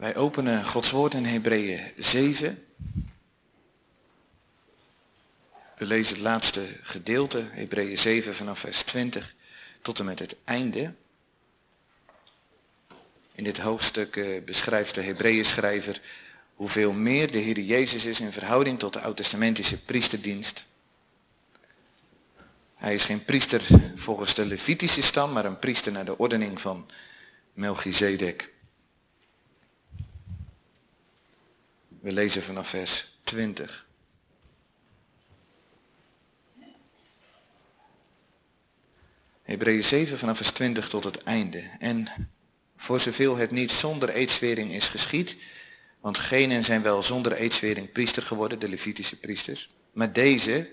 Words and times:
Wij 0.00 0.16
openen 0.16 0.64
Gods 0.64 0.90
woord 0.90 1.14
in 1.14 1.24
Hebreeën 1.24 1.92
7. 1.96 2.64
We 5.76 5.84
lezen 5.84 6.12
het 6.12 6.22
laatste 6.22 6.76
gedeelte, 6.82 7.48
Hebreeën 7.50 7.98
7 7.98 8.34
vanaf 8.34 8.60
vers 8.60 8.82
20 8.86 9.34
tot 9.82 9.98
en 9.98 10.04
met 10.04 10.18
het 10.18 10.36
einde. 10.44 10.94
In 13.34 13.44
dit 13.44 13.56
hoofdstuk 13.56 14.16
eh, 14.16 14.44
beschrijft 14.44 14.94
de 14.94 15.02
Hebreeën 15.02 15.44
schrijver 15.44 16.00
hoeveel 16.54 16.92
meer 16.92 17.30
de 17.30 17.38
Heer 17.38 17.60
Jezus 17.60 18.04
is 18.04 18.20
in 18.20 18.32
verhouding 18.32 18.78
tot 18.78 18.92
de 18.92 19.00
oud-testamentische 19.00 19.76
priesterdienst. 19.76 20.62
Hij 22.76 22.94
is 22.94 23.04
geen 23.04 23.24
priester 23.24 23.66
volgens 23.96 24.34
de 24.34 24.44
Levitische 24.44 25.02
stam, 25.02 25.32
maar 25.32 25.44
een 25.44 25.58
priester 25.58 25.92
naar 25.92 26.04
de 26.04 26.18
ordening 26.18 26.60
van 26.60 26.90
Melchizedek. 27.52 28.58
We 32.00 32.12
lezen 32.12 32.42
vanaf 32.42 32.70
vers 32.70 33.04
20. 33.24 33.86
Hebreeën 39.42 39.82
7 39.82 40.18
vanaf 40.18 40.36
vers 40.36 40.52
20 40.52 40.88
tot 40.88 41.04
het 41.04 41.22
einde. 41.22 41.62
En 41.78 42.28
voor 42.76 43.00
zoveel 43.00 43.36
het 43.36 43.50
niet 43.50 43.70
zonder 43.70 44.08
eedswering 44.08 44.72
is 44.72 44.84
geschied, 44.84 45.36
want 46.00 46.18
genen 46.18 46.64
zijn 46.64 46.82
wel 46.82 47.02
zonder 47.02 47.32
eedswering 47.32 47.92
priester 47.92 48.22
geworden, 48.22 48.58
de 48.58 48.68
Levitische 48.68 49.16
priesters. 49.16 49.68
Maar 49.92 50.12
deze, 50.12 50.68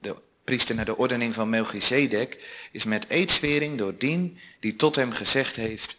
de 0.00 0.16
priester 0.44 0.74
naar 0.74 0.84
de 0.84 0.96
ordening 0.96 1.34
van 1.34 1.48
Melchizedek, 1.48 2.38
is 2.72 2.84
met 2.84 3.08
eedswering 3.08 3.78
door 3.78 3.98
dien 3.98 4.38
die 4.60 4.76
tot 4.76 4.94
hem 4.94 5.12
gezegd 5.12 5.54
heeft, 5.54 5.96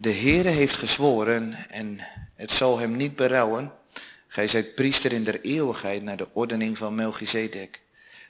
de 0.00 0.12
Heere 0.12 0.48
heeft 0.48 0.74
gezworen 0.74 1.70
en 1.70 2.00
het 2.36 2.50
zal 2.50 2.78
hem 2.78 2.96
niet 2.96 3.16
berouwen, 3.16 3.72
gij 4.28 4.48
zijt 4.48 4.74
priester 4.74 5.12
in 5.12 5.24
der 5.24 5.40
eeuwigheid 5.40 6.02
naar 6.02 6.16
de 6.16 6.28
ordening 6.32 6.78
van 6.78 6.94
Melchizedek. 6.94 7.80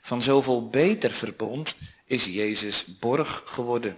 Van 0.01 0.21
zoveel 0.21 0.69
beter 0.69 1.11
verbond 1.11 1.75
is 2.05 2.23
Jezus 2.23 2.85
borg 2.99 3.41
geworden. 3.45 3.97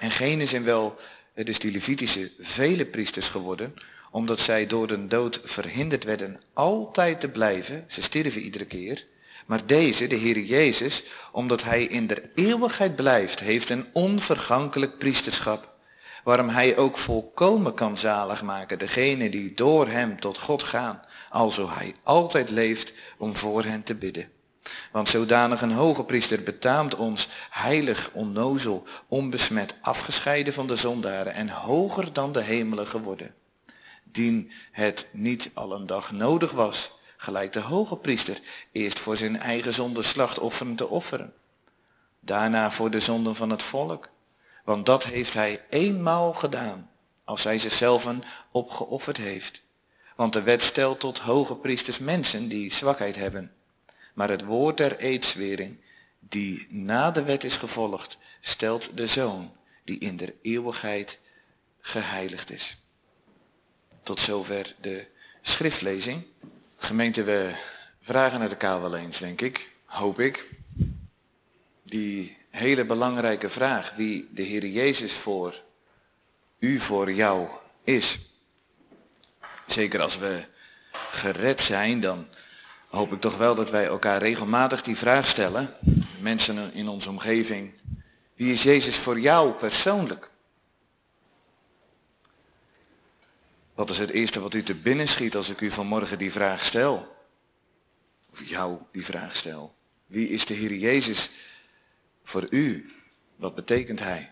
En 0.00 0.10
genen 0.10 0.48
zijn 0.48 0.64
wel, 0.64 0.98
is 1.34 1.58
die 1.58 1.70
Levitische, 1.70 2.30
vele 2.40 2.84
priesters 2.84 3.26
geworden, 3.28 3.74
omdat 4.10 4.38
zij 4.38 4.66
door 4.66 4.86
de 4.86 5.06
dood 5.06 5.40
verhinderd 5.44 6.04
werden 6.04 6.40
altijd 6.54 7.20
te 7.20 7.28
blijven, 7.28 7.84
ze 7.88 8.02
sterven 8.02 8.40
iedere 8.40 8.66
keer. 8.66 9.04
Maar 9.46 9.66
deze, 9.66 10.06
de 10.06 10.16
Heer 10.16 10.38
Jezus, 10.40 11.02
omdat 11.32 11.62
Hij 11.62 11.84
in 11.84 12.06
der 12.06 12.22
eeuwigheid 12.34 12.96
blijft, 12.96 13.38
heeft 13.38 13.70
een 13.70 13.86
onvergankelijk 13.92 14.98
priesterschap, 14.98 15.74
waarom 16.26 16.48
Hij 16.48 16.76
ook 16.76 16.98
volkomen 16.98 17.74
kan 17.74 17.96
zalig 17.96 18.42
maken 18.42 18.78
degene 18.78 19.30
die 19.30 19.54
door 19.54 19.88
Hem 19.88 20.20
tot 20.20 20.38
God 20.38 20.62
gaan, 20.62 21.00
alzo 21.30 21.68
Hij 21.70 21.94
altijd 22.02 22.50
leeft 22.50 22.92
om 23.18 23.36
voor 23.36 23.64
hen 23.64 23.82
te 23.82 23.94
bidden. 23.94 24.28
Want 24.92 25.08
zodanig 25.08 25.62
een 25.62 25.72
hoge 25.72 26.04
priester 26.04 26.42
betaamt 26.42 26.94
ons 26.94 27.28
heilig, 27.50 28.10
onnozel, 28.12 28.86
onbesmet, 29.08 29.74
afgescheiden 29.80 30.54
van 30.54 30.66
de 30.66 30.76
zondaren 30.76 31.34
en 31.34 31.48
hoger 31.48 32.12
dan 32.12 32.32
de 32.32 32.42
hemelen 32.42 32.86
geworden. 32.86 33.34
Dien 34.04 34.52
het 34.72 35.06
niet 35.12 35.50
al 35.54 35.72
een 35.72 35.86
dag 35.86 36.10
nodig 36.10 36.52
was, 36.52 36.90
gelijk 37.16 37.52
de 37.52 37.60
hoge 37.60 37.96
priester, 37.96 38.38
eerst 38.72 38.98
voor 38.98 39.16
zijn 39.16 39.40
eigen 39.40 39.74
zonde 39.74 40.02
slachtofferen 40.02 40.76
te 40.76 40.88
offeren, 40.88 41.32
daarna 42.20 42.70
voor 42.70 42.90
de 42.90 43.00
zonden 43.00 43.34
van 43.34 43.50
het 43.50 43.62
volk, 43.62 44.08
want 44.66 44.86
dat 44.86 45.02
heeft 45.02 45.32
hij 45.32 45.60
eenmaal 45.68 46.32
gedaan, 46.32 46.90
als 47.24 47.42
hij 47.42 47.58
zichzelf 47.58 48.04
opgeofferd 48.50 49.16
heeft. 49.16 49.60
Want 50.16 50.32
de 50.32 50.42
wet 50.42 50.62
stelt 50.62 51.00
tot 51.00 51.18
hoge 51.18 51.54
priesters 51.54 51.98
mensen 51.98 52.48
die 52.48 52.74
zwakheid 52.74 53.16
hebben, 53.16 53.52
maar 54.14 54.28
het 54.28 54.44
woord 54.44 54.76
der 54.76 54.98
eedswering, 54.98 55.76
die 56.20 56.66
na 56.70 57.10
de 57.10 57.22
wet 57.22 57.44
is 57.44 57.58
gevolgd, 57.58 58.18
stelt 58.40 58.96
de 58.96 59.06
zoon, 59.06 59.52
die 59.84 59.98
in 59.98 60.16
der 60.16 60.34
eeuwigheid 60.42 61.18
geheiligd 61.80 62.50
is. 62.50 62.76
Tot 64.02 64.18
zover 64.18 64.74
de 64.80 65.06
schriftlezing. 65.42 66.26
Gemeente, 66.76 67.22
we 67.22 67.54
vragen 68.00 68.40
het 68.40 68.50
elkaar 68.50 68.80
wel 68.80 68.96
eens, 68.96 69.18
denk 69.18 69.40
ik, 69.40 69.70
hoop 69.84 70.20
ik. 70.20 70.44
Die 71.82 72.36
hele 72.56 72.84
belangrijke 72.84 73.50
vraag, 73.50 73.94
wie 73.94 74.28
de 74.30 74.42
Heer 74.42 74.66
Jezus 74.66 75.12
voor 75.22 75.54
u, 76.58 76.80
voor 76.80 77.12
jou 77.12 77.48
is. 77.84 78.18
Zeker 79.66 80.00
als 80.00 80.16
we 80.16 80.44
gered 81.10 81.60
zijn, 81.60 82.00
dan 82.00 82.26
hoop 82.88 83.12
ik 83.12 83.20
toch 83.20 83.36
wel 83.36 83.54
dat 83.54 83.70
wij 83.70 83.86
elkaar 83.86 84.18
regelmatig 84.18 84.82
die 84.82 84.96
vraag 84.96 85.30
stellen. 85.30 85.74
Mensen 86.20 86.72
in 86.72 86.88
onze 86.88 87.08
omgeving. 87.08 87.72
Wie 88.34 88.52
is 88.52 88.62
Jezus 88.62 88.96
voor 88.96 89.20
jou 89.20 89.52
persoonlijk? 89.52 90.30
Wat 93.74 93.90
is 93.90 93.98
het 93.98 94.10
eerste 94.10 94.40
wat 94.40 94.54
u 94.54 94.62
te 94.62 94.74
binnen 94.74 95.08
schiet 95.08 95.34
als 95.34 95.48
ik 95.48 95.60
u 95.60 95.70
vanmorgen 95.70 96.18
die 96.18 96.32
vraag 96.32 96.64
stel? 96.64 97.14
Of 98.32 98.48
jou 98.48 98.78
die 98.92 99.04
vraag 99.04 99.36
stel. 99.36 99.74
Wie 100.06 100.28
is 100.28 100.46
de 100.46 100.54
Heer 100.54 100.74
Jezus 100.74 101.30
voor 102.36 102.46
u? 102.50 102.90
Wat 103.36 103.54
betekent 103.54 103.98
Hij? 103.98 104.30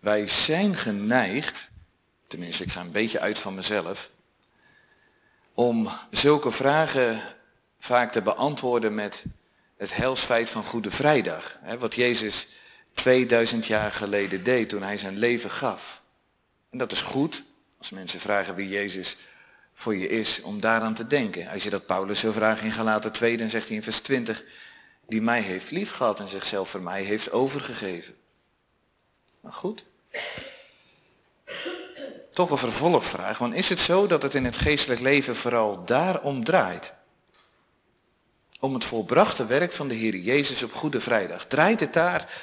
Wij 0.00 0.28
zijn 0.28 0.76
geneigd, 0.76 1.54
tenminste 2.28 2.62
ik 2.62 2.70
ga 2.70 2.80
een 2.80 2.92
beetje 2.92 3.20
uit 3.20 3.38
van 3.38 3.54
mezelf, 3.54 4.08
om 5.54 5.90
zulke 6.10 6.50
vragen 6.50 7.22
vaak 7.80 8.12
te 8.12 8.22
beantwoorden 8.22 8.94
met 8.94 9.24
het 9.76 9.94
helsfeit 9.94 10.50
van 10.50 10.64
Goede 10.64 10.90
Vrijdag. 10.90 11.58
Wat 11.78 11.94
Jezus 11.94 12.46
2000 12.94 13.66
jaar 13.66 13.92
geleden 13.92 14.44
deed 14.44 14.68
toen 14.68 14.82
hij 14.82 14.98
zijn 14.98 15.18
leven 15.18 15.50
gaf. 15.50 16.00
En 16.70 16.78
dat 16.78 16.92
is 16.92 17.00
goed, 17.00 17.42
als 17.78 17.90
mensen 17.90 18.20
vragen 18.20 18.54
wie 18.54 18.68
Jezus 18.68 19.16
voor 19.74 19.96
je 19.96 20.08
is, 20.08 20.40
om 20.42 20.60
daaraan 20.60 20.94
te 20.94 21.06
denken. 21.06 21.48
Als 21.48 21.62
je 21.62 21.70
dat 21.70 21.86
Paulus 21.86 22.20
zo 22.20 22.32
vraagt 22.32 22.62
in 22.62 22.72
Galaten 22.72 23.12
2, 23.12 23.36
dan 23.36 23.50
zegt 23.50 23.66
hij 23.66 23.76
in 23.76 23.82
vers 23.82 24.00
20, 24.00 24.42
die 25.08 25.22
mij 25.22 25.42
heeft 25.42 25.70
lief 25.70 25.90
gehad 25.90 26.18
en 26.18 26.28
zichzelf 26.28 26.70
voor 26.70 26.82
mij 26.82 27.02
heeft 27.02 27.30
overgegeven. 27.30 28.14
Maar 29.40 29.52
goed. 29.52 29.84
Toch 32.32 32.50
een 32.50 32.58
vervolgvraag, 32.58 33.38
want 33.38 33.54
is 33.54 33.68
het 33.68 33.78
zo 33.78 34.06
dat 34.06 34.22
het 34.22 34.34
in 34.34 34.44
het 34.44 34.56
geestelijk 34.56 35.00
leven 35.00 35.36
vooral 35.36 35.84
daarom 35.84 36.44
draait? 36.44 36.92
Om 38.60 38.74
het 38.74 38.84
volbrachte 38.84 39.46
werk 39.46 39.72
van 39.72 39.88
de 39.88 39.94
Heer 39.94 40.16
Jezus 40.16 40.62
op 40.62 40.72
Goede 40.72 41.00
Vrijdag. 41.00 41.46
Draait 41.46 41.80
het 41.80 41.92
daar 41.92 42.42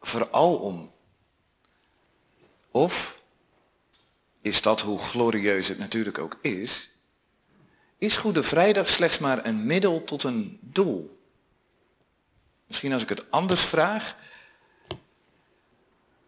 vooral 0.00 0.56
om? 0.56 0.90
Of 2.70 3.14
is 4.42 4.62
dat 4.62 4.80
hoe 4.80 4.98
glorieus 4.98 5.68
het 5.68 5.78
natuurlijk 5.78 6.18
ook 6.18 6.38
is, 6.42 6.90
is 7.98 8.18
Goede 8.18 8.42
Vrijdag 8.42 8.88
slechts 8.88 9.18
maar 9.18 9.46
een 9.46 9.66
middel 9.66 10.04
tot 10.04 10.24
een 10.24 10.58
doel. 10.60 11.17
Misschien 12.68 12.92
als 12.92 13.02
ik 13.02 13.08
het 13.08 13.30
anders 13.30 13.60
vraag, 13.60 14.14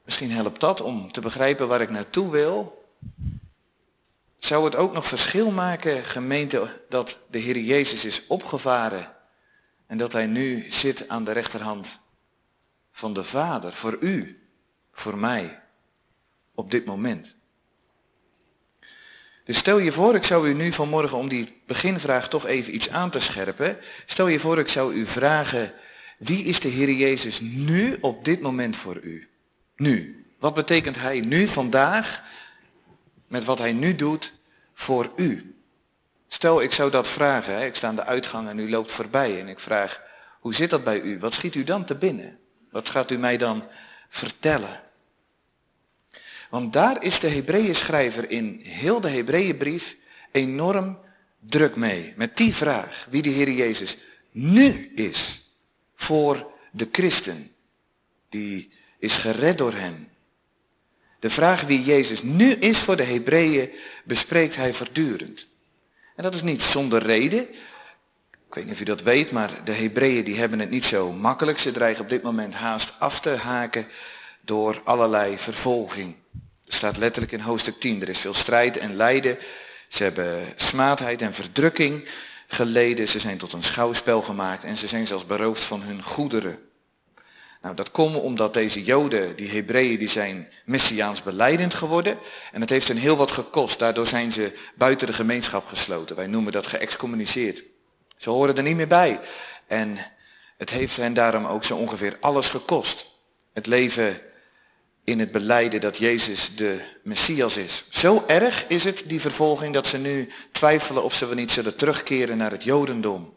misschien 0.04 0.30
helpt 0.30 0.60
dat 0.60 0.80
om 0.80 1.12
te 1.12 1.20
begrijpen 1.20 1.68
waar 1.68 1.80
ik 1.80 1.90
naartoe 1.90 2.30
wil. 2.30 2.84
Zou 4.38 4.64
het 4.64 4.76
ook 4.76 4.92
nog 4.92 5.08
verschil 5.08 5.50
maken, 5.50 6.04
gemeente, 6.04 6.80
dat 6.88 7.16
de 7.30 7.38
Heer 7.38 7.58
Jezus 7.58 8.04
is 8.04 8.26
opgevaren 8.28 9.12
en 9.86 9.98
dat 9.98 10.12
Hij 10.12 10.26
nu 10.26 10.70
zit 10.70 11.08
aan 11.08 11.24
de 11.24 11.32
rechterhand 11.32 11.86
van 12.92 13.14
de 13.14 13.24
Vader, 13.24 13.72
voor 13.72 13.96
u, 14.00 14.40
voor 14.92 15.18
mij, 15.18 15.60
op 16.54 16.70
dit 16.70 16.84
moment? 16.84 17.34
Dus 19.44 19.58
stel 19.58 19.78
je 19.78 19.92
voor, 19.92 20.14
ik 20.14 20.24
zou 20.24 20.48
u 20.48 20.54
nu 20.54 20.72
vanmorgen 20.72 21.18
om 21.18 21.28
die 21.28 21.62
beginvraag 21.66 22.28
toch 22.28 22.46
even 22.46 22.74
iets 22.74 22.88
aan 22.88 23.10
te 23.10 23.20
scherpen. 23.20 23.78
Stel 24.06 24.28
je 24.28 24.40
voor, 24.40 24.58
ik 24.58 24.68
zou 24.68 24.94
u 24.94 25.06
vragen, 25.06 25.72
wie 26.20 26.44
is 26.44 26.60
de 26.60 26.68
Heer 26.68 26.92
Jezus 26.92 27.40
nu 27.40 27.98
op 28.00 28.24
dit 28.24 28.40
moment 28.40 28.76
voor 28.76 29.00
u? 29.02 29.28
Nu. 29.76 30.24
Wat 30.38 30.54
betekent 30.54 30.96
Hij 30.96 31.20
nu, 31.20 31.48
vandaag, 31.48 32.20
met 33.28 33.44
wat 33.44 33.58
Hij 33.58 33.72
nu 33.72 33.94
doet, 33.94 34.32
voor 34.74 35.12
u? 35.16 35.54
Stel, 36.28 36.62
ik 36.62 36.72
zou 36.72 36.90
dat 36.90 37.06
vragen, 37.06 37.54
hè? 37.54 37.66
ik 37.66 37.74
sta 37.74 37.88
aan 37.88 37.96
de 37.96 38.04
uitgang 38.04 38.48
en 38.48 38.58
u 38.58 38.70
loopt 38.70 38.92
voorbij 38.92 39.40
en 39.40 39.48
ik 39.48 39.58
vraag, 39.58 40.00
hoe 40.40 40.54
zit 40.54 40.70
dat 40.70 40.84
bij 40.84 41.00
u? 41.00 41.18
Wat 41.18 41.32
schiet 41.32 41.54
u 41.54 41.64
dan 41.64 41.84
te 41.84 41.94
binnen? 41.94 42.38
Wat 42.70 42.88
gaat 42.88 43.10
u 43.10 43.18
mij 43.18 43.36
dan 43.36 43.64
vertellen? 44.08 44.80
Want 46.50 46.72
daar 46.72 47.02
is 47.02 47.20
de 47.20 47.28
Hebreeënschrijver 47.28 48.30
in 48.30 48.60
heel 48.62 49.00
de 49.00 49.10
Hebreeënbrief 49.10 49.94
enorm 50.32 50.98
druk 51.40 51.76
mee. 51.76 52.12
Met 52.16 52.36
die 52.36 52.54
vraag, 52.54 53.06
wie 53.10 53.22
de 53.22 53.28
Heer 53.28 53.50
Jezus 53.50 53.96
nu 54.32 54.92
is 54.94 55.48
voor 56.00 56.52
de 56.70 56.88
christen. 56.92 57.50
Die 58.30 58.72
is 58.98 59.14
gered 59.14 59.58
door 59.58 59.72
hem. 59.72 60.08
De 61.20 61.30
vraag 61.30 61.62
wie 61.62 61.82
Jezus 61.82 62.22
nu 62.22 62.54
is 62.54 62.78
voor 62.78 62.96
de 62.96 63.04
Hebreeën 63.04 63.70
bespreekt 64.04 64.56
hij 64.56 64.74
voortdurend. 64.74 65.46
En 66.16 66.22
dat 66.22 66.34
is 66.34 66.42
niet 66.42 66.60
zonder 66.60 67.02
reden. 67.02 67.48
Ik 68.48 68.56
weet 68.56 68.64
niet 68.64 68.74
of 68.74 68.80
u 68.80 68.84
dat 68.84 69.02
weet, 69.02 69.30
maar 69.30 69.64
de 69.64 69.72
Hebreeën 69.72 70.24
die 70.24 70.38
hebben 70.38 70.58
het 70.58 70.70
niet 70.70 70.84
zo 70.84 71.12
makkelijk. 71.12 71.58
Ze 71.58 71.72
dreigen 71.72 72.02
op 72.02 72.08
dit 72.08 72.22
moment 72.22 72.54
haast 72.54 72.92
af 72.98 73.20
te 73.20 73.30
haken 73.30 73.86
door 74.44 74.80
allerlei 74.84 75.38
vervolging. 75.38 76.14
Er 76.66 76.74
staat 76.74 76.96
letterlijk 76.96 77.32
in 77.32 77.40
hoofdstuk 77.40 77.80
10, 77.80 78.02
er 78.02 78.08
is 78.08 78.18
veel 78.18 78.34
strijd 78.34 78.76
en 78.76 78.96
lijden. 78.96 79.38
Ze 79.88 80.02
hebben 80.02 80.54
smaadheid 80.56 81.20
en 81.20 81.34
verdrukking 81.34 82.08
geleden, 82.52 83.08
ze 83.08 83.20
zijn 83.20 83.38
tot 83.38 83.52
een 83.52 83.62
schouwspel 83.62 84.22
gemaakt 84.22 84.64
en 84.64 84.76
ze 84.76 84.88
zijn 84.88 85.06
zelfs 85.06 85.26
beroofd 85.26 85.64
van 85.64 85.82
hun 85.82 86.02
goederen. 86.02 86.58
Nou, 87.62 87.74
dat 87.74 87.90
komt 87.90 88.16
omdat 88.16 88.52
deze 88.52 88.82
Joden, 88.82 89.36
die 89.36 89.50
Hebreeën, 89.50 89.98
die 89.98 90.08
zijn 90.08 90.48
messiaans 90.64 91.22
beleidend 91.22 91.74
geworden. 91.74 92.18
En 92.52 92.60
het 92.60 92.70
heeft 92.70 92.88
hen 92.88 92.96
heel 92.96 93.16
wat 93.16 93.30
gekost. 93.30 93.78
Daardoor 93.78 94.06
zijn 94.06 94.32
ze 94.32 94.58
buiten 94.74 95.06
de 95.06 95.12
gemeenschap 95.12 95.66
gesloten. 95.66 96.16
Wij 96.16 96.26
noemen 96.26 96.52
dat 96.52 96.66
geëxcommuniceerd. 96.66 97.62
Ze 98.16 98.30
horen 98.30 98.56
er 98.56 98.62
niet 98.62 98.76
meer 98.76 98.88
bij. 98.88 99.20
En 99.66 99.98
het 100.58 100.70
heeft 100.70 100.96
hen 100.96 101.14
daarom 101.14 101.46
ook 101.46 101.64
zo 101.64 101.76
ongeveer 101.76 102.16
alles 102.20 102.46
gekost. 102.46 103.06
Het 103.54 103.66
leven 103.66 104.20
in 105.04 105.18
het 105.18 105.32
beleiden 105.32 105.80
dat 105.80 105.98
Jezus 105.98 106.50
de 106.56 106.80
Messias 107.02 107.56
is. 107.56 107.84
Zo 107.88 108.24
erg 108.26 108.64
is 108.68 108.84
het, 108.84 109.02
die 109.06 109.20
vervolging, 109.20 109.74
dat 109.74 109.86
ze 109.86 109.96
nu 109.96 110.32
twijfelen 110.52 111.04
of 111.04 111.14
ze 111.14 111.26
wel 111.26 111.34
niet 111.34 111.50
zullen 111.50 111.76
terugkeren 111.76 112.36
naar 112.36 112.50
het 112.50 112.64
Jodendom. 112.64 113.34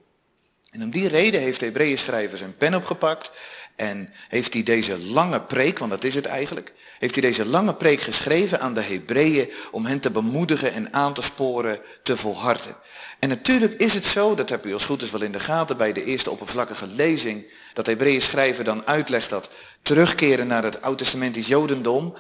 En 0.72 0.84
om 0.84 0.92
die 0.92 1.08
reden 1.08 1.42
heeft 1.42 1.60
de 1.60 1.66
Hebreeën 1.66 1.98
schrijver 1.98 2.38
zijn 2.38 2.58
pen 2.58 2.74
opgepakt 2.74 3.32
en 3.76 4.14
heeft 4.30 4.54
hij 4.54 4.64
deze 4.64 4.98
lange 4.98 5.42
preek, 5.42 5.80
want 5.80 5.92
dat 5.92 6.04
is 6.04 6.16
het 6.16 6.26
eigenlijk, 6.26 6.74
heeft 7.00 7.14
hij 7.14 7.22
deze 7.22 7.46
lange 7.46 7.74
preek 7.74 8.02
geschreven 8.02 8.60
aan 8.60 8.74
de 8.74 8.82
Hebreeën 8.82 9.50
om 9.72 9.86
hen 9.86 10.00
te 10.00 10.10
bemoedigen 10.10 10.74
en 10.74 10.94
aan 10.94 11.14
te 11.14 11.22
sporen 11.22 11.80
te 12.04 12.18
volharden. 12.18 12.76
En 13.20 13.30
natuurlijk 13.30 13.80
is 13.80 13.94
het 13.94 14.06
zo, 14.06 14.36
dat 14.36 14.50
heb 14.50 14.66
u 14.66 14.74
als 14.74 14.86
goed 14.86 15.02
is 15.02 15.12
wel 15.12 15.22
in 15.22 15.32
de 15.32 15.40
gaten 15.40 15.78
bij 15.78 15.94
de 15.94 16.04
eerste 16.04 16.30
oppervlakkige 16.30 16.88
lezing, 16.88 17.46
dat 17.74 17.86
Hebreeën 17.86 18.22
schrijver 18.22 18.64
dan 18.64 18.86
uitlegt 18.86 19.30
dat 19.30 19.50
terugkeren 19.84 20.48
naar 20.48 20.64
het 20.64 20.82
oud-testamentisch 20.82 21.48
Jodendom, 21.48 22.18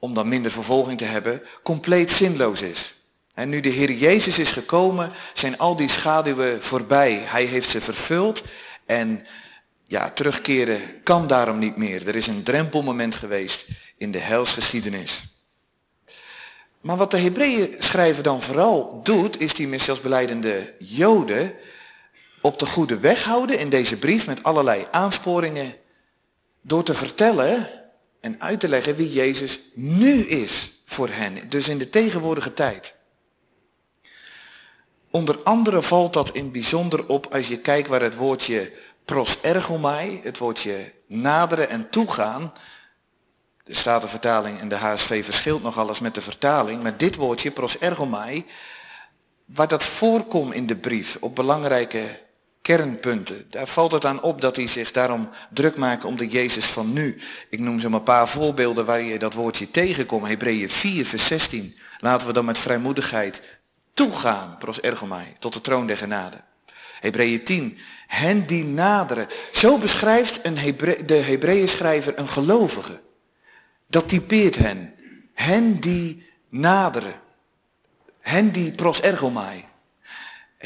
om 0.00 0.14
dan 0.14 0.28
minder 0.28 0.50
vervolging 0.50 0.98
te 0.98 1.04
hebben, 1.04 1.42
compleet 1.62 2.10
zinloos 2.10 2.60
is. 2.60 2.94
En 3.34 3.48
nu 3.48 3.60
de 3.60 3.68
Heer 3.68 3.92
Jezus 3.92 4.38
is 4.38 4.52
gekomen, 4.52 5.12
zijn 5.34 5.58
al 5.58 5.76
die 5.76 5.88
schaduwen 5.88 6.62
voorbij. 6.62 7.22
Hij 7.26 7.44
heeft 7.44 7.70
ze 7.70 7.80
vervuld 7.80 8.42
en 8.86 9.26
ja, 9.86 10.10
terugkeren 10.10 10.80
kan 11.02 11.26
daarom 11.26 11.58
niet 11.58 11.76
meer. 11.76 12.08
Er 12.08 12.16
is 12.16 12.26
een 12.26 12.42
drempelmoment 12.42 13.14
geweest 13.14 13.64
in 13.98 14.10
de 14.10 14.18
helsgeschiedenis. 14.18 15.24
Maar 16.80 16.96
wat 16.96 17.10
de 17.10 17.20
Hebreeën 17.20 17.74
schrijver 17.78 18.22
dan 18.22 18.42
vooral 18.42 19.00
doet, 19.02 19.40
is 19.40 19.54
die 19.54 19.68
messiasbeleidende 19.68 20.72
Joden 20.78 21.52
op 22.40 22.58
de 22.58 22.66
goede 22.66 22.98
weg 22.98 23.22
houden 23.22 23.58
in 23.58 23.70
deze 23.70 23.96
brief 23.96 24.26
met 24.26 24.42
allerlei 24.42 24.86
aansporingen, 24.90 25.74
door 26.66 26.84
te 26.84 26.94
vertellen 26.94 27.68
en 28.20 28.40
uit 28.40 28.60
te 28.60 28.68
leggen 28.68 28.96
wie 28.96 29.12
Jezus 29.12 29.60
nu 29.74 30.26
is 30.26 30.72
voor 30.84 31.08
hen, 31.08 31.48
dus 31.48 31.66
in 31.66 31.78
de 31.78 31.90
tegenwoordige 31.90 32.52
tijd. 32.52 32.94
Onder 35.10 35.42
andere 35.42 35.82
valt 35.82 36.12
dat 36.12 36.30
in 36.30 36.52
bijzonder 36.52 37.08
op 37.08 37.26
als 37.26 37.46
je 37.46 37.58
kijkt 37.58 37.88
waar 37.88 38.02
het 38.02 38.16
woordje 38.16 38.72
pros 39.04 39.40
ergomai, 39.40 40.20
het 40.22 40.38
woordje 40.38 40.92
naderen 41.06 41.68
en 41.68 41.90
toegaan. 41.90 42.52
De 43.64 43.74
Statenvertaling 43.74 44.60
en 44.60 44.68
de 44.68 44.74
HSV 44.74 45.24
verschilt 45.24 45.62
nogal 45.62 45.88
eens 45.88 45.98
met 45.98 46.14
de 46.14 46.20
vertaling, 46.20 46.82
maar 46.82 46.96
dit 46.96 47.14
woordje 47.14 47.50
pros 47.50 47.78
ergomai, 47.78 48.46
waar 49.46 49.68
dat 49.68 49.84
voorkomt 49.84 50.54
in 50.54 50.66
de 50.66 50.76
brief 50.76 51.16
op 51.20 51.34
belangrijke 51.34 52.18
kernpunten. 52.66 53.44
Daar 53.50 53.66
valt 53.66 53.92
het 53.92 54.04
aan 54.04 54.22
op 54.22 54.40
dat 54.40 54.56
hij 54.56 54.68
zich 54.68 54.92
daarom 54.92 55.28
druk 55.50 55.76
maakt 55.76 56.04
om 56.04 56.16
de 56.16 56.28
Jezus 56.28 56.64
van 56.66 56.92
nu. 56.92 57.20
Ik 57.50 57.58
noem 57.58 57.80
zo 57.80 57.88
maar 57.88 57.98
een 57.98 58.04
paar 58.04 58.28
voorbeelden 58.28 58.84
waar 58.84 59.02
je 59.02 59.18
dat 59.18 59.34
woordje 59.34 59.70
tegenkomt. 59.70 60.26
Hebreeën 60.26 60.68
4, 60.68 61.04
vers 61.04 61.26
16. 61.26 61.74
Laten 61.98 62.26
we 62.26 62.32
dan 62.32 62.44
met 62.44 62.58
vrijmoedigheid 62.58 63.40
toegaan, 63.94 64.56
pros 64.58 64.80
ergomai, 64.80 65.26
tot 65.38 65.52
de 65.52 65.60
troon 65.60 65.86
der 65.86 65.96
genade. 65.96 66.36
Hebreeën 67.00 67.44
10, 67.44 67.78
hen 68.06 68.46
die 68.46 68.64
naderen. 68.64 69.28
Zo 69.52 69.78
beschrijft 69.78 70.38
een 70.42 70.76
de 71.06 71.14
Hebreeën 71.14 71.68
schrijver 71.68 72.18
een 72.18 72.28
gelovige. 72.28 73.00
Dat 73.88 74.08
typeert 74.08 74.56
hen. 74.56 74.94
Hen 75.34 75.80
die 75.80 76.26
naderen. 76.50 77.14
Hen 78.20 78.52
die 78.52 78.72
pros 78.72 79.00
ergomai. 79.00 79.64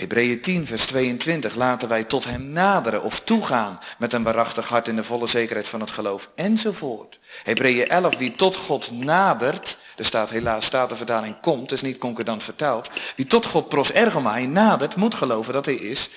Hebreeën 0.01 0.41
10, 0.41 0.67
vers 0.67 0.87
22. 0.87 1.55
Laten 1.55 1.89
wij 1.89 2.05
tot 2.05 2.25
hem 2.25 2.49
naderen 2.49 3.03
of 3.03 3.21
toegaan 3.21 3.81
met 3.99 4.13
een 4.13 4.23
waarachtig 4.23 4.69
hart 4.69 4.87
in 4.87 4.97
de 4.97 5.05
volle 5.05 5.29
zekerheid 5.29 5.69
van 5.69 5.81
het 5.81 5.91
geloof. 5.91 6.29
Enzovoort. 6.35 7.19
Hebreeën 7.45 7.89
11, 7.89 8.17
wie 8.17 8.35
tot 8.35 8.57
God 8.57 8.91
nadert. 8.91 9.77
Er 9.97 10.05
staat 10.05 10.31
helaas, 10.31 10.65
staat 10.65 10.89
de 10.89 10.97
vertaling 10.97 11.41
komt, 11.41 11.69
dus 11.69 11.81
niet 11.81 11.99
concordant 11.99 12.43
vertaald. 12.43 12.91
Wie 13.17 13.27
tot 13.27 13.47
God 13.47 13.69
pros 13.69 13.91
ergomai 13.91 14.47
nadert, 14.47 14.97
moet 14.97 15.15
geloven 15.15 15.53
dat 15.53 15.65
hij 15.65 15.75
is. 15.75 16.09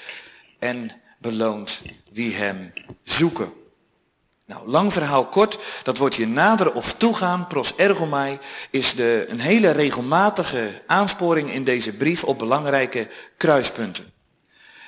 En 0.60 0.92
beloont 1.18 1.82
wie 2.12 2.36
hem 2.36 2.74
zoeken. 3.04 3.62
Nou, 4.54 4.70
lang 4.70 4.94
verhaal 4.94 5.26
kort, 5.26 5.58
dat 5.84 5.98
woordje 5.98 6.28
naderen 6.28 6.74
of 6.74 6.94
toegaan, 6.98 7.48
pros 7.48 7.76
ergomai, 7.76 8.40
is 8.70 8.94
de, 8.96 9.26
een 9.28 9.40
hele 9.40 9.72
regelmatige 9.72 10.82
aansporing 10.88 11.52
in 11.54 11.64
deze 11.64 11.94
brief 11.94 12.24
op 12.24 12.38
belangrijke 12.38 13.08
kruispunten. 13.38 14.04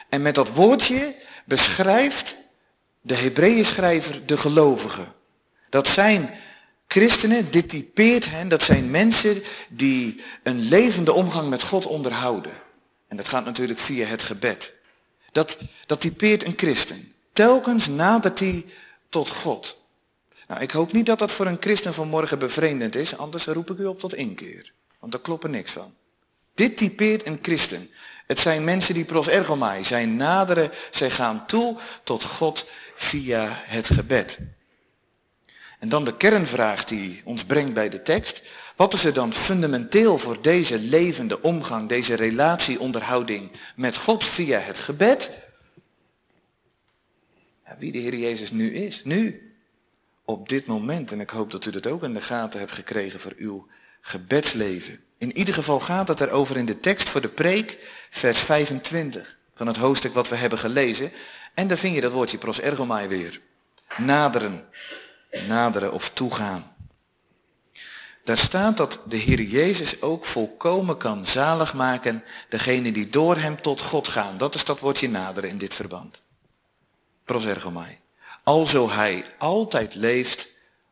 En 0.10 0.22
met 0.22 0.36
dat 0.36 0.50
woordje 0.50 1.16
beschrijft 1.46 2.36
de 3.02 3.16
Hebreeën 3.16 3.66
schrijver 3.66 4.26
de 4.26 4.38
gelovigen. 4.38 5.14
Dat 5.70 5.88
zijn 5.88 6.30
christenen, 6.88 7.52
dit 7.52 7.70
typeert 7.70 8.26
hen, 8.26 8.48
dat 8.48 8.62
zijn 8.62 8.92
mensen 8.92 9.44
die 9.70 10.24
een 10.44 10.60
levende 10.60 11.14
omgang 11.14 11.50
met 11.50 11.64
God 11.64 11.86
onderhouden. 11.86 12.54
En 13.08 13.18
dat 13.18 13.28
gaat 13.28 13.46
natuurlijk 13.46 13.80
via 13.80 14.08
het 14.08 14.22
gebed. 14.22 14.74
Dat, 15.32 15.58
dat 15.86 16.02
typeert 16.02 16.46
een 16.46 16.58
christen. 16.58 17.14
Telkens 17.34 17.88
nadert 17.88 18.40
hij 18.40 18.66
tot 19.16 19.30
God. 19.30 19.78
Nou, 20.48 20.62
ik 20.62 20.72
hoop 20.72 20.92
niet 20.92 21.06
dat 21.06 21.20
dat 21.20 21.32
voor 21.32 21.46
een 21.46 21.58
christen 21.60 21.94
vanmorgen 21.94 22.40
bevreemdend 22.40 22.96
is, 22.96 23.18
anders 23.18 23.46
roep 23.46 23.72
ik 23.72 23.78
u 23.78 23.86
op 23.86 24.00
tot 24.00 24.14
inkeer. 24.14 24.72
Want 25.00 25.12
daar 25.12 25.22
klopt 25.22 25.44
er 25.44 25.50
niks 25.50 25.72
van. 25.72 25.94
Dit 26.56 26.78
typeert 26.78 27.26
een 27.26 27.40
christen. 27.42 27.90
Het 28.28 28.40
zijn 28.40 28.64
mensen 28.64 28.94
die 28.94 29.06
pros 29.06 29.28
ergomai 29.28 29.84
zijn 29.84 30.16
naderen, 30.16 30.72
zij 30.92 31.10
gaan 31.10 31.44
toe 31.48 31.80
tot 32.04 32.24
God 32.24 32.66
via 32.96 33.62
het 33.66 33.86
gebed. 33.86 34.38
En 35.80 35.90
dan 35.90 36.06
de 36.06 36.18
kernvraag 36.18 36.86
die 36.86 37.22
ons 37.24 37.44
brengt 37.44 37.74
bij 37.74 37.90
de 37.90 38.02
tekst. 38.02 38.42
Wat 38.76 38.94
is 38.94 39.04
er 39.04 39.14
dan 39.14 39.34
fundamenteel 39.34 40.18
voor 40.18 40.42
deze 40.42 40.80
levende 40.80 41.42
omgang, 41.42 41.90
deze 41.90 42.14
relatieonderhouding 42.14 43.52
met 43.76 43.98
God 43.98 44.24
via 44.24 44.60
het 44.60 44.78
gebed? 44.78 45.30
Wie 47.78 47.92
de 47.92 47.98
Heer 47.98 48.16
Jezus 48.16 48.52
nu 48.52 48.74
is, 48.74 49.04
nu, 49.04 49.42
op 50.26 50.50
dit 50.50 50.66
moment. 50.66 51.12
En 51.12 51.20
ik 51.20 51.30
hoop 51.30 51.52
dat 51.52 51.66
u 51.66 51.72
dat 51.72 51.88
ook 51.88 52.04
in 52.04 52.14
de 52.14 52.22
gaten 52.22 52.60
hebt 52.60 52.72
gekregen 52.72 53.20
voor 53.20 53.34
uw 53.38 53.68
gebedsleven. 54.02 55.00
In 55.18 55.38
ieder 55.38 55.54
geval 55.54 55.80
gaat 55.80 56.08
het 56.08 56.22
erover 56.22 56.58
in 56.58 56.66
de 56.66 56.80
tekst 56.80 57.10
voor 57.10 57.22
de 57.22 57.30
preek, 57.30 57.78
vers 58.10 58.40
25 58.40 59.36
van 59.56 59.68
het 59.68 59.76
hoofdstuk 59.76 60.14
wat 60.14 60.30
we 60.30 60.36
hebben 60.36 60.60
gelezen. 60.60 61.12
En 61.54 61.68
daar 61.68 61.78
vind 61.78 61.96
je 61.96 62.02
dat 62.02 62.12
woordje 62.12 62.38
pros 62.38 62.60
ergomai 62.60 63.08
weer. 63.08 63.40
Naderen, 63.98 64.64
naderen 65.48 65.92
of 65.92 66.10
toegaan. 66.14 66.74
Daar 68.24 68.38
staat 68.38 68.78
dat 68.78 69.00
de 69.06 69.18
Heer 69.18 69.42
Jezus 69.42 70.02
ook 70.02 70.26
volkomen 70.26 70.98
kan 70.98 71.26
zalig 71.26 71.74
maken 71.74 72.24
degene 72.50 72.92
die 72.92 73.10
door 73.10 73.38
hem 73.38 73.62
tot 73.62 73.82
God 73.82 74.08
gaan. 74.08 74.38
Dat 74.38 74.56
is 74.56 74.66
dat 74.66 74.80
woordje 74.80 75.10
naderen 75.10 75.50
in 75.50 75.58
dit 75.58 75.74
verband. 75.74 76.24
Prosergomai. 77.26 77.98
Alzo 78.44 78.90
hij 78.90 79.26
altijd 79.38 79.96
leeft 79.96 80.48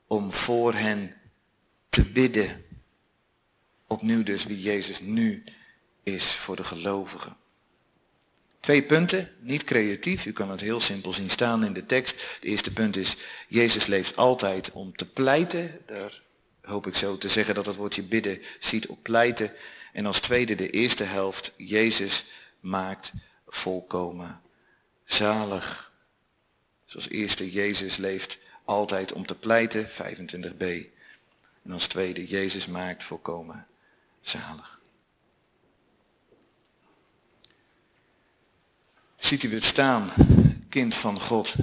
om 0.07 0.31
voor 0.31 0.73
hen 0.73 1.15
te 1.89 2.03
bidden. 2.11 2.63
Opnieuw 3.87 4.23
dus 4.23 4.45
wie 4.45 4.61
Jezus 4.61 4.99
nu 4.99 5.43
is 6.03 6.37
voor 6.45 6.55
de 6.55 6.63
gelovigen. 6.63 7.35
Twee 8.61 8.83
punten, 8.83 9.29
niet 9.39 9.63
creatief, 9.63 10.25
u 10.25 10.31
kan 10.31 10.49
het 10.49 10.59
heel 10.59 10.81
simpel 10.81 11.13
zien 11.13 11.29
staan 11.29 11.65
in 11.65 11.73
de 11.73 11.85
tekst. 11.85 12.15
De 12.39 12.47
eerste 12.47 12.73
punt 12.73 12.95
is, 12.95 13.15
Jezus 13.47 13.85
leeft 13.85 14.15
altijd 14.15 14.71
om 14.71 14.95
te 14.95 15.05
pleiten. 15.05 15.79
Daar 15.85 16.21
hoop 16.61 16.87
ik 16.87 16.95
zo 16.95 17.17
te 17.17 17.29
zeggen 17.29 17.55
dat 17.55 17.65
het 17.65 17.75
woordje 17.75 18.03
bidden 18.03 18.41
ziet 18.59 18.87
op 18.87 19.03
pleiten. 19.03 19.51
En 19.93 20.05
als 20.05 20.19
tweede 20.19 20.55
de 20.55 20.69
eerste 20.69 21.03
helft, 21.03 21.51
Jezus 21.57 22.23
maakt 22.59 23.11
volkomen 23.47 24.41
zalig. 25.05 25.91
Zoals 26.93 27.09
eerste, 27.09 27.51
Jezus 27.51 27.97
leeft 27.97 28.38
altijd 28.65 29.12
om 29.12 29.25
te 29.25 29.35
pleiten, 29.35 29.89
25b. 29.89 30.63
En 31.63 31.71
als 31.71 31.88
tweede, 31.88 32.27
Jezus 32.27 32.65
maakt 32.65 33.03
volkomen 33.03 33.67
zalig. 34.21 34.79
Ziet 39.17 39.43
u 39.43 39.53
het 39.53 39.63
staan, 39.63 40.13
kind 40.69 40.95
van 40.95 41.19
God, 41.19 41.53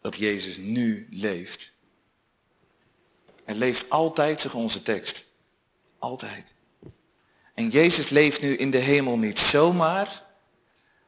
dat 0.00 0.16
Jezus 0.16 0.56
nu 0.56 1.06
leeft. 1.10 1.70
Hij 3.44 3.54
leeft 3.54 3.90
altijd, 3.90 4.40
zegt 4.40 4.54
onze 4.54 4.82
tekst. 4.82 5.24
Altijd. 5.98 6.44
En 7.54 7.68
Jezus 7.68 8.10
leeft 8.10 8.40
nu 8.40 8.56
in 8.56 8.70
de 8.70 8.78
hemel 8.78 9.18
niet 9.18 9.38
zomaar. 9.38 10.22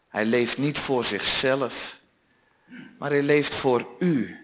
Hij 0.09 0.25
leeft 0.25 0.59
niet 0.59 0.78
voor 0.78 1.04
zichzelf. 1.04 1.99
Maar 2.98 3.10
hij 3.10 3.22
leeft 3.22 3.54
voor 3.60 3.86
u. 3.98 4.36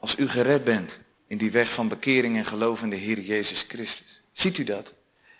Als 0.00 0.18
u 0.18 0.28
gered 0.28 0.64
bent 0.64 0.90
in 1.28 1.38
die 1.38 1.50
weg 1.50 1.74
van 1.74 1.88
bekering 1.88 2.36
en 2.36 2.44
geloof 2.44 2.80
in 2.80 2.90
de 2.90 2.96
Heer 2.96 3.20
Jezus 3.20 3.64
Christus. 3.68 4.20
Ziet 4.32 4.58
u 4.58 4.64
dat? 4.64 4.92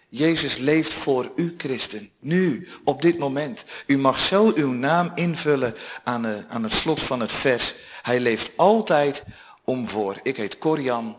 Jezus 0.08 0.56
leeft 0.56 0.92
voor 0.92 1.32
u, 1.36 1.54
christen. 1.56 2.10
Nu, 2.20 2.68
op 2.84 3.02
dit 3.02 3.18
moment. 3.18 3.60
U 3.86 3.98
mag 3.98 4.28
zo 4.28 4.52
uw 4.54 4.72
naam 4.72 5.12
invullen 5.14 5.74
aan, 6.04 6.46
aan 6.48 6.62
het 6.62 6.72
slot 6.72 7.00
van 7.00 7.20
het 7.20 7.32
vers. 7.32 7.74
Hij 8.02 8.20
leeft 8.20 8.50
altijd 8.56 9.22
om 9.64 9.88
voor, 9.88 10.20
ik 10.22 10.36
heet 10.36 10.58
Corian, 10.58 11.16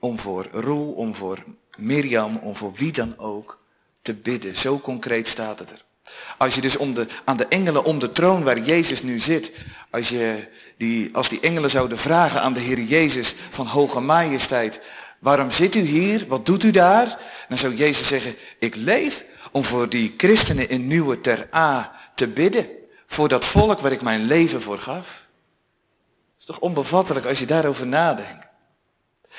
om 0.00 0.18
voor 0.18 0.48
Roel, 0.52 0.92
om 0.92 1.14
voor 1.14 1.44
Mirjam, 1.76 2.36
om 2.36 2.56
voor 2.56 2.72
wie 2.72 2.92
dan 2.92 3.18
ook 3.18 3.58
te 4.02 4.14
bidden. 4.14 4.54
Zo 4.54 4.78
concreet 4.78 5.26
staat 5.26 5.58
het 5.58 5.70
er. 5.70 5.82
Als 6.38 6.54
je 6.54 6.60
dus 6.60 6.76
om 6.76 6.94
de, 6.94 7.06
aan 7.24 7.36
de 7.36 7.46
engelen 7.46 7.84
om 7.84 7.98
de 7.98 8.12
troon 8.12 8.42
waar 8.42 8.58
Jezus 8.58 9.02
nu 9.02 9.18
zit, 9.18 9.50
als, 9.90 10.08
je 10.08 10.48
die, 10.78 11.16
als 11.16 11.28
die 11.28 11.40
engelen 11.40 11.70
zouden 11.70 11.98
vragen 11.98 12.40
aan 12.40 12.52
de 12.52 12.60
Heer 12.60 12.80
Jezus 12.80 13.34
van 13.50 13.66
hoge 13.66 14.00
majesteit, 14.00 14.80
waarom 15.20 15.50
zit 15.50 15.74
u 15.74 15.80
hier, 15.80 16.26
wat 16.26 16.46
doet 16.46 16.62
u 16.62 16.70
daar? 16.70 17.18
Dan 17.48 17.58
zou 17.58 17.74
Jezus 17.74 18.08
zeggen, 18.08 18.36
ik 18.58 18.74
leef 18.74 19.14
om 19.52 19.64
voor 19.64 19.88
die 19.88 20.14
christenen 20.16 20.68
in 20.68 20.86
Nieuwe 20.86 21.20
Ter 21.20 21.48
A 21.54 21.92
te 22.14 22.26
bidden, 22.26 22.66
voor 23.06 23.28
dat 23.28 23.44
volk 23.44 23.80
waar 23.80 23.92
ik 23.92 24.02
mijn 24.02 24.24
leven 24.24 24.62
voor 24.62 24.78
gaf. 24.78 25.06
Het 25.06 26.38
is 26.38 26.44
toch 26.44 26.58
onbevattelijk 26.58 27.26
als 27.26 27.38
je 27.38 27.46
daarover 27.46 27.86
nadenkt. 27.86 28.46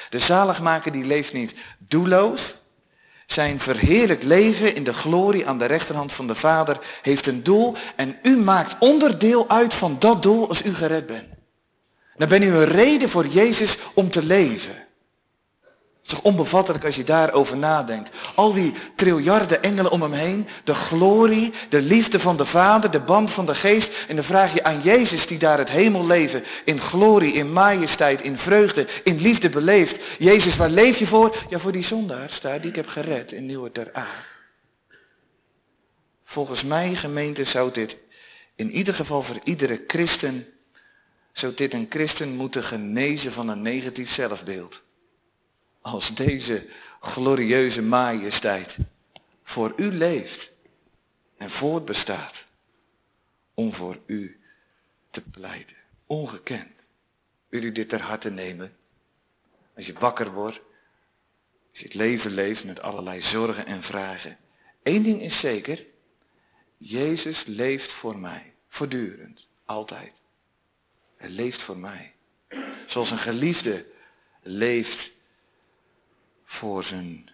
De 0.10 0.20
zaligmaker 0.20 0.92
die 0.92 1.04
leeft 1.04 1.34
niet 1.34 1.54
doelloos. 1.80 2.42
Zijn 3.26 3.60
verheerlijk 3.60 4.24
leven 4.24 4.76
in 4.76 4.84
de 4.84 4.94
glorie 4.94 5.48
aan 5.48 5.58
de 5.58 5.66
rechterhand 5.66 6.12
van 6.12 6.28
de 6.28 6.36
Vader 6.36 7.00
heeft 7.02 7.28
een 7.28 7.44
doel 7.44 7.76
en 7.96 8.18
u 8.22 8.38
maakt 8.38 8.76
onderdeel 8.80 9.50
uit 9.50 9.74
van 9.74 10.00
dat 10.00 10.22
doel 10.22 10.50
als 10.50 10.62
u 10.62 10.74
gered 10.74 11.08
bent. 11.08 11.28
Dan 12.16 12.30
ben 12.30 12.44
u 12.44 12.48
een 12.48 12.66
reden 12.66 13.10
voor 13.10 13.28
Jezus 13.28 13.78
om 13.94 14.12
te 14.12 14.24
leven. 14.24 14.85
Het 16.06 16.14
is 16.14 16.22
toch 16.22 16.34
onbevattelijk 16.34 16.86
als 16.86 16.96
je 16.96 17.04
daarover 17.04 17.58
nadenkt. 17.58 18.10
Al 18.36 18.54
die 18.54 18.74
triljarden 18.96 19.62
engelen 19.62 19.92
om 19.92 20.02
hem 20.02 20.14
heen, 20.14 20.48
de 20.64 20.74
glorie, 20.74 21.54
de 21.70 21.82
liefde 21.82 22.20
van 22.20 22.38
de 22.38 22.46
Vader, 22.46 22.92
de 22.92 23.00
band 23.00 23.34
van 23.34 23.46
de 23.46 23.56
Geest. 23.56 23.90
En 24.08 24.16
dan 24.16 24.26
vraag 24.26 24.54
je 24.54 24.64
aan 24.64 24.82
Jezus 24.82 25.28
die 25.28 25.40
daar 25.40 25.58
het 25.58 25.70
hemelleven 25.70 26.44
in 26.66 26.80
glorie, 26.80 27.34
in 27.34 27.52
majesteit, 27.52 28.22
in 28.22 28.38
vreugde, 28.38 28.88
in 29.04 29.20
liefde 29.20 29.50
beleeft. 29.50 29.96
Jezus, 30.18 30.56
waar 30.56 30.70
leef 30.70 30.98
je 30.98 31.08
voor? 31.08 31.38
Ja, 31.50 31.60
voor 31.60 31.72
die 31.72 31.86
zondaars 31.86 32.42
daar 32.42 32.62
die 32.62 32.70
ik 32.70 32.76
heb 32.76 32.88
gered 32.88 33.32
in 33.32 33.46
Nieuwe 33.46 33.72
Ter 33.72 33.98
A. 33.98 34.08
Volgens 36.26 36.64
mij, 36.64 36.96
gemeente, 36.96 37.46
zou 37.46 37.72
dit 37.74 37.98
in 38.56 38.72
ieder 38.72 38.94
geval 38.94 39.24
voor 39.24 39.40
iedere 39.44 39.84
christen, 39.88 40.46
zou 41.34 41.54
dit 41.56 41.74
een 41.74 41.88
christen 41.90 42.36
moeten 42.36 42.64
genezen 42.64 43.34
van 43.34 43.50
een 43.50 43.62
negatief 43.62 44.10
zelfbeeld 44.10 44.84
als 45.86 46.16
deze 46.16 46.68
glorieuze 47.00 47.82
majesteit 47.82 48.76
voor 49.44 49.74
u 49.78 49.92
leeft 49.92 50.52
en 51.38 51.50
voortbestaat 51.50 52.34
om 53.54 53.74
voor 53.74 54.00
u 54.06 54.40
te 55.12 55.22
pleiten. 55.22 55.76
Ongekend. 56.08 56.72
Wil 57.50 57.64
u 57.64 57.72
dit 57.72 57.90
ter 57.90 58.02
harte 58.02 58.30
nemen? 58.30 58.76
Als 59.76 59.86
je 59.86 59.94
wakker 59.94 60.32
wordt, 60.32 60.60
als 61.70 61.80
je 61.80 61.84
het 61.84 61.94
leven 61.94 62.32
leeft 62.32 62.64
met 62.64 62.80
allerlei 62.80 63.22
zorgen 63.22 63.66
en 63.66 63.84
vragen. 63.84 64.38
Eén 64.84 65.04
ding 65.04 65.22
is 65.22 65.40
zeker, 65.40 65.84
Jezus 66.78 67.44
leeft 67.46 67.92
voor 67.92 68.18
mij, 68.18 68.54
voortdurend, 68.68 69.48
altijd. 69.66 70.14
Hij 71.18 71.30
leeft 71.30 71.62
voor 71.62 71.78
mij. 71.78 72.14
Zoals 72.88 73.12
een 73.12 73.18
geliefde 73.18 73.86
leeft 74.42 75.14
voor 76.60 76.84
zijn 76.84 77.30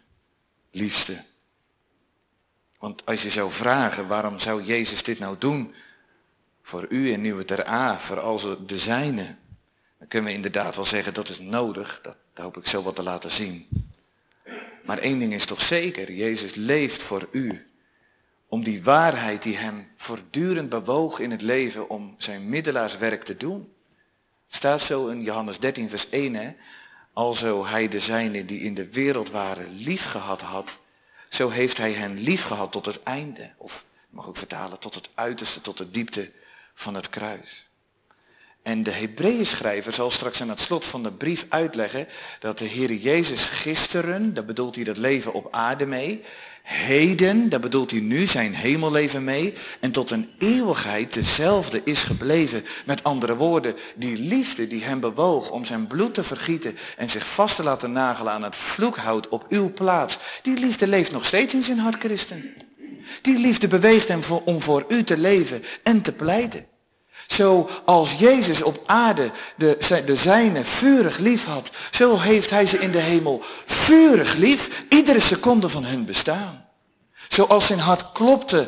liefste. 0.72 1.24
Want 2.80 3.06
als 3.06 3.22
je 3.22 3.32
zou 3.32 3.52
vragen, 3.54 4.08
waarom 4.08 4.40
zou 4.40 4.64
Jezus 4.64 5.04
dit 5.04 5.20
nou 5.20 5.38
doen? 5.38 5.74
Voor 6.62 6.86
u 6.90 7.14
en 7.14 7.22
Nieuwe 7.22 7.46
Ter 7.46 7.68
A, 7.68 8.00
voor 8.00 8.20
al 8.20 8.66
de 8.66 8.80
zijne. 8.80 9.36
Dan 10.00 10.08
kunnen 10.08 10.30
we 10.30 10.36
inderdaad 10.36 10.76
wel 10.76 10.86
zeggen, 10.86 11.14
dat 11.14 11.30
is 11.30 11.40
nodig. 11.40 12.00
Dat, 12.02 12.16
hoop 12.34 12.58
ik 12.58 12.68
zo 12.68 12.84
wat 12.84 12.96
te 12.96 13.04
laten 13.04 13.32
zien. 13.32 13.68
Maar 14.84 14.98
één 14.98 15.20
ding 15.20 15.34
is 15.34 15.46
toch 15.46 15.62
zeker, 15.62 16.12
Jezus 16.12 16.56
leeft 16.56 17.04
voor 17.04 17.28
u. 17.32 17.66
Om 18.48 18.64
die 18.64 18.84
waarheid 18.84 19.44
die 19.44 19.58
hem 19.58 19.88
voortdurend 19.98 20.70
bewoog 20.70 21.20
in 21.20 21.32
het 21.32 21.42
leven 21.42 21.90
om 21.90 22.16
zijn 22.18 22.50
middelaarswerk 22.50 23.24
te 23.24 23.38
doen. 23.38 23.74
Staat 24.50 24.82
zo 24.82 25.08
in 25.08 25.22
Johannes 25.22 25.60
13, 25.60 25.90
vers 25.90 26.10
1, 26.10 26.34
hè. 26.34 26.54
Alzo 27.14 27.66
hij 27.66 27.88
de 27.88 28.00
zijnen 28.00 28.46
die 28.46 28.60
in 28.60 28.74
de 28.74 28.90
wereld 28.90 29.30
waren 29.30 29.76
lief 29.76 30.02
gehad 30.02 30.42
had, 30.42 30.70
zo 31.30 31.50
heeft 31.50 31.78
hij 31.78 31.94
hen 31.94 32.18
lief 32.18 32.42
gehad 32.42 32.72
tot 32.72 32.86
het 32.86 33.04
einde. 33.04 33.54
Of, 33.58 33.84
mag 34.10 34.28
ook 34.28 34.38
vertalen, 34.38 34.80
tot 34.80 34.96
het 34.96 35.10
uiterste, 35.16 35.62
tot 35.62 35.78
de 35.78 35.92
diepte 35.92 36.32
van 36.74 36.96
het 36.96 37.10
kruis. 37.10 37.70
En 38.64 38.84
de 38.84 38.92
Hebreeënschrijver 38.92 39.94
zal 39.94 40.12
straks 40.12 40.42
aan 40.42 40.50
het 40.50 40.60
slot 40.60 40.86
van 40.86 41.04
de 41.04 41.12
brief 41.12 41.46
uitleggen 41.50 42.08
dat 42.40 42.58
de 42.58 42.66
Heer 42.66 42.94
Jezus 42.94 43.50
gisteren, 43.52 44.34
daar 44.34 44.46
bedoelt 44.46 44.76
hij 44.76 44.84
dat 44.84 44.98
leven 44.98 45.34
op 45.34 45.48
aarde 45.52 45.86
mee, 45.86 46.24
heden, 46.64 47.50
daar 47.50 47.60
bedoelt 47.60 47.92
hij 47.92 48.00
nu 48.00 48.28
zijn 48.28 48.54
hemelleven 48.54 49.24
mee, 49.24 49.54
en 49.80 49.92
tot 49.92 50.12
een 50.12 50.30
eeuwigheid 50.40 51.14
dezelfde 51.14 51.82
is 51.84 52.00
gebleven. 52.00 52.66
Met 52.86 53.04
andere 53.04 53.36
woorden, 53.36 53.76
die 53.96 54.18
liefde 54.18 54.68
die 54.68 54.84
hem 54.84 55.00
bewoog 55.00 55.52
om 55.52 55.66
zijn 55.66 55.88
bloed 55.88 56.14
te 56.14 56.24
vergieten 56.24 56.78
en 56.98 57.10
zich 57.10 57.34
vast 57.34 57.56
te 57.56 57.64
laten 57.64 57.92
nagelen 57.92 58.34
aan 58.34 58.44
het 58.44 58.56
vloekhout 58.56 59.30
op 59.30 59.46
uw 59.50 59.74
plaats, 59.74 60.18
die 60.42 60.60
liefde 60.60 60.88
leeft 60.88 61.12
nog 61.12 61.26
steeds 61.26 61.54
in 61.54 61.64
zijn 61.64 61.80
hart, 61.80 62.00
christen. 62.00 62.54
Die 63.22 63.38
liefde 63.38 63.68
beweegt 63.68 64.08
hem 64.08 64.24
om 64.24 64.62
voor 64.62 64.86
u 64.88 65.04
te 65.04 65.18
leven 65.18 65.64
en 65.84 66.02
te 66.02 66.12
pleiten. 66.12 66.71
Zoals 67.32 68.10
Jezus 68.18 68.64
op 68.64 68.80
aarde 68.86 69.32
de, 69.56 70.04
de 70.06 70.16
zijne 70.16 70.64
vurig 70.64 71.18
lief 71.18 71.44
had, 71.44 71.70
zo 71.92 72.18
heeft 72.18 72.50
hij 72.50 72.68
ze 72.68 72.78
in 72.78 72.92
de 72.92 73.02
hemel 73.02 73.44
vurig 73.66 74.34
lief, 74.36 74.68
iedere 74.90 75.22
seconde 75.22 75.70
van 75.70 75.84
hun 75.84 76.06
bestaan. 76.06 76.66
Zoals 77.30 77.68
zijn 77.68 77.80
hart 77.80 78.12
klopte 78.12 78.68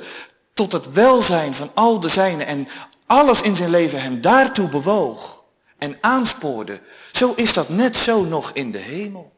tot 0.54 0.72
het 0.72 0.92
welzijn 0.92 1.54
van 1.54 1.72
al 1.74 2.00
de 2.00 2.10
zijnen 2.10 2.48
en 2.48 2.68
alles 3.08 3.42
in 3.42 3.56
zijn 3.56 3.70
leven 3.70 4.02
hem 4.02 4.22
daartoe 4.22 4.70
bewoog 4.70 5.42
en 5.78 5.98
aanspoorde, 6.02 6.80
zo 7.14 7.34
is 7.36 7.54
dat 7.54 7.70
net 7.70 7.96
zo 7.96 8.24
nog 8.24 8.52
in 8.54 8.72
de 8.72 8.78
hemel. 8.78 9.32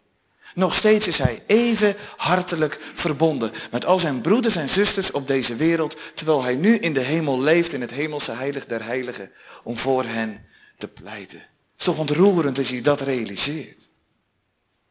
Nog 0.55 0.75
steeds 0.75 1.05
is 1.05 1.17
hij 1.17 1.43
even 1.47 1.95
hartelijk 2.17 2.79
verbonden 2.95 3.51
met 3.71 3.85
al 3.85 3.99
zijn 3.99 4.21
broeders 4.21 4.55
en 4.55 4.69
zusters 4.69 5.11
op 5.11 5.27
deze 5.27 5.55
wereld, 5.55 5.97
terwijl 6.15 6.43
hij 6.43 6.55
nu 6.55 6.77
in 6.77 6.93
de 6.93 7.03
hemel 7.03 7.41
leeft, 7.41 7.71
in 7.71 7.81
het 7.81 7.89
hemelse 7.89 8.31
heilig 8.31 8.65
der 8.65 8.83
heiligen, 8.83 9.31
om 9.63 9.77
voor 9.77 10.03
hen 10.03 10.45
te 10.77 10.87
pleiten. 10.87 11.39
Het 11.77 11.87
is 11.87 11.87
ontroerend 11.87 12.57
als 12.57 12.67
je 12.67 12.81
dat 12.81 13.01
realiseert. 13.01 13.77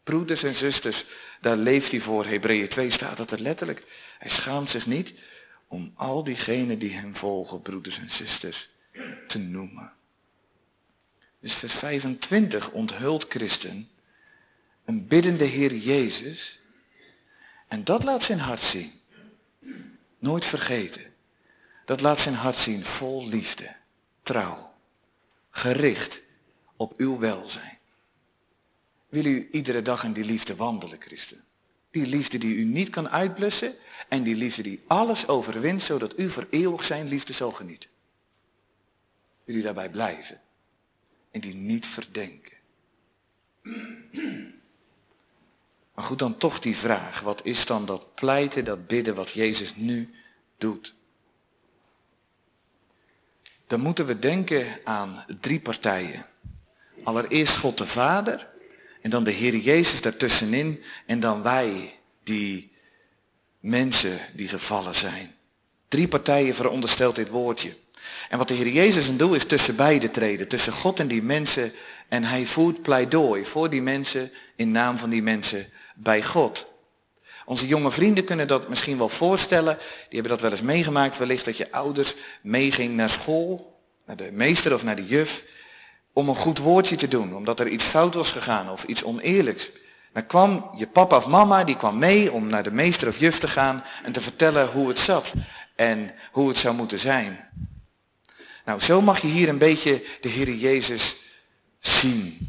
Broeders 0.05 0.43
en 0.43 0.55
zusters, 0.55 1.05
daar 1.41 1.57
leeft 1.57 1.91
hij 1.91 2.01
voor. 2.01 2.27
Hebreeën 2.27 2.69
2 2.69 2.93
staat 2.93 3.17
dat 3.17 3.31
er 3.31 3.41
letterlijk. 3.41 3.83
Hij 4.19 4.31
schaamt 4.31 4.71
zich 4.71 4.87
niet 4.87 5.13
om 5.69 5.93
al 5.97 6.25
diegenen 6.25 6.79
die 6.79 6.93
hem 6.93 7.17
volgen, 7.17 7.63
broeders 7.63 7.99
en 7.99 8.11
zusters, 8.11 8.69
te 9.27 9.39
noemen. 9.39 9.93
Dus 11.41 11.53
vers 11.53 11.73
25 11.73 12.71
onthult 12.71 13.27
Christen 13.29 13.89
een 14.85 15.07
biddende 15.07 15.45
Heer 15.45 15.75
Jezus. 15.77 16.59
En 17.69 17.85
dat 17.85 18.05
laat 18.05 18.23
zijn 18.23 18.39
hart 18.39 18.63
zien. 18.63 18.93
Nooit 20.19 20.45
vergeten. 20.45 21.13
Dat 21.85 22.01
laat 22.01 22.19
zijn 22.19 22.35
hart 22.35 22.57
zien 22.57 22.85
vol 22.85 23.27
liefde, 23.29 23.75
trouw, 24.23 24.73
gericht 25.51 26.21
op 26.77 26.93
uw 26.97 27.19
welzijn. 27.19 27.79
Wil 29.09 29.25
u 29.25 29.49
iedere 29.51 29.83
dag 29.83 30.05
in 30.05 30.13
die 30.13 30.25
liefde 30.25 30.57
wandelen, 30.57 31.01
Christen? 31.01 31.45
Die 31.91 32.07
liefde 32.07 32.39
die 32.39 32.55
u 32.55 32.65
niet 32.65 32.91
kan 32.91 33.09
uitblussen 33.09 33.75
en 34.09 34.23
die 34.23 34.35
liefde 34.35 34.63
die 34.63 34.83
alles 34.87 35.27
overwint, 35.27 35.83
zodat 35.83 36.19
u 36.19 36.31
voor 36.31 36.47
eeuwig 36.51 36.85
zijn 36.85 37.09
liefde 37.09 37.33
zal 37.33 37.51
genieten. 37.51 37.91
Wil 39.45 39.57
u 39.57 39.63
daarbij 39.63 39.91
blijven 39.91 40.41
en 41.31 41.41
die 41.41 41.55
niet 41.55 41.87
verdenken? 41.87 42.53
Maar 45.95 46.05
goed, 46.05 46.19
dan 46.19 46.37
toch 46.37 46.61
die 46.61 46.77
vraag. 46.77 47.21
Wat 47.21 47.41
is 47.45 47.67
dan 47.67 47.87
dat 47.87 48.15
pleiten, 48.15 48.65
dat 48.65 48.87
bidden 48.87 49.15
wat 49.15 49.33
Jezus 49.33 49.73
nu 49.77 50.15
doet? 50.59 50.95
Dan 53.67 53.81
moeten 53.81 54.07
we 54.07 54.19
denken 54.19 54.79
aan 54.85 55.25
drie 55.41 55.61
partijen. 55.61 56.27
Allereerst 57.05 57.57
God 57.57 57.79
de 57.79 57.87
Vader 57.87 58.47
en 59.03 59.11
dan 59.11 59.25
de 59.25 59.31
Heer 59.31 59.57
Jezus 59.57 60.01
daartussenin 60.01 60.83
en 61.07 61.21
dan 61.21 61.43
wij, 61.43 61.95
die 62.25 62.73
mensen 63.61 64.21
die 64.33 64.49
gevallen 64.49 64.95
zijn. 64.95 65.35
Drie 65.89 66.09
partijen 66.09 66.55
veronderstelt 66.55 67.15
dit 67.15 67.29
woordje. 67.29 67.77
En 68.29 68.39
wat 68.39 68.49
de 68.49 68.55
Heer 68.55 68.69
Jezus 68.69 69.17
doel 69.17 69.35
is 69.35 69.47
tussen 69.47 69.77
beide 69.77 70.11
treden, 70.11 70.49
tussen 70.49 70.73
God 70.73 70.99
en 70.99 71.09
die 71.09 71.23
mensen. 71.23 71.73
En 72.09 72.25
hij 72.25 72.47
voert 72.47 72.83
pleidooi 72.83 73.45
voor 73.45 73.71
die 73.71 73.83
mensen, 73.83 74.31
in 74.57 74.71
naam 74.71 74.99
van 74.99 75.11
die 75.11 75.23
mensen, 75.23 75.67
bij 75.95 76.23
God. 76.23 76.67
Onze 77.45 77.67
jonge 77.67 77.91
vrienden 77.91 78.25
kunnen 78.25 78.47
dat 78.47 78.69
misschien 78.69 78.99
wel 78.99 79.09
voorstellen. 79.09 79.77
Die 80.09 80.21
hebben 80.21 80.31
dat 80.31 80.41
wel 80.41 80.51
eens 80.51 80.61
meegemaakt, 80.61 81.19
wellicht 81.19 81.45
dat 81.45 81.57
je 81.57 81.73
ouders 81.73 82.15
meeging 82.43 82.95
naar 82.95 83.11
school, 83.11 83.73
naar 84.07 84.17
de 84.17 84.31
meester 84.33 84.75
of 84.75 84.83
naar 84.83 84.97
de 84.97 85.07
juf, 85.07 85.43
om 86.13 86.29
een 86.29 86.37
goed 86.37 86.59
woordje 86.59 86.97
te 86.97 87.09
doen, 87.09 87.37
omdat 87.37 87.61
er 87.61 87.69
iets 87.69 87.85
fout 87.85 88.15
was 88.15 88.31
gegaan 88.31 88.71
of 88.71 88.83
iets 88.85 89.03
oneerlijks. 89.03 89.71
Dan 90.13 90.27
kwam 90.27 90.71
je 90.77 90.87
papa 90.87 91.17
of 91.17 91.27
mama, 91.27 91.65
die 91.65 91.77
kwam 91.77 91.99
mee 91.99 92.33
om 92.33 92.49
naar 92.49 92.63
de 92.63 92.71
meester 92.71 93.09
of 93.09 93.19
juf 93.19 93.39
te 93.39 93.49
gaan 93.49 93.85
en 94.03 94.13
te 94.13 94.21
vertellen 94.21 94.69
hoe 94.69 94.89
het 94.89 94.99
zat 94.99 95.33
en 95.77 96.15
hoe 96.33 96.49
het 96.49 96.57
zou 96.57 96.75
moeten 96.75 96.99
zijn. 96.99 97.49
Nou, 98.65 98.81
zo 98.81 99.01
mag 99.01 99.21
je 99.21 99.29
hier 99.29 99.49
een 99.49 99.59
beetje 99.59 100.05
de 100.21 100.29
Heer 100.29 100.55
Jezus 100.55 101.15
zien. 101.85 102.49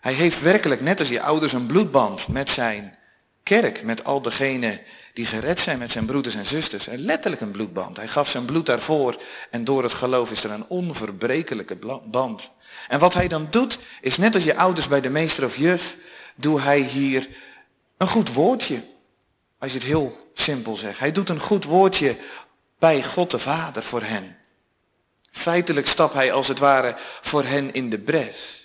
Hij 0.00 0.12
heeft 0.14 0.40
werkelijk, 0.40 0.80
net 0.80 0.98
als 0.98 1.08
je 1.08 1.22
ouders, 1.22 1.52
een 1.52 1.66
bloedband 1.66 2.28
met 2.28 2.48
zijn 2.48 2.98
kerk, 3.42 3.82
met 3.82 4.04
al 4.04 4.22
degenen 4.22 4.80
die 5.14 5.26
gered 5.26 5.58
zijn 5.58 5.78
met 5.78 5.90
zijn 5.90 6.06
broeders 6.06 6.34
en 6.34 6.46
zusters. 6.46 6.86
En 6.86 6.98
letterlijk 6.98 7.42
een 7.42 7.50
bloedband. 7.50 7.96
Hij 7.96 8.08
gaf 8.08 8.28
zijn 8.28 8.44
bloed 8.44 8.66
daarvoor 8.66 9.22
en 9.50 9.64
door 9.64 9.82
het 9.82 9.92
geloof 9.92 10.30
is 10.30 10.44
er 10.44 10.50
een 10.50 10.66
onverbrekelijke 10.68 12.00
band. 12.04 12.48
En 12.88 12.98
wat 12.98 13.14
hij 13.14 13.28
dan 13.28 13.46
doet, 13.50 13.78
is 14.00 14.16
net 14.16 14.34
als 14.34 14.44
je 14.44 14.56
ouders 14.56 14.88
bij 14.88 15.00
de 15.00 15.08
meester 15.08 15.44
of 15.44 15.56
juf, 15.56 15.82
doet 16.34 16.62
hij 16.62 16.80
hier 16.80 17.28
een 17.98 18.08
goed 18.08 18.32
woordje. 18.32 18.82
Als 19.58 19.72
je 19.72 19.78
het 19.78 19.86
heel 19.86 20.16
simpel 20.34 20.76
zegt. 20.76 20.98
Hij 20.98 21.12
doet 21.12 21.28
een 21.28 21.40
goed 21.40 21.64
woordje 21.64 22.16
bij 22.78 23.04
God 23.04 23.30
de 23.30 23.38
Vader 23.38 23.82
voor 23.82 24.02
hen. 24.02 24.36
Feitelijk 25.32 25.86
stapt 25.86 26.14
hij 26.14 26.32
als 26.32 26.48
het 26.48 26.58
ware 26.58 26.96
voor 27.22 27.44
hen 27.44 27.72
in 27.72 27.90
de 27.90 27.98
bres. 27.98 28.59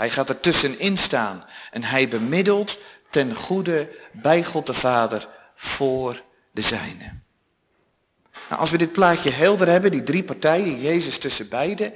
Hij 0.00 0.10
gaat 0.10 0.28
er 0.28 0.40
tussenin 0.40 0.96
staan 0.96 1.44
en 1.70 1.82
hij 1.82 2.08
bemiddelt 2.08 2.78
ten 3.10 3.34
goede 3.34 3.88
bij 4.12 4.44
God 4.44 4.66
de 4.66 4.74
Vader 4.74 5.28
voor 5.54 6.22
de 6.52 6.62
zijne. 6.62 7.12
Nou, 8.48 8.60
als 8.60 8.70
we 8.70 8.78
dit 8.78 8.92
plaatje 8.92 9.30
helder 9.30 9.68
hebben, 9.68 9.90
die 9.90 10.02
drie 10.02 10.24
partijen, 10.24 10.80
Jezus 10.80 11.18
tussen 11.18 11.48
beiden, 11.48 11.94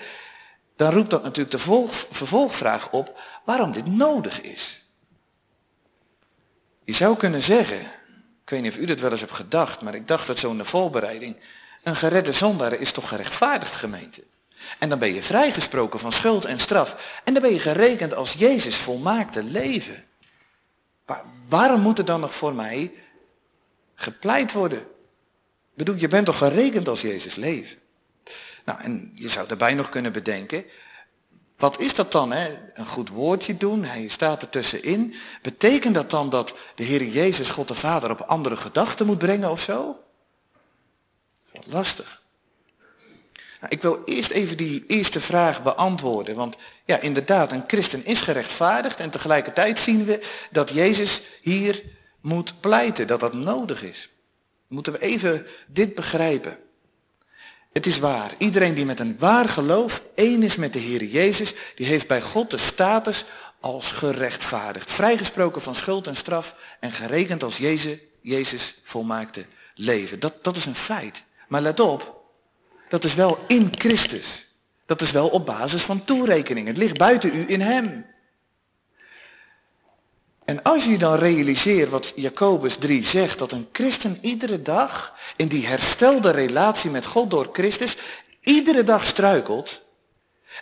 dan 0.77 0.93
roept 0.93 1.11
dat 1.11 1.23
natuurlijk 1.23 1.51
de 1.51 1.89
vervolgvraag 2.11 2.91
op 2.91 3.21
waarom 3.45 3.73
dit 3.73 3.87
nodig 3.87 4.41
is. 4.41 4.83
Je 6.85 6.95
zou 6.95 7.17
kunnen 7.17 7.43
zeggen, 7.43 7.81
ik 8.43 8.51
weet 8.51 8.63
niet 8.63 8.73
of 8.73 8.79
u 8.79 8.87
dat 8.87 8.99
wel 8.99 9.11
eens 9.11 9.21
hebt 9.21 9.33
gedacht, 9.33 9.81
maar 9.81 9.95
ik 9.95 10.09
dacht 10.09 10.27
dat 10.27 10.39
zo 10.39 10.51
in 10.51 10.59
de 10.59 10.65
voorbereiding, 10.65 11.37
een 11.83 11.97
geredde 11.97 12.33
zondaar 12.33 12.73
is 12.73 12.93
toch 12.93 13.09
gerechtvaardigd 13.09 13.75
gemeente. 13.75 14.23
En 14.79 14.89
dan 14.89 14.99
ben 14.99 15.15
je 15.15 15.23
vrijgesproken 15.23 16.01
van 16.01 16.13
schuld 16.13 16.45
en 16.45 16.61
straf. 16.61 16.95
En 17.25 17.33
dan 17.33 17.43
ben 17.43 17.53
je 17.53 17.59
gerekend 17.59 18.15
als 18.15 18.33
Jezus 18.33 18.77
volmaakte 18.77 19.43
leven. 19.43 20.05
waarom 21.49 21.81
moet 21.81 21.99
er 21.99 22.05
dan 22.05 22.21
nog 22.21 22.35
voor 22.35 22.55
mij 22.55 22.93
gepleit 23.95 24.53
worden? 24.53 24.83
Bedoel, 25.77 25.95
je 25.95 26.09
bent 26.09 26.27
toch 26.27 26.39
gerekend 26.39 26.89
als 26.89 27.01
Jezus 27.01 27.35
leven? 27.35 27.77
Nou, 28.65 28.81
en 28.81 29.11
je 29.15 29.29
zou 29.29 29.49
daarbij 29.49 29.75
nog 29.75 29.89
kunnen 29.89 30.13
bedenken, 30.13 30.65
wat 31.57 31.81
is 31.81 31.95
dat 31.95 32.13
dan? 32.13 32.33
Hè? 32.33 32.59
Een 32.75 32.87
goed 32.87 33.09
woordje 33.09 33.57
doen, 33.57 33.85
hij 33.85 34.09
staat 34.09 34.43
er 34.43 34.49
tussenin. 34.49 35.15
Betekent 35.43 35.95
dat 35.95 36.11
dan 36.11 36.31
dat 36.31 36.53
de 36.75 36.85
Heer 36.85 37.05
Jezus, 37.05 37.51
God 37.51 37.69
de 37.69 37.75
Vader, 37.75 38.11
op 38.11 38.21
andere 38.21 38.57
gedachten 38.57 39.07
moet 39.07 39.19
brengen 39.19 39.51
of 39.51 39.61
zo? 39.61 39.97
Lastig. 41.65 42.23
Nou, 43.65 43.77
ik 43.77 43.83
wil 43.83 44.03
eerst 44.05 44.31
even 44.31 44.57
die 44.57 44.85
eerste 44.87 45.21
vraag 45.21 45.63
beantwoorden. 45.63 46.37
Want 46.37 46.57
ja, 46.85 47.01
inderdaad, 47.01 47.53
een 47.53 47.65
christen 47.67 48.05
is 48.05 48.21
gerechtvaardigd. 48.21 48.99
En 48.99 49.11
tegelijkertijd 49.11 49.79
zien 49.79 50.05
we 50.05 50.27
dat 50.51 50.71
Jezus 50.71 51.21
hier 51.43 51.83
moet 52.23 52.61
pleiten, 52.61 53.07
dat 53.07 53.21
dat 53.21 53.33
nodig 53.33 53.83
is. 53.83 54.09
Moeten 54.69 54.93
we 54.93 54.99
even 54.99 55.47
dit 55.67 55.95
begrijpen. 55.95 56.57
Het 57.73 57.87
is 57.87 57.99
waar, 57.99 58.35
iedereen 58.39 58.75
die 58.75 58.85
met 58.85 59.01
een 59.01 59.19
waar 59.19 59.49
geloof 59.49 60.01
één 60.15 60.43
is 60.43 60.57
met 60.57 60.73
de 60.73 60.79
Heer 60.79 61.05
Jezus, 61.05 61.55
die 61.75 61.87
heeft 61.87 62.07
bij 62.07 62.23
God 62.23 62.51
de 62.51 62.59
status 62.59 63.25
als 63.61 63.93
gerechtvaardigd. 63.93 64.91
Vrijgesproken 64.91 65.63
van 65.63 65.75
schuld 65.75 66.07
en 66.07 66.17
straf 66.17 66.55
en 66.81 66.93
gerekend 66.93 67.43
als 67.43 67.57
Jezus, 67.57 67.99
Jezus 68.21 68.75
volmaakte 68.83 69.45
leven. 69.75 70.21
Dat, 70.21 70.35
dat 70.43 70.57
is 70.57 70.65
een 70.65 70.75
feit. 70.75 71.23
Maar 71.49 71.61
let 71.61 71.81
op, 71.81 72.23
dat 72.89 73.05
is 73.05 73.15
wel 73.15 73.39
in 73.47 73.75
Christus. 73.79 74.47
Dat 74.87 75.01
is 75.01 75.11
wel 75.11 75.29
op 75.29 75.47
basis 75.47 75.83
van 75.83 76.05
toerekening. 76.05 76.67
Het 76.67 76.77
ligt 76.77 76.99
buiten 76.99 77.35
u 77.35 77.45
in 77.49 77.61
Hem. 77.61 78.07
En 80.45 80.63
als 80.63 80.85
je 80.85 80.99
dan 80.99 81.15
realiseert 81.15 81.91
wat 81.91 82.13
Jacobus 82.15 82.77
3 82.79 83.07
zegt, 83.07 83.39
dat 83.39 83.53
een 83.53 83.69
christen 83.73 84.19
iedere 84.21 84.63
dag 84.63 85.13
in 85.37 85.49
die 85.49 85.67
herstelde 85.67 86.31
relatie 86.31 86.91
met 86.91 87.07
God 87.07 87.31
door 87.31 87.49
Christus, 87.53 87.97
iedere 88.41 88.85
dag 88.85 89.07
struikelt. 89.07 89.83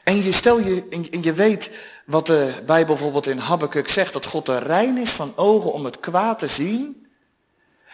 En 0.05 0.23
je, 0.23 0.33
stel 0.33 0.59
je, 0.59 0.87
en 1.11 1.23
je 1.23 1.33
weet 1.33 1.71
wat 2.07 2.27
de 2.27 2.63
Bijbel 2.67 2.95
bijvoorbeeld 2.95 3.27
in 3.27 3.39
Habakkuk 3.39 3.89
zegt, 3.89 4.13
dat 4.13 4.27
God 4.27 4.49
er 4.49 4.63
rein 4.63 4.99
is 4.99 5.11
van 5.11 5.37
ogen 5.37 5.73
om 5.73 5.85
het 5.85 6.01
kwaad 6.01 6.39
te 6.39 6.49
zien. 6.49 7.02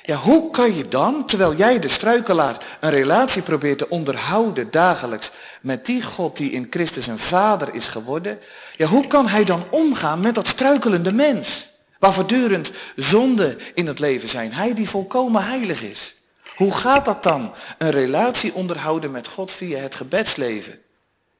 Ja, 0.08 0.16
hoe 0.16 0.50
kan 0.50 0.74
je 0.74 0.88
dan, 0.88 1.26
terwijl 1.26 1.54
jij 1.54 1.78
de 1.78 1.88
struikelaar 1.88 2.78
een 2.80 2.90
relatie 2.90 3.42
probeert 3.42 3.78
te 3.78 3.88
onderhouden 3.88 4.70
dagelijks 4.70 5.30
met 5.60 5.86
die 5.86 6.02
God 6.02 6.36
die 6.36 6.50
in 6.50 6.66
Christus 6.70 7.06
een 7.06 7.18
vader 7.18 7.74
is 7.74 7.88
geworden, 7.88 8.38
ja, 8.76 8.86
hoe 8.86 9.06
kan 9.06 9.28
hij 9.28 9.44
dan 9.44 9.64
omgaan 9.70 10.20
met 10.20 10.34
dat 10.34 10.46
struikelende 10.46 11.12
mens? 11.12 11.66
Waar 11.98 12.14
voortdurend 12.14 12.70
zonde 12.96 13.56
in 13.74 13.86
het 13.86 13.98
leven 13.98 14.28
zijn. 14.28 14.52
Hij 14.52 14.74
die 14.74 14.88
volkomen 14.88 15.44
heilig 15.44 15.82
is. 15.82 16.14
Hoe 16.56 16.72
gaat 16.72 17.04
dat 17.04 17.22
dan? 17.22 17.54
Een 17.78 17.90
relatie 17.90 18.54
onderhouden 18.54 19.10
met 19.10 19.28
God 19.28 19.50
via 19.50 19.78
het 19.78 19.94
gebedsleven. 19.94 20.78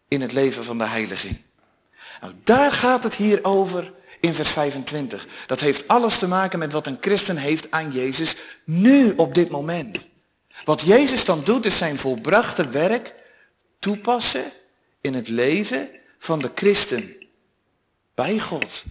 In 0.09 0.21
het 0.21 0.33
leven 0.33 0.65
van 0.65 0.79
de 0.79 0.87
heiliging. 0.87 1.41
Nou, 2.21 2.33
daar 2.45 2.73
gaat 2.73 3.03
het 3.03 3.15
hier 3.15 3.45
over 3.45 3.93
in 4.21 4.35
vers 4.35 4.51
25. 4.51 5.27
Dat 5.47 5.61
heeft 5.61 5.89
alles 5.89 6.19
te 6.19 6.27
maken 6.27 6.59
met 6.59 6.73
wat 6.73 6.87
een 6.87 6.99
christen 7.01 7.37
heeft 7.37 7.71
aan 7.71 7.93
Jezus 7.93 8.37
nu 8.69 9.15
op 9.17 9.35
dit 9.35 9.51
moment. 9.51 9.99
Wat 10.65 10.81
Jezus 10.81 11.25
dan 11.25 11.45
doet 11.45 11.65
is 11.65 11.79
zijn 11.79 11.99
volbrachte 11.99 12.69
werk 12.69 13.15
toepassen 13.79 14.53
in 15.01 15.15
het 15.15 15.29
leven 15.29 15.89
van 16.19 16.39
de 16.39 16.51
christen. 16.55 17.27
Bij 18.15 18.39
God. 18.39 18.85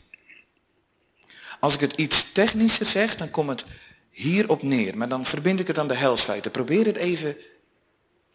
Als 1.59 1.73
ik 1.73 1.79
het 1.79 1.93
iets 1.93 2.25
technischer 2.33 2.85
zeg, 2.85 3.15
dan 3.15 3.29
komt 3.29 3.49
het 3.49 3.65
hierop 4.11 4.63
neer. 4.63 4.97
Maar 4.97 5.09
dan 5.09 5.25
verbind 5.25 5.59
ik 5.59 5.67
het 5.67 5.77
aan 5.77 5.87
de 5.87 5.97
helsfeiten. 5.97 6.51
Probeer 6.51 6.85
het 6.85 6.95
even 6.95 7.37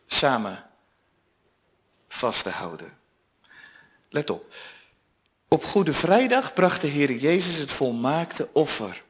samen 0.07 0.65
vast 2.09 2.43
te 2.43 2.51
houden. 2.51 2.93
Let 4.09 4.31
op. 4.31 4.45
Op 5.49 5.65
Goede 5.65 5.93
Vrijdag 5.93 6.53
bracht 6.55 6.81
de 6.81 6.89
Heer 6.89 7.13
Jezus 7.13 7.59
het 7.59 7.73
volmaakte 7.73 8.49
offer. 8.53 9.03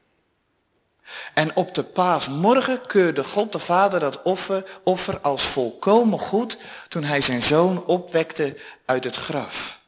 En 1.34 1.56
op 1.56 1.74
de 1.74 1.82
paasmorgen 1.82 2.80
keurde 2.86 3.24
God 3.24 3.52
de 3.52 3.58
Vader 3.58 4.00
dat 4.00 4.22
offer, 4.22 4.64
offer 4.84 5.20
als 5.20 5.42
volkomen 5.52 6.18
goed 6.18 6.56
toen 6.88 7.04
hij 7.04 7.22
zijn 7.22 7.42
zoon 7.42 7.84
opwekte 7.86 8.56
uit 8.86 9.04
het 9.04 9.16
graf. 9.16 9.80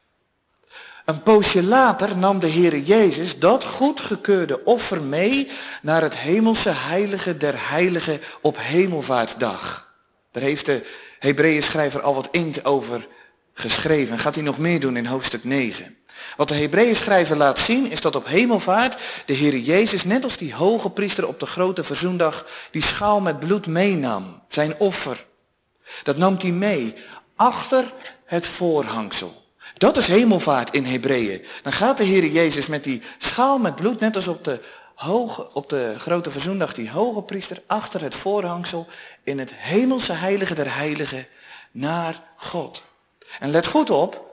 Een 1.05 1.21
poosje 1.21 1.63
later 1.63 2.17
nam 2.17 2.39
de 2.39 2.51
Heere 2.51 2.83
Jezus 2.83 3.39
dat 3.39 3.63
goedgekeurde 3.63 4.63
offer 4.63 5.01
mee 5.01 5.51
naar 5.81 6.01
het 6.01 6.15
hemelse 6.15 6.69
heilige 6.69 7.37
der 7.37 7.69
heiligen 7.69 8.21
op 8.41 8.57
hemelvaartdag. 8.57 9.87
Daar 10.31 10.43
heeft 10.43 10.65
de 10.65 10.85
Hebreeën 11.19 11.63
schrijver 11.63 12.01
al 12.01 12.15
wat 12.15 12.27
inkt 12.31 12.65
over 12.65 13.07
geschreven. 13.53 14.19
Gaat 14.19 14.33
hij 14.33 14.43
nog 14.43 14.57
meer 14.57 14.79
doen 14.79 14.97
in 14.97 15.05
hoofdstuk 15.05 15.43
9. 15.43 15.95
Wat 16.35 16.47
de 16.47 16.55
Hebreeën 16.55 16.95
schrijver 16.95 17.37
laat 17.37 17.59
zien 17.59 17.91
is 17.91 18.01
dat 18.01 18.15
op 18.15 18.25
hemelvaart 18.25 18.97
de 19.25 19.35
Heere 19.35 19.63
Jezus, 19.63 20.03
net 20.03 20.23
als 20.23 20.37
die 20.37 20.53
hoge 20.53 20.89
priester 20.89 21.27
op 21.27 21.39
de 21.39 21.45
grote 21.45 21.83
verzoendag, 21.83 22.47
die 22.71 22.83
schaal 22.83 23.19
met 23.19 23.39
bloed 23.39 23.67
meenam, 23.67 24.41
zijn 24.49 24.77
offer. 24.77 25.23
Dat 26.03 26.17
nam 26.17 26.35
hij 26.37 26.51
mee 26.51 26.95
achter 27.35 27.93
het 28.25 28.47
voorhangsel. 28.57 29.43
Dat 29.77 29.97
is 29.97 30.05
hemelvaart 30.05 30.73
in 30.73 30.85
Hebreeën. 30.85 31.45
Dan 31.63 31.73
gaat 31.73 31.97
de 31.97 32.03
Heer 32.03 32.25
Jezus 32.25 32.65
met 32.65 32.83
die 32.83 33.01
schaal 33.17 33.57
met 33.57 33.75
bloed, 33.75 33.99
net 33.99 34.15
als 34.15 34.27
op 34.27 34.43
de 34.43 34.59
hoge, 34.95 35.53
op 35.53 35.69
de 35.69 35.95
grote 35.97 36.31
verzoendag 36.31 36.73
die 36.73 36.89
hoge 36.89 37.21
priester 37.21 37.61
achter 37.67 38.01
het 38.01 38.15
voorhangsel 38.15 38.87
in 39.23 39.39
het 39.39 39.51
hemelse 39.53 40.13
heilige 40.13 40.55
der 40.55 40.75
heiligen 40.75 41.27
naar 41.71 42.21
God. 42.35 42.81
En 43.39 43.51
let 43.51 43.67
goed 43.67 43.89
op, 43.89 44.24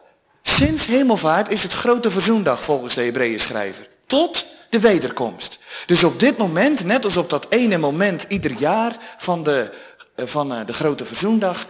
sinds 0.42 0.86
hemelvaart 0.86 1.50
is 1.50 1.62
het 1.62 1.72
grote 1.72 2.10
verzoendag 2.10 2.64
volgens 2.64 2.94
de 2.94 3.02
Hebreeën 3.02 3.40
schrijver. 3.40 3.86
Tot 4.06 4.44
de 4.70 4.80
wederkomst. 4.80 5.58
Dus 5.86 6.04
op 6.04 6.18
dit 6.18 6.38
moment, 6.38 6.84
net 6.84 7.04
als 7.04 7.16
op 7.16 7.30
dat 7.30 7.46
ene 7.48 7.78
moment 7.78 8.22
ieder 8.28 8.52
jaar 8.52 9.16
van 9.18 9.44
de, 9.44 9.74
eh, 10.16 10.26
van 10.26 10.52
eh, 10.52 10.66
de 10.66 10.72
grote 10.72 11.04
verzoendag, 11.04 11.66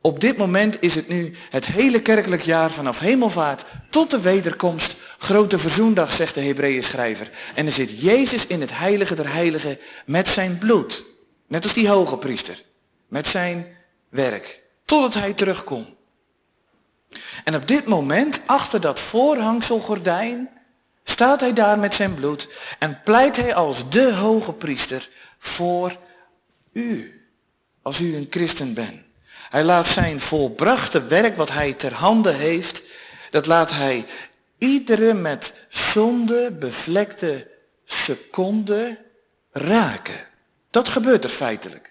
op 0.00 0.20
dit 0.20 0.36
moment 0.36 0.76
is 0.80 0.94
het 0.94 1.08
nu 1.08 1.36
het 1.50 1.64
hele 1.64 2.02
kerkelijk 2.02 2.42
jaar 2.42 2.70
vanaf 2.70 2.98
hemelvaart 2.98 3.64
tot 3.90 4.10
de 4.10 4.20
wederkomst, 4.20 4.96
grote 5.18 5.58
verzoendag, 5.58 6.16
zegt 6.16 6.34
de 6.34 6.40
Hebreeën 6.40 6.82
schrijver. 6.82 7.30
En 7.54 7.66
er 7.66 7.72
zit 7.72 8.00
Jezus 8.00 8.46
in 8.46 8.60
het 8.60 8.78
heilige 8.78 9.14
der 9.14 9.32
heiligen 9.32 9.78
met 10.06 10.26
zijn 10.26 10.58
bloed. 10.58 11.04
Net 11.48 11.64
als 11.64 11.74
die 11.74 11.88
hoge 11.88 12.16
priester. 12.16 12.62
Met 13.08 13.26
zijn 13.26 13.66
werk. 14.10 14.60
Totdat 14.84 15.14
hij 15.14 15.34
terugkomt. 15.34 15.97
En 17.44 17.54
op 17.54 17.66
dit 17.66 17.86
moment, 17.86 18.40
achter 18.46 18.80
dat 18.80 19.00
voorhangselgordijn, 19.00 20.48
staat 21.04 21.40
hij 21.40 21.52
daar 21.52 21.78
met 21.78 21.94
zijn 21.94 22.14
bloed 22.14 22.48
en 22.78 23.00
pleit 23.04 23.36
hij 23.36 23.54
als 23.54 23.88
de 23.90 24.12
hoge 24.12 24.52
priester 24.52 25.08
voor 25.38 25.96
u. 26.72 27.20
Als 27.82 27.98
u 27.98 28.16
een 28.16 28.26
christen 28.30 28.74
bent. 28.74 29.06
Hij 29.48 29.64
laat 29.64 29.86
zijn 29.86 30.20
volbrachte 30.20 31.06
werk 31.06 31.36
wat 31.36 31.48
hij 31.48 31.72
ter 31.72 31.92
hande 31.92 32.32
heeft, 32.32 32.82
dat 33.30 33.46
laat 33.46 33.70
hij 33.70 34.06
iedere 34.58 35.14
met 35.14 35.52
zonde 35.68 36.56
bevlekte 36.58 37.46
seconde 37.84 38.98
raken. 39.52 40.26
Dat 40.70 40.88
gebeurt 40.88 41.24
er 41.24 41.30
feitelijk. 41.30 41.87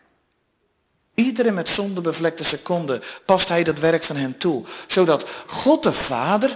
Iedere 1.17 1.51
met 1.51 1.67
zonde 1.67 2.01
bevlekte 2.01 2.43
seconde 2.43 3.03
past 3.25 3.47
hij 3.47 3.63
dat 3.63 3.79
werk 3.79 4.03
van 4.03 4.15
hem 4.15 4.37
toe, 4.37 4.65
zodat 4.87 5.29
God 5.47 5.83
de 5.83 5.93
Vader 5.93 6.55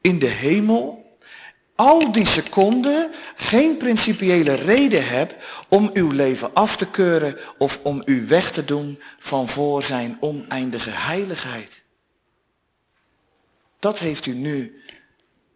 in 0.00 0.18
de 0.18 0.26
hemel 0.26 1.04
al 1.74 2.12
die 2.12 2.26
seconden 2.26 3.10
geen 3.36 3.76
principiële 3.76 4.54
reden 4.54 5.06
hebt 5.06 5.34
om 5.68 5.90
uw 5.92 6.10
leven 6.10 6.54
af 6.54 6.76
te 6.76 6.90
keuren 6.90 7.38
of 7.58 7.78
om 7.82 8.02
u 8.04 8.26
weg 8.26 8.52
te 8.52 8.64
doen 8.64 9.02
van 9.18 9.48
voor 9.48 9.82
zijn 9.82 10.16
oneindige 10.20 10.90
heiligheid. 10.90 11.70
Dat 13.80 13.98
heeft 13.98 14.26
u 14.26 14.34
nu 14.34 14.82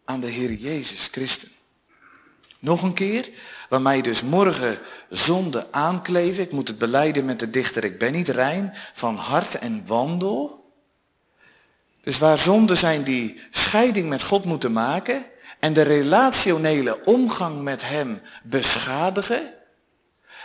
aan 0.05 0.21
de 0.21 0.31
Heer 0.31 0.53
Jezus 0.53 1.09
Christus. 1.11 1.51
Nog 2.59 2.83
een 2.83 2.95
keer, 2.95 3.29
waar 3.71 3.83
mij 3.83 4.01
dus 4.01 4.21
morgen 4.23 4.79
zonde 5.09 5.67
aankleven, 5.71 6.43
ik 6.43 6.53
moet 6.53 6.69
het 6.69 6.79
beleiden 6.79 7.25
met 7.25 7.39
de 7.39 7.51
dichter, 7.51 7.85
ik 7.85 7.99
ben 7.99 8.13
niet 8.13 8.29
rein 8.29 8.75
van 8.95 9.17
hart 9.17 9.55
en 9.55 9.83
wandel. 9.87 10.65
Dus 12.03 12.19
waar 12.19 12.39
zonden 12.39 12.77
zijn 12.77 13.05
die 13.05 13.41
scheiding 13.51 14.09
met 14.09 14.23
God 14.23 14.45
moeten 14.45 14.73
maken, 14.73 15.25
en 15.61 15.73
de 15.73 15.83
relationele 15.83 17.05
omgang 17.05 17.63
met 17.63 17.81
Hem 17.83 18.21
beschadigen, 18.43 19.53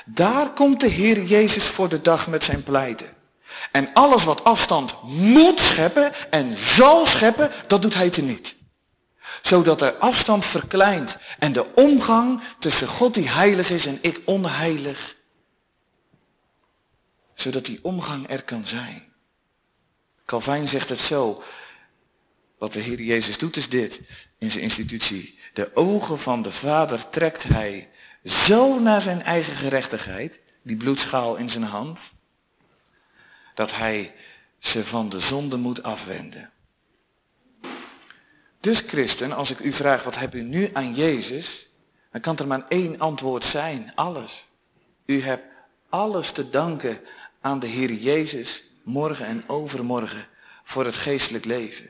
daar 0.05 0.49
komt 0.49 0.79
de 0.79 0.89
Heer 0.89 1.23
Jezus 1.23 1.67
voor 1.67 1.89
de 1.89 2.01
dag 2.01 2.27
met 2.27 2.43
zijn 2.43 2.63
pleiten. 2.63 3.07
En 3.71 3.89
alles 3.93 4.23
wat 4.23 4.43
afstand 4.43 5.03
moet 5.03 5.59
scheppen 5.59 6.13
en 6.29 6.57
zal 6.77 7.05
scheppen, 7.05 7.51
dat 7.67 7.81
doet 7.81 7.93
Hij 7.93 8.13
niet, 8.15 8.54
Zodat 9.45 9.81
er 9.81 9.93
afstand 9.97 10.45
verkleint 10.45 11.17
en 11.39 11.53
de 11.53 11.73
omgang 11.73 12.43
tussen 12.59 12.87
God 12.87 13.13
die 13.13 13.29
heilig 13.29 13.69
is 13.69 13.85
en 13.85 13.97
ik 14.01 14.21
onheilig, 14.25 15.15
zodat 17.33 17.65
die 17.65 17.79
omgang 17.83 18.29
er 18.29 18.43
kan 18.43 18.65
zijn. 18.65 19.03
Calvijn 20.25 20.67
zegt 20.67 20.89
het 20.89 20.99
zo, 20.99 21.43
wat 22.59 22.73
de 22.73 22.79
Heer 22.79 23.01
Jezus 23.01 23.37
doet 23.37 23.57
is 23.57 23.69
dit 23.69 23.99
in 24.39 24.51
zijn 24.51 24.63
institutie. 24.63 25.39
De 25.53 25.75
ogen 25.75 26.19
van 26.19 26.41
de 26.41 26.51
Vader 26.51 27.05
trekt 27.11 27.43
hij 27.43 27.89
zo 28.23 28.79
naar 28.79 29.01
zijn 29.01 29.21
eigen 29.21 29.55
gerechtigheid, 29.55 30.39
die 30.63 30.77
bloedschaal 30.77 31.35
in 31.35 31.49
zijn 31.49 31.63
hand, 31.63 31.99
dat 33.53 33.71
hij 33.71 34.13
ze 34.59 34.85
van 34.85 35.09
de 35.09 35.19
zonde 35.19 35.57
moet 35.57 35.83
afwenden. 35.83 36.49
Dus 38.65 38.83
christen, 38.87 39.31
als 39.31 39.49
ik 39.49 39.59
u 39.59 39.73
vraag 39.73 40.03
wat 40.03 40.15
hebt 40.15 40.33
u 40.33 40.41
nu 40.41 40.69
aan 40.73 40.95
Jezus, 40.95 41.67
dan 42.11 42.21
kan 42.21 42.37
er 42.37 42.47
maar 42.47 42.65
één 42.67 42.99
antwoord 42.99 43.43
zijn, 43.43 43.91
alles. 43.95 44.45
U 45.05 45.21
hebt 45.21 45.43
alles 45.89 46.31
te 46.31 46.49
danken 46.49 46.99
aan 47.41 47.59
de 47.59 47.67
Heer 47.67 47.93
Jezus, 47.93 48.63
morgen 48.83 49.25
en 49.25 49.43
overmorgen, 49.47 50.27
voor 50.63 50.85
het 50.85 50.95
geestelijk 50.95 51.45
leven. 51.45 51.89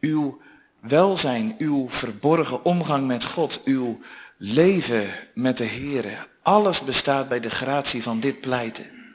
Uw 0.00 0.40
welzijn, 0.80 1.54
uw 1.58 1.88
verborgen 1.88 2.64
omgang 2.64 3.06
met 3.06 3.24
God, 3.24 3.62
uw 3.64 4.00
leven 4.38 5.14
met 5.34 5.56
de 5.56 5.64
Heer. 5.64 6.28
Alles 6.42 6.84
bestaat 6.84 7.28
bij 7.28 7.40
de 7.40 7.50
gratie 7.50 8.02
van 8.02 8.20
dit 8.20 8.40
pleiten. 8.40 9.05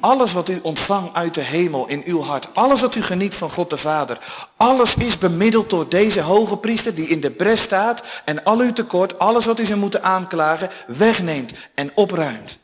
Alles 0.00 0.32
wat 0.32 0.48
u 0.48 0.58
ontvangt 0.62 1.14
uit 1.14 1.34
de 1.34 1.44
hemel 1.44 1.86
in 1.86 2.02
uw 2.04 2.22
hart, 2.22 2.48
alles 2.54 2.80
wat 2.80 2.94
u 2.94 3.02
geniet 3.02 3.34
van 3.34 3.50
God 3.50 3.70
de 3.70 3.78
Vader, 3.78 4.18
alles 4.56 4.94
is 4.94 5.18
bemiddeld 5.18 5.70
door 5.70 5.88
deze 5.88 6.20
hoge 6.20 6.56
priester 6.56 6.94
die 6.94 7.08
in 7.08 7.20
de 7.20 7.30
bres 7.30 7.60
staat 7.60 8.02
en 8.24 8.44
al 8.44 8.58
uw 8.58 8.72
tekort, 8.72 9.18
alles 9.18 9.44
wat 9.44 9.58
u 9.58 9.66
zou 9.66 9.78
moeten 9.78 10.02
aanklagen, 10.02 10.70
wegneemt 10.86 11.52
en 11.74 11.90
opruimt. 11.94 12.58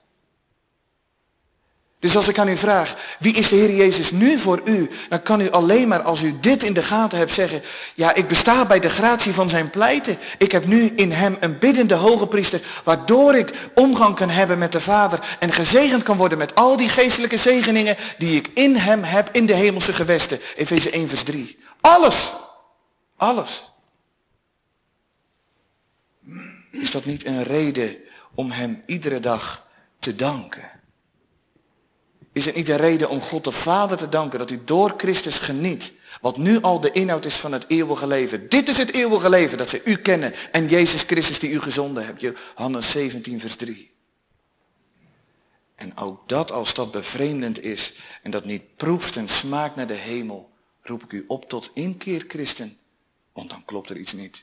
Dus 2.01 2.17
als 2.17 2.29
ik 2.29 2.39
aan 2.39 2.49
u 2.49 2.59
vraag, 2.59 2.95
wie 3.19 3.35
is 3.35 3.49
de 3.49 3.57
Heer 3.57 3.75
Jezus 3.75 4.11
nu 4.11 4.41
voor 4.41 4.61
u? 4.65 4.91
Dan 5.09 5.23
kan 5.23 5.41
u 5.41 5.51
alleen 5.51 5.89
maar 5.89 6.03
als 6.03 6.21
u 6.21 6.41
dit 6.41 6.63
in 6.63 6.75
de 6.75 6.83
gaten 6.83 7.19
hebt 7.19 7.35
zeggen, 7.35 7.63
ja 7.95 8.15
ik 8.15 8.29
besta 8.29 8.67
bij 8.67 8.81
de 8.81 8.89
gratie 8.89 9.33
van 9.33 9.49
zijn 9.49 9.71
pleiten. 9.71 10.19
Ik 10.39 10.53
heb 10.53 10.67
nu 10.67 10.93
in 10.97 11.13
hem 11.13 11.37
een 11.41 11.59
biddende 11.59 11.95
hoge 11.95 12.27
priester, 12.27 12.61
waardoor 12.85 13.35
ik 13.35 13.71
omgang 13.75 14.17
kan 14.17 14.31
hebben 14.31 14.59
met 14.59 14.73
de 14.73 14.81
Vader 14.81 15.37
en 15.39 15.53
gezegend 15.53 16.03
kan 16.03 16.17
worden 16.17 16.39
met 16.39 16.55
al 16.55 16.77
die 16.77 16.89
geestelijke 16.89 17.39
zegeningen 17.39 17.97
die 18.19 18.37
ik 18.37 18.49
in 18.55 18.77
hem 18.77 19.03
heb 19.03 19.29
in 19.33 19.47
de 19.47 19.55
hemelse 19.55 19.93
gewesten. 19.93 20.41
Efeze 20.57 20.91
1 20.91 21.09
vers 21.09 21.25
3. 21.25 21.59
Alles. 21.81 22.33
Alles. 23.17 23.63
Is 26.71 26.91
dat 26.91 27.05
niet 27.05 27.27
een 27.27 27.43
reden 27.43 27.97
om 28.35 28.51
hem 28.51 28.83
iedere 28.87 29.21
dag 29.21 29.63
te 30.01 30.15
danken? 30.15 30.76
Is 32.37 32.45
het 32.45 32.55
niet 32.55 32.69
een 32.69 32.77
reden 32.77 33.09
om 33.09 33.21
God 33.21 33.45
de 33.45 33.53
Vader 33.53 33.99
te 33.99 34.09
danken 34.09 34.39
dat 34.39 34.51
u 34.51 34.65
door 34.65 34.95
Christus 34.97 35.39
geniet, 35.39 35.93
wat 36.21 36.37
nu 36.37 36.61
al 36.61 36.81
de 36.81 36.91
inhoud 36.93 37.25
is 37.25 37.35
van 37.35 37.53
het 37.53 37.65
eeuwige 37.69 38.07
leven. 38.07 38.49
Dit 38.49 38.69
is 38.69 38.77
het 38.77 38.93
eeuwige 38.93 39.29
leven, 39.29 39.59
dat 39.59 39.69
ze 39.69 39.85
u 39.85 39.97
kennen 39.97 40.35
en 40.53 40.69
Jezus 40.69 41.03
Christus 41.03 41.39
die 41.39 41.51
u 41.51 41.61
gezonden 41.61 42.07
hebt. 42.07 42.21
Johannes 42.21 42.91
17 42.91 43.41
vers 43.41 43.57
3. 43.57 43.91
En 45.77 45.97
ook 45.97 46.29
dat 46.29 46.51
als 46.51 46.75
dat 46.75 46.91
bevreemdend 46.91 47.61
is 47.61 47.93
en 48.23 48.31
dat 48.31 48.45
niet 48.45 48.77
proeft 48.77 49.17
en 49.17 49.29
smaakt 49.29 49.77
naar 49.77 49.87
de 49.87 49.95
hemel, 49.95 50.51
roep 50.83 51.03
ik 51.03 51.13
u 51.13 51.25
op 51.29 51.49
tot 51.49 51.71
inkeer 51.75 52.25
christen, 52.29 52.77
want 53.33 53.51
dan 53.51 53.65
klopt 53.65 53.91
er 53.91 53.97
iets 53.97 54.13
niet. 54.13 54.43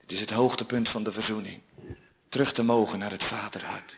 Dit 0.00 0.12
is 0.12 0.20
het 0.20 0.30
hoogtepunt 0.30 0.88
van 0.88 1.04
de 1.04 1.12
verzoening. 1.12 1.62
Terug 2.28 2.52
te 2.52 2.62
mogen 2.62 2.98
naar 2.98 3.10
het 3.10 3.24
vaderhart. 3.24 3.94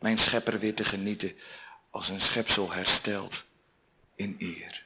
Mijn 0.00 0.18
schepper 0.18 0.58
weer 0.58 0.74
te 0.74 0.84
genieten 0.84 1.32
als 1.94 2.08
een 2.08 2.20
schepsel 2.20 2.72
hersteld 2.72 3.34
in 4.16 4.36
eer. 4.38 4.82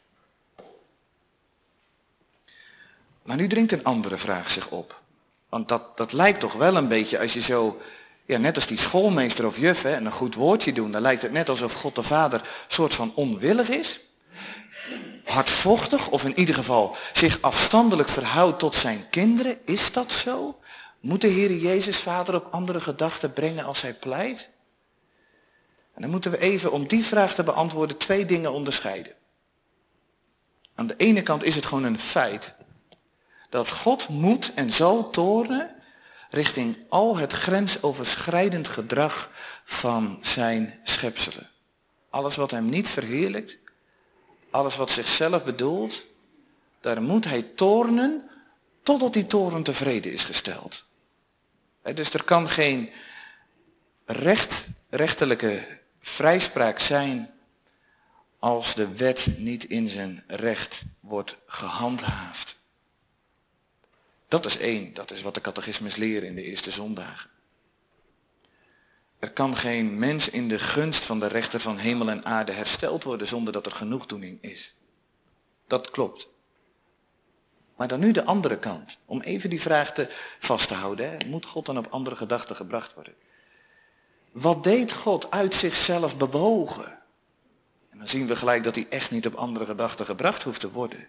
Maar 3.23 3.37
nu 3.37 3.49
dringt 3.49 3.73
een 3.73 3.85
andere 3.85 4.19
vraag 4.19 4.51
zich 4.51 4.71
op. 4.71 5.01
Want 5.49 5.69
dat, 5.69 5.97
dat 5.97 6.13
lijkt 6.13 6.41
toch 6.41 6.53
wel 6.53 6.77
een 6.77 6.89
beetje, 6.89 7.19
als 7.19 7.33
je 7.33 7.41
zo, 7.41 7.81
ja, 8.27 8.39
net 8.39 8.55
als 8.55 8.67
die 8.67 8.79
schoolmeester 8.79 9.47
of 9.47 9.57
juf, 9.57 9.83
hè, 9.83 9.97
een 9.97 10.13
goed 10.13 10.35
woordje 10.35 10.73
doen, 10.73 10.93
dan 10.93 11.01
lijkt 11.01 11.23
het 11.23 11.33
net 11.33 11.49
alsof 11.49 11.73
God 11.73 11.95
de 11.95 12.03
Vader 12.03 12.49
soort 12.69 12.95
van 12.95 13.15
onwillig 13.15 13.69
is. 13.69 14.01
Hardvochtig, 15.25 16.09
of 16.09 16.23
in 16.23 16.39
ieder 16.39 16.55
geval 16.55 16.97
zich 17.13 17.41
afstandelijk 17.41 18.09
verhoudt 18.09 18.59
tot 18.59 18.75
zijn 18.75 19.07
kinderen. 19.11 19.59
Is 19.67 19.93
dat 19.93 20.11
zo? 20.11 20.59
Moet 21.01 21.21
de 21.21 21.29
Heer 21.29 21.53
Jezus 21.53 21.97
Vader 21.97 22.35
op 22.35 22.49
andere 22.51 22.81
gedachten 22.81 23.33
brengen 23.33 23.65
als 23.65 23.81
hij 23.81 23.95
pleit? 23.95 24.49
En 25.99 26.05
dan 26.05 26.13
moeten 26.13 26.31
we 26.31 26.39
even 26.39 26.73
om 26.73 26.89
die 26.89 27.05
vraag 27.05 27.35
te 27.35 27.43
beantwoorden 27.43 27.97
twee 27.97 28.27
dingen 28.27 28.53
onderscheiden. 28.53 29.13
Aan 30.75 30.87
de 30.87 30.97
ene 30.97 31.23
kant 31.23 31.43
is 31.43 31.55
het 31.55 31.65
gewoon 31.65 31.85
een 31.85 31.99
feit 31.99 32.55
dat 33.51 33.69
God 33.69 34.09
moet 34.09 34.53
en 34.55 34.73
zal 34.73 35.11
toren 35.11 35.71
richting 36.31 36.77
al 36.89 37.17
het 37.17 37.33
grensoverschrijdend 37.33 38.69
gedrag 38.69 39.31
van 39.65 40.19
zijn 40.23 40.81
schepselen. 40.85 41.49
Alles 42.11 42.37
wat 42.37 42.51
hem 42.51 42.69
niet 42.69 42.87
verheerlijkt, 42.87 43.57
alles 44.51 44.77
wat 44.77 44.91
zichzelf 44.91 45.45
bedoelt, 45.45 46.03
daar 46.81 47.03
moet 47.03 47.25
hij 47.25 47.43
tornen 47.43 48.31
totdat 48.83 49.13
die 49.13 49.27
toren 49.27 49.63
tevreden 49.63 50.13
is 50.13 50.25
gesteld. 50.25 50.85
Dus 51.83 52.13
er 52.13 52.25
kan 52.25 52.49
geen 52.49 52.91
recht, 54.07 54.53
vrijspraak 56.17 56.81
zijn 56.81 57.31
als 58.39 58.75
de 58.75 58.97
wet 58.97 59.39
niet 59.39 59.65
in 59.65 59.89
zijn 59.89 60.25
recht 60.27 60.83
wordt 61.01 61.37
gehandhaafd. 61.47 62.57
Dat 64.29 64.45
is 64.45 64.57
één, 64.57 64.95
dat 64.95 65.11
is 65.11 65.23
wat 65.23 65.35
de 65.35 65.41
catechismus 65.41 65.97
leren 65.97 66.29
in 66.29 66.35
de 66.35 66.43
eerste 66.43 66.71
zondagen. 66.71 67.31
Er 69.19 69.31
kan 69.31 69.57
geen 69.57 69.99
mens 69.99 70.29
in 70.29 70.49
de 70.49 70.59
gunst 70.59 71.07
van 71.07 71.19
de 71.19 71.27
rechter 71.27 71.61
van 71.61 71.79
hemel 71.79 72.09
en 72.09 72.25
aarde 72.25 72.53
hersteld 72.53 73.03
worden 73.03 73.29
zonder 73.29 73.53
dat 73.53 73.67
er 73.67 73.73
genoegdoening 73.73 74.43
is. 74.43 74.75
Dat 75.67 75.91
klopt. 75.91 76.29
Maar 77.77 77.89
dan 77.89 78.01
nu 78.01 78.13
de 78.13 78.25
andere 78.25 78.59
kant. 78.59 78.97
Om 79.07 79.21
even 79.21 79.51
die 79.51 79.61
vraag 79.61 79.95
te 79.95 80.15
vast 80.41 80.69
te 80.69 80.75
houden. 80.75 81.29
Moet 81.29 81.47
God 81.47 81.67
dan 81.67 81.79
op 81.79 81.87
andere 81.87 82.17
gedachten 82.17 82.57
gebracht 82.57 82.95
worden? 82.95 83.15
Wat 84.41 84.63
deed 84.63 84.93
God 84.93 85.31
uit 85.31 85.55
zichzelf 85.55 86.17
bewogen? 86.17 86.99
En 87.91 87.99
dan 87.99 88.07
zien 88.07 88.27
we 88.27 88.37
gelijk 88.37 88.65
dat 88.65 88.75
hij 88.75 88.87
echt 88.91 89.11
niet 89.11 89.27
op 89.27 89.35
andere 89.35 89.65
gedachten 89.65 90.05
gebracht 90.07 90.43
hoeft 90.43 90.61
te 90.61 90.71
worden. 90.71 91.07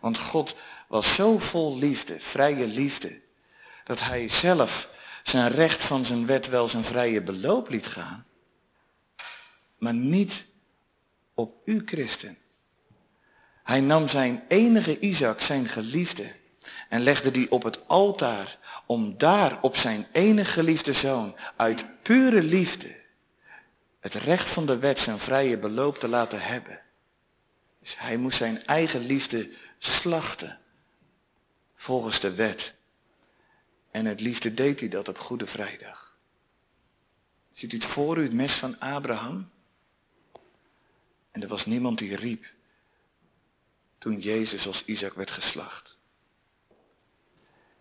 Want 0.00 0.18
God 0.18 0.56
was 0.88 1.14
zo 1.14 1.38
vol 1.38 1.78
liefde, 1.78 2.20
vrije 2.20 2.66
liefde, 2.66 3.20
dat 3.84 3.98
hij 3.98 4.28
zelf 4.28 4.86
zijn 5.22 5.50
recht 5.50 5.86
van 5.86 6.04
zijn 6.04 6.26
wet 6.26 6.48
wel 6.48 6.68
zijn 6.68 6.84
vrije 6.84 7.22
beloop 7.22 7.68
liet 7.68 7.86
gaan, 7.86 8.24
maar 9.78 9.94
niet 9.94 10.32
op 11.34 11.54
u, 11.64 11.82
christen. 11.84 12.38
Hij 13.64 13.80
nam 13.80 14.08
zijn 14.08 14.42
enige 14.48 14.98
Isaac, 14.98 15.40
zijn 15.40 15.68
geliefde, 15.68 16.32
en 16.88 17.00
legde 17.00 17.30
die 17.30 17.50
op 17.50 17.62
het 17.62 17.88
altaar 17.88 18.56
om 18.86 19.18
daar 19.18 19.62
op 19.62 19.76
zijn 19.76 20.06
enige 20.12 20.50
geliefde 20.50 20.92
zoon 20.92 21.36
uit 21.56 22.02
pure 22.02 22.42
liefde 22.42 23.00
het 24.02 24.14
recht 24.14 24.52
van 24.52 24.66
de 24.66 24.78
wet 24.78 24.98
zijn 24.98 25.18
vrije 25.18 25.58
beloop 25.58 25.98
te 25.98 26.08
laten 26.08 26.40
hebben. 26.40 26.80
Dus 27.80 27.98
hij 27.98 28.16
moest 28.16 28.36
zijn 28.36 28.64
eigen 28.64 29.00
liefde 29.00 29.50
slachten 29.78 30.58
volgens 31.76 32.20
de 32.20 32.34
wet. 32.34 32.74
En 33.90 34.06
het 34.06 34.20
liefde 34.20 34.54
deed 34.54 34.80
hij 34.80 34.88
dat 34.88 35.08
op 35.08 35.18
Goede 35.18 35.46
Vrijdag. 35.46 36.16
Ziet 37.52 37.72
u 37.72 37.76
het 37.76 37.92
voor 37.92 38.18
u, 38.18 38.22
het 38.22 38.32
mes 38.32 38.58
van 38.58 38.78
Abraham? 38.78 39.50
En 41.32 41.42
er 41.42 41.48
was 41.48 41.66
niemand 41.66 41.98
die 41.98 42.16
riep 42.16 42.46
toen 43.98 44.20
Jezus 44.20 44.66
als 44.66 44.84
Isaac 44.84 45.14
werd 45.14 45.30
geslacht. 45.30 45.91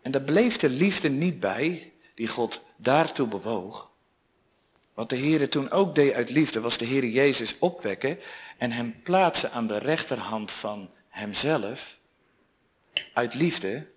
En 0.02 0.12
daar 0.12 0.22
bleef 0.22 0.58
de 0.58 0.70
liefde 0.70 1.10
niet 1.10 1.40
bij 1.40 1.92
die 2.16 2.28
God 2.28 2.60
daartoe 2.78 3.28
bewoog. 3.28 3.90
Wat 4.96 5.10
de 5.10 5.16
Heer 5.16 5.50
toen 5.50 5.72
ook 5.72 5.96
deed 5.96 6.14
uit 6.14 6.30
liefde, 6.30 6.60
was 6.60 6.78
de 6.78 6.86
Heer 6.86 7.06
Jezus 7.06 7.56
opwekken 7.60 8.20
en 8.58 8.72
hem 8.72 8.96
plaatsen 9.04 9.52
aan 9.52 9.68
de 9.68 9.78
rechterhand 9.78 10.52
van 10.52 10.90
hemzelf. 11.10 11.80
Uit 13.14 13.34
liefde. 13.34 13.88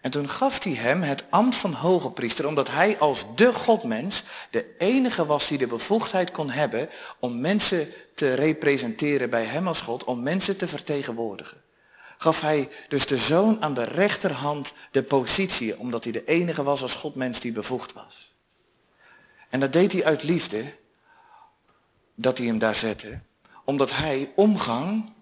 En 0.00 0.10
toen 0.10 0.28
gaf 0.28 0.62
hij 0.62 0.72
hem 0.72 1.02
het 1.02 1.24
ambt 1.30 1.56
van 1.56 1.72
hoge 1.72 2.10
priester, 2.10 2.46
omdat 2.46 2.68
hij 2.68 2.98
als 2.98 3.24
de 3.34 3.52
Godmens 3.52 4.22
de 4.50 4.74
enige 4.78 5.26
was 5.26 5.48
die 5.48 5.58
de 5.58 5.66
bevoegdheid 5.66 6.30
kon 6.30 6.50
hebben 6.50 6.88
om 7.18 7.40
mensen 7.40 7.88
te 8.14 8.34
representeren 8.34 9.30
bij 9.30 9.44
hem 9.44 9.68
als 9.68 9.80
God, 9.80 10.04
om 10.04 10.22
mensen 10.22 10.56
te 10.56 10.68
vertegenwoordigen. 10.68 11.58
Gaf 12.22 12.40
hij 12.40 12.68
dus 12.88 13.06
de 13.06 13.16
zoon 13.16 13.62
aan 13.62 13.74
de 13.74 13.84
rechterhand 13.84 14.68
de 14.90 15.02
positie, 15.02 15.78
omdat 15.78 16.02
hij 16.02 16.12
de 16.12 16.24
enige 16.24 16.62
was 16.62 16.82
als 16.82 16.92
Godmens 16.92 17.40
die 17.40 17.52
bevoegd 17.52 17.92
was. 17.92 18.32
En 19.48 19.60
dat 19.60 19.72
deed 19.72 19.92
hij 19.92 20.04
uit 20.04 20.22
liefde, 20.22 20.74
dat 22.14 22.36
hij 22.36 22.46
hem 22.46 22.58
daar 22.58 22.74
zette, 22.74 23.20
omdat 23.64 23.90
hij 23.90 24.32
omgang 24.36 25.12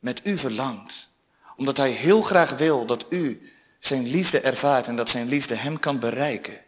met 0.00 0.20
u 0.24 0.38
verlangt. 0.38 1.08
Omdat 1.56 1.76
hij 1.76 1.90
heel 1.90 2.22
graag 2.22 2.56
wil 2.56 2.86
dat 2.86 3.04
u 3.10 3.52
zijn 3.80 4.06
liefde 4.06 4.40
ervaart 4.40 4.86
en 4.86 4.96
dat 4.96 5.08
zijn 5.08 5.28
liefde 5.28 5.54
hem 5.54 5.78
kan 5.78 5.98
bereiken. 5.98 6.60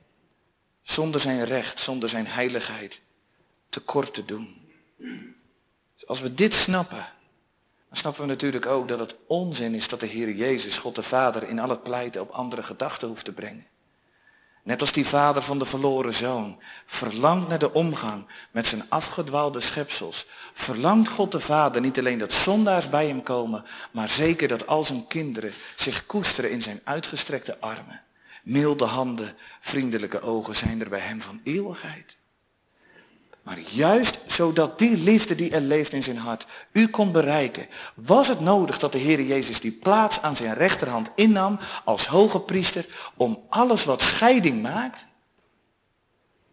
Zonder 0.82 1.20
zijn 1.20 1.44
recht, 1.44 1.78
zonder 1.78 2.08
zijn 2.08 2.26
heiligheid 2.26 3.00
tekort 3.68 4.14
te 4.14 4.24
doen. 4.24 4.56
Dus 5.94 6.06
als 6.06 6.20
we 6.20 6.34
dit 6.34 6.52
snappen, 6.52 7.06
snappen 7.96 8.22
we 8.22 8.28
natuurlijk 8.28 8.66
ook 8.66 8.88
dat 8.88 8.98
het 8.98 9.14
onzin 9.26 9.74
is 9.74 9.88
dat 9.88 10.00
de 10.00 10.06
Heer 10.06 10.30
Jezus, 10.30 10.78
God 10.78 10.94
de 10.94 11.02
Vader, 11.02 11.48
in 11.48 11.58
al 11.58 11.68
het 11.68 11.82
pleiten 11.82 12.20
op 12.20 12.30
andere 12.30 12.62
gedachten 12.62 13.08
hoeft 13.08 13.24
te 13.24 13.32
brengen. 13.32 13.66
Net 14.66 14.80
als 14.80 14.92
die 14.92 15.06
vader 15.06 15.42
van 15.42 15.58
de 15.58 15.64
verloren 15.64 16.14
zoon 16.14 16.62
verlangt 16.86 17.48
naar 17.48 17.58
de 17.58 17.72
omgang 17.72 18.26
met 18.50 18.66
zijn 18.66 18.84
afgedwaalde 18.88 19.60
schepsels. 19.60 20.26
Verlangt 20.54 21.10
God 21.10 21.32
de 21.32 21.40
Vader 21.40 21.80
niet 21.80 21.98
alleen 21.98 22.18
dat 22.18 22.32
zondaars 22.32 22.88
bij 22.88 23.06
hem 23.06 23.22
komen, 23.22 23.64
maar 23.90 24.08
zeker 24.08 24.48
dat 24.48 24.66
al 24.66 24.84
zijn 24.84 25.06
kinderen 25.06 25.52
zich 25.76 26.06
koesteren 26.06 26.50
in 26.50 26.62
zijn 26.62 26.80
uitgestrekte 26.84 27.60
armen. 27.60 28.00
Milde 28.42 28.84
handen, 28.84 29.36
vriendelijke 29.60 30.20
ogen 30.20 30.54
zijn 30.54 30.80
er 30.80 30.88
bij 30.88 31.00
hem 31.00 31.22
van 31.22 31.40
eeuwigheid. 31.44 32.15
Maar 33.46 33.58
juist 33.60 34.18
zodat 34.26 34.78
die 34.78 34.96
liefde 34.96 35.34
die 35.34 35.50
er 35.50 35.60
leeft 35.60 35.92
in 35.92 36.02
zijn 36.02 36.16
hart 36.16 36.46
u 36.72 36.88
kon 36.88 37.12
bereiken, 37.12 37.66
was 37.94 38.28
het 38.28 38.40
nodig 38.40 38.78
dat 38.78 38.92
de 38.92 38.98
Heer 38.98 39.22
Jezus 39.22 39.60
die 39.60 39.78
plaats 39.82 40.20
aan 40.20 40.36
zijn 40.36 40.54
rechterhand 40.54 41.08
innam 41.14 41.58
als 41.84 42.06
hoge 42.06 42.40
priester 42.40 42.86
om 43.16 43.38
alles 43.48 43.84
wat 43.84 44.00
scheiding 44.00 44.62
maakt 44.62 45.04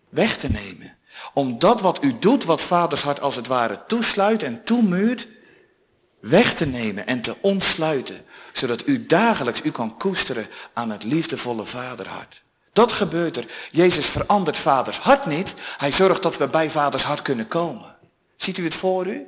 weg 0.09 0.37
te 0.37 0.47
nemen. 0.47 0.95
Om 1.33 1.59
dat 1.59 1.81
wat 1.81 2.03
u 2.03 2.19
doet, 2.19 2.43
wat 2.43 2.61
vaders 2.61 3.01
hart 3.01 3.21
als 3.21 3.35
het 3.35 3.47
ware 3.47 3.83
toesluit 3.87 4.43
en 4.43 4.63
toemuurt, 4.63 5.27
weg 6.19 6.55
te 6.57 6.65
nemen 6.65 7.07
en 7.07 7.21
te 7.21 7.35
ontsluiten, 7.41 8.21
zodat 8.53 8.87
u 8.87 9.05
dagelijks 9.05 9.61
u 9.63 9.71
kan 9.71 9.97
koesteren 9.97 10.47
aan 10.73 10.89
het 10.89 11.03
liefdevolle 11.03 11.65
vaderhart. 11.65 12.42
Dat 12.73 12.91
gebeurt 12.91 13.37
er. 13.37 13.45
Jezus 13.71 14.05
verandert 14.05 14.57
vaders 14.57 14.97
hart 14.97 15.25
niet. 15.25 15.53
Hij 15.77 15.91
zorgt 15.91 16.23
dat 16.23 16.37
we 16.37 16.47
bij 16.47 16.69
vaders 16.69 17.03
hart 17.03 17.21
kunnen 17.21 17.47
komen. 17.47 17.95
Ziet 18.37 18.57
u 18.57 18.63
het 18.63 18.75
voor 18.75 19.07
u? 19.07 19.25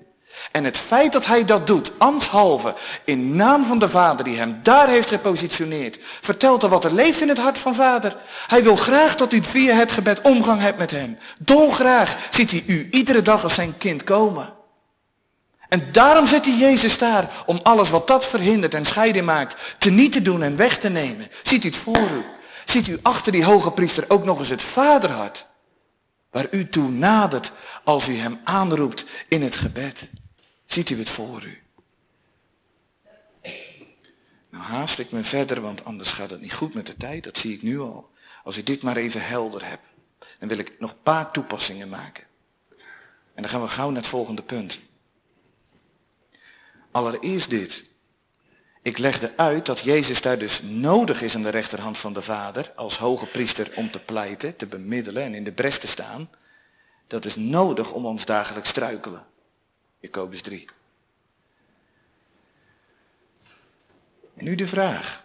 En 0.52 0.64
het 0.64 0.78
feit 0.78 1.12
dat 1.12 1.26
hij 1.26 1.46
dat 1.46 1.68
doet, 1.68 1.92
ambtshalve, 1.98 2.76
in 3.06 3.36
naam 3.36 3.66
van 3.66 3.80
de 3.80 3.90
Vader 3.90 4.26
die 4.26 4.38
hem 4.38 4.60
daar 4.64 4.90
heeft 4.90 5.08
gepositioneerd, 5.08 6.00
vertelt 6.22 6.64
er 6.64 6.70
wat 6.70 6.84
er 6.84 6.94
leeft 6.94 7.22
in 7.22 7.30
het 7.30 7.38
hart 7.38 7.58
van 7.58 7.76
Vader. 7.76 8.16
Hij 8.48 8.64
wil 8.64 8.76
graag 8.76 9.16
dat 9.16 9.32
u 9.32 9.44
via 9.44 9.76
het 9.76 9.92
gebed 9.92 10.22
omgang 10.22 10.62
hebt 10.62 10.78
met 10.78 10.92
hem. 10.92 11.18
Dolgraag 11.38 12.18
ziet 12.32 12.52
hij 12.52 12.64
u 12.68 12.88
iedere 12.92 13.22
dag 13.22 13.44
als 13.44 13.54
zijn 13.54 13.78
kind 13.78 14.04
komen. 14.04 14.54
En 15.70 15.90
daarom 15.92 16.28
zet 16.28 16.46
hij 16.46 16.56
Jezus 16.56 16.98
daar, 16.98 17.44
om 17.46 17.60
alles 17.64 17.90
wat 17.90 18.08
dat 18.08 18.26
verhindert 18.26 18.74
en 18.74 18.86
scheiding 18.86 19.26
maakt, 19.26 19.56
te 19.80 19.90
niet 19.90 20.12
te 20.12 20.22
doen 20.22 20.44
en 20.44 20.56
weg 20.56 20.80
te 20.80 20.90
nemen. 20.90 21.28
Ziet 21.44 21.64
u 21.64 21.70
het 21.70 21.78
voor 21.84 22.10
u? 22.10 22.24
Ziet 22.66 22.88
u 22.88 23.00
achter 23.02 23.32
die 23.32 23.46
hoge 23.46 23.72
priester 23.72 24.10
ook 24.10 24.24
nog 24.24 24.40
eens 24.40 24.50
het 24.50 24.64
vaderhart, 24.64 25.46
waar 26.32 26.48
u 26.52 26.70
toe 26.70 26.90
nadert 26.90 27.52
als 27.84 28.08
u 28.08 28.18
hem 28.18 28.40
aanroept 28.44 29.06
in 29.28 29.42
het 29.42 29.56
gebed. 29.56 29.96
Ziet 30.66 30.90
u 30.90 31.00
het 31.00 31.10
voor 31.10 31.44
u? 31.44 31.60
Nou 34.52 34.64
haast 34.64 35.00
ik 35.00 35.12
me 35.12 35.24
verder, 35.24 35.62
want 35.62 35.86
anders 35.86 36.10
gaat 36.10 36.30
het 36.30 36.42
niet 36.42 36.54
goed 36.54 36.74
met 36.74 36.86
de 36.86 36.96
tijd, 36.98 37.24
dat 37.24 37.38
zie 37.38 37.54
ik 37.54 37.62
nu 37.62 37.80
al. 37.80 38.10
Als 38.44 38.58
u 38.58 38.64
dit 38.64 38.82
maar 38.82 38.98
even 38.98 39.22
helder 39.22 39.66
hebt, 39.66 39.86
dan 40.40 40.48
wil 40.48 40.58
ik 40.58 40.80
nog 40.80 40.92
een 40.92 41.02
paar 41.04 41.32
toepassingen 41.32 41.90
maken. 41.90 42.24
En 43.34 43.42
dan 43.42 43.52
gaan 43.52 43.62
we 43.62 43.68
gauw 43.68 43.90
naar 43.90 44.02
het 44.02 44.12
volgende 44.12 44.42
punt. 44.42 44.80
Allereerst 46.92 47.50
dit. 47.50 47.84
Ik 48.86 48.98
legde 48.98 49.38
uit 49.38 49.66
dat 49.66 49.80
Jezus 49.80 50.22
daar 50.22 50.40
dus 50.40 50.62
nodig 50.62 51.22
is 51.22 51.34
aan 51.34 51.44
de 51.44 51.50
rechterhand 51.50 51.98
van 51.98 52.14
de 52.14 52.22
Vader 52.22 52.72
als 52.76 52.98
hoge 52.98 53.26
priester 53.26 53.72
om 53.76 53.92
te 53.92 54.00
pleiten, 54.00 54.56
te 54.56 54.66
bemiddelen 54.66 55.24
en 55.24 55.34
in 55.34 55.44
de 55.44 55.52
bres 55.52 55.80
te 55.80 55.88
staan. 55.88 56.30
Dat 57.08 57.26
is 57.26 57.36
nodig 57.36 57.92
om 57.92 58.06
ons 58.06 58.26
dagelijks 58.26 58.70
struikelen. 58.70 59.26
Jacobus 60.00 60.42
3. 60.42 60.70
En 64.36 64.44
nu 64.44 64.56
de 64.56 64.68
vraag. 64.68 65.24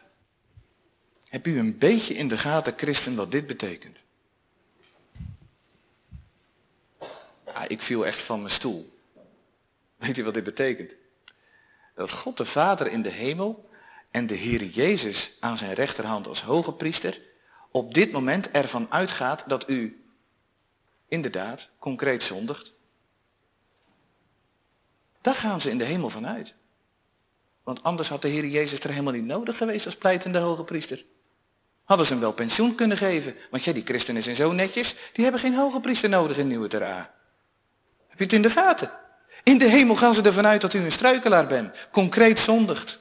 Heb 1.29 1.46
u 1.46 1.59
een 1.59 1.79
beetje 1.79 2.14
in 2.14 2.29
de 2.29 2.38
gaten, 2.38 2.75
christen, 2.77 3.14
wat 3.14 3.31
dit 3.31 3.46
betekent? 3.46 3.99
Ah, 7.44 7.64
ik 7.66 7.81
viel 7.81 8.07
echt 8.07 8.27
van 8.27 8.42
mijn 8.42 8.55
stoel. 8.55 8.92
Weet 9.96 10.16
u 10.16 10.25
wat 10.25 10.35
dit 10.35 10.44
betekent? 10.44 10.99
Dat 12.00 12.10
God 12.10 12.36
de 12.36 12.44
Vader 12.44 12.86
in 12.86 13.02
de 13.02 13.10
hemel 13.10 13.68
en 14.10 14.26
de 14.26 14.34
Heer 14.34 14.64
Jezus 14.64 15.30
aan 15.40 15.58
zijn 15.58 15.74
rechterhand 15.74 16.26
als 16.26 16.40
hoge 16.40 16.72
priester 16.72 17.18
op 17.70 17.94
dit 17.94 18.12
moment 18.12 18.50
ervan 18.50 18.86
uitgaat 18.90 19.42
dat 19.46 19.68
u 19.68 20.04
inderdaad 21.08 21.68
concreet 21.78 22.22
zondigt. 22.22 22.72
Daar 25.22 25.34
gaan 25.34 25.60
ze 25.60 25.70
in 25.70 25.78
de 25.78 25.84
hemel 25.84 26.10
van 26.10 26.26
uit. 26.26 26.54
Want 27.64 27.82
anders 27.82 28.08
had 28.08 28.22
de 28.22 28.28
Heer 28.28 28.46
Jezus 28.46 28.80
er 28.80 28.90
helemaal 28.90 29.12
niet 29.12 29.24
nodig 29.24 29.56
geweest 29.56 29.86
als 29.86 29.96
pleitende 29.96 30.38
hoge 30.38 30.64
priester. 30.64 31.04
Hadden 31.84 32.06
ze 32.06 32.12
hem 32.12 32.20
wel 32.20 32.32
pensioen 32.32 32.74
kunnen 32.74 32.96
geven. 32.96 33.36
Want 33.50 33.64
ja, 33.64 33.72
die 33.72 33.84
christenen 33.84 34.22
zijn 34.22 34.36
zo 34.36 34.52
netjes, 34.52 34.94
die 35.12 35.22
hebben 35.22 35.40
geen 35.40 35.54
hoge 35.54 35.80
priester 35.80 36.08
nodig 36.08 36.36
in 36.36 36.48
Nieuwe 36.48 36.68
Tera. 36.68 37.14
Heb 38.08 38.18
je 38.18 38.24
het 38.24 38.32
in 38.32 38.42
de 38.42 38.50
gaten? 38.50 38.99
In 39.50 39.58
de 39.58 39.68
hemel 39.70 39.96
gaan 39.96 40.14
ze 40.14 40.22
ervan 40.22 40.46
uit 40.46 40.60
dat 40.60 40.74
u 40.74 40.78
een 40.78 40.92
struikelaar 40.92 41.46
bent, 41.46 41.76
concreet 41.92 42.38
zondigt. 42.38 42.98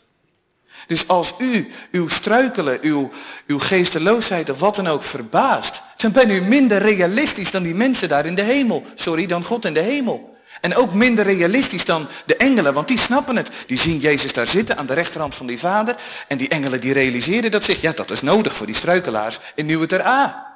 Dus 0.88 1.08
als 1.08 1.34
u 1.38 1.72
uw 1.92 2.10
struikelen, 2.10 2.80
uw, 2.82 3.12
uw 3.48 3.60
geesteloosheid 3.60 4.50
of 4.50 4.60
wat 4.60 4.76
dan 4.76 4.88
ook 4.88 5.04
verbaast, 5.04 5.82
dan 5.98 6.12
bent 6.12 6.30
u 6.30 6.42
minder 6.42 6.82
realistisch 6.82 7.52
dan 7.52 7.64
die 7.64 7.74
mensen 7.74 8.10
daar 8.10 8.26
in 8.26 8.36
de 8.36 8.44
hemel. 8.44 8.86
Sorry, 8.96 9.26
dan 9.26 9.44
God 9.44 9.66
in 9.66 9.74
de 9.74 9.80
hemel. 9.82 10.38
En 10.62 10.76
ook 10.76 10.94
minder 10.94 11.26
realistisch 11.26 11.86
dan 11.86 12.08
de 12.26 12.36
engelen, 12.36 12.74
want 12.74 12.88
die 12.88 13.00
snappen 13.00 13.36
het. 13.36 13.50
Die 13.68 13.80
zien 13.80 14.00
Jezus 14.00 14.34
daar 14.34 14.48
zitten 14.48 14.78
aan 14.78 14.88
de 14.88 14.94
rechterhand 14.94 15.36
van 15.36 15.48
die 15.48 15.60
vader. 15.60 15.96
En 16.28 16.38
die 16.38 16.48
engelen 16.50 16.82
die 16.82 16.94
realiseren 16.94 17.52
dat 17.52 17.64
zich, 17.64 17.82
ja 17.82 17.92
dat 17.92 18.12
is 18.12 18.22
nodig 18.22 18.56
voor 18.56 18.66
die 18.66 18.76
struikelaars 18.76 19.40
in 19.56 19.66
Nieuwe 19.66 19.88
Ter 19.88 20.06
A. 20.06 20.49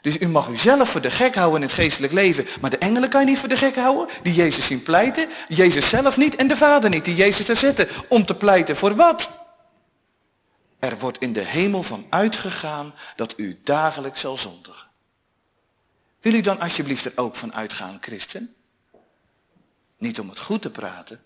Dus 0.00 0.16
u 0.20 0.28
mag 0.28 0.48
u 0.48 0.56
zelf 0.58 0.90
voor 0.90 1.00
de 1.00 1.10
gek 1.10 1.34
houden 1.34 1.62
in 1.62 1.68
het 1.68 1.76
geestelijk 1.76 2.12
leven. 2.12 2.46
Maar 2.60 2.70
de 2.70 2.78
engelen 2.78 3.10
kan 3.10 3.20
je 3.20 3.30
niet 3.30 3.38
voor 3.38 3.48
de 3.48 3.56
gek 3.56 3.74
houden. 3.74 4.08
Die 4.22 4.34
Jezus 4.34 4.66
zien 4.66 4.82
pleiten. 4.82 5.28
Jezus 5.48 5.88
zelf 5.88 6.16
niet 6.16 6.36
en 6.36 6.48
de 6.48 6.56
Vader 6.56 6.90
niet. 6.90 7.04
Die 7.04 7.14
Jezus 7.14 7.48
er 7.48 7.56
zetten. 7.56 7.88
Om 8.08 8.26
te 8.26 8.34
pleiten 8.34 8.76
voor 8.76 8.94
wat? 8.94 9.28
Er 10.78 10.98
wordt 10.98 11.18
in 11.18 11.32
de 11.32 11.44
hemel 11.44 11.82
van 11.82 12.06
uitgegaan 12.10 12.94
dat 13.16 13.34
u 13.36 13.58
dagelijks 13.64 14.20
zal 14.20 14.36
zondigen. 14.36 14.88
Wil 16.20 16.34
u 16.34 16.40
dan 16.40 16.60
alsjeblieft 16.60 17.04
er 17.04 17.12
ook 17.14 17.36
van 17.36 17.54
uitgaan, 17.54 17.98
christen? 18.00 18.54
Niet 19.98 20.18
om 20.18 20.28
het 20.28 20.38
goed 20.38 20.62
te 20.62 20.70
praten. 20.70 21.20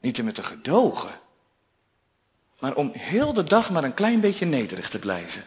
Niet 0.00 0.20
om 0.20 0.26
het 0.26 0.34
te 0.34 0.42
gedogen. 0.42 1.10
Maar 2.58 2.74
om 2.74 2.90
heel 2.94 3.32
de 3.32 3.44
dag 3.44 3.70
maar 3.70 3.84
een 3.84 3.94
klein 3.94 4.20
beetje 4.20 4.46
nederig 4.46 4.90
te 4.90 4.98
blijven. 4.98 5.44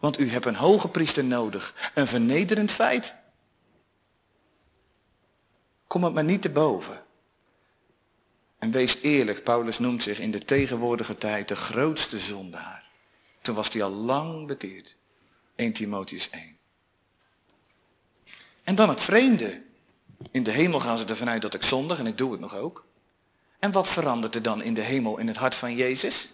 Want 0.00 0.18
u 0.18 0.30
hebt 0.30 0.46
een 0.46 0.54
hoge 0.54 0.88
priester 0.88 1.24
nodig. 1.24 1.74
Een 1.94 2.06
vernederend 2.06 2.70
feit. 2.70 3.12
Kom 5.86 6.04
het 6.04 6.14
maar 6.14 6.24
niet 6.24 6.42
te 6.42 6.48
boven. 6.48 7.02
En 8.58 8.70
wees 8.70 8.96
eerlijk, 9.02 9.44
Paulus 9.44 9.78
noemt 9.78 10.02
zich 10.02 10.18
in 10.18 10.30
de 10.30 10.44
tegenwoordige 10.44 11.18
tijd 11.18 11.48
de 11.48 11.56
grootste 11.56 12.18
zondaar. 12.18 12.84
Toen 13.42 13.54
was 13.54 13.72
hij 13.72 13.82
al 13.82 13.90
lang 13.90 14.46
bekeerd. 14.46 14.94
1 15.56 15.72
Timotheus 15.72 16.30
1. 16.30 16.56
En 18.64 18.74
dan 18.74 18.88
het 18.88 19.00
vreemde. 19.00 19.62
In 20.30 20.42
de 20.42 20.50
hemel 20.50 20.80
gaan 20.80 20.98
ze 20.98 21.04
ervan 21.04 21.28
uit 21.28 21.42
dat 21.42 21.54
ik 21.54 21.62
zondig 21.62 21.98
en 21.98 22.06
ik 22.06 22.16
doe 22.16 22.30
het 22.32 22.40
nog 22.40 22.54
ook. 22.54 22.84
En 23.58 23.72
wat 23.72 23.86
verandert 23.86 24.34
er 24.34 24.42
dan 24.42 24.62
in 24.62 24.74
de 24.74 24.80
hemel 24.80 25.18
in 25.18 25.28
het 25.28 25.36
hart 25.36 25.54
van 25.54 25.74
Jezus? 25.74 26.28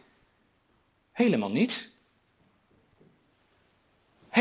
Helemaal 1.13 1.51
niets. 1.51 1.89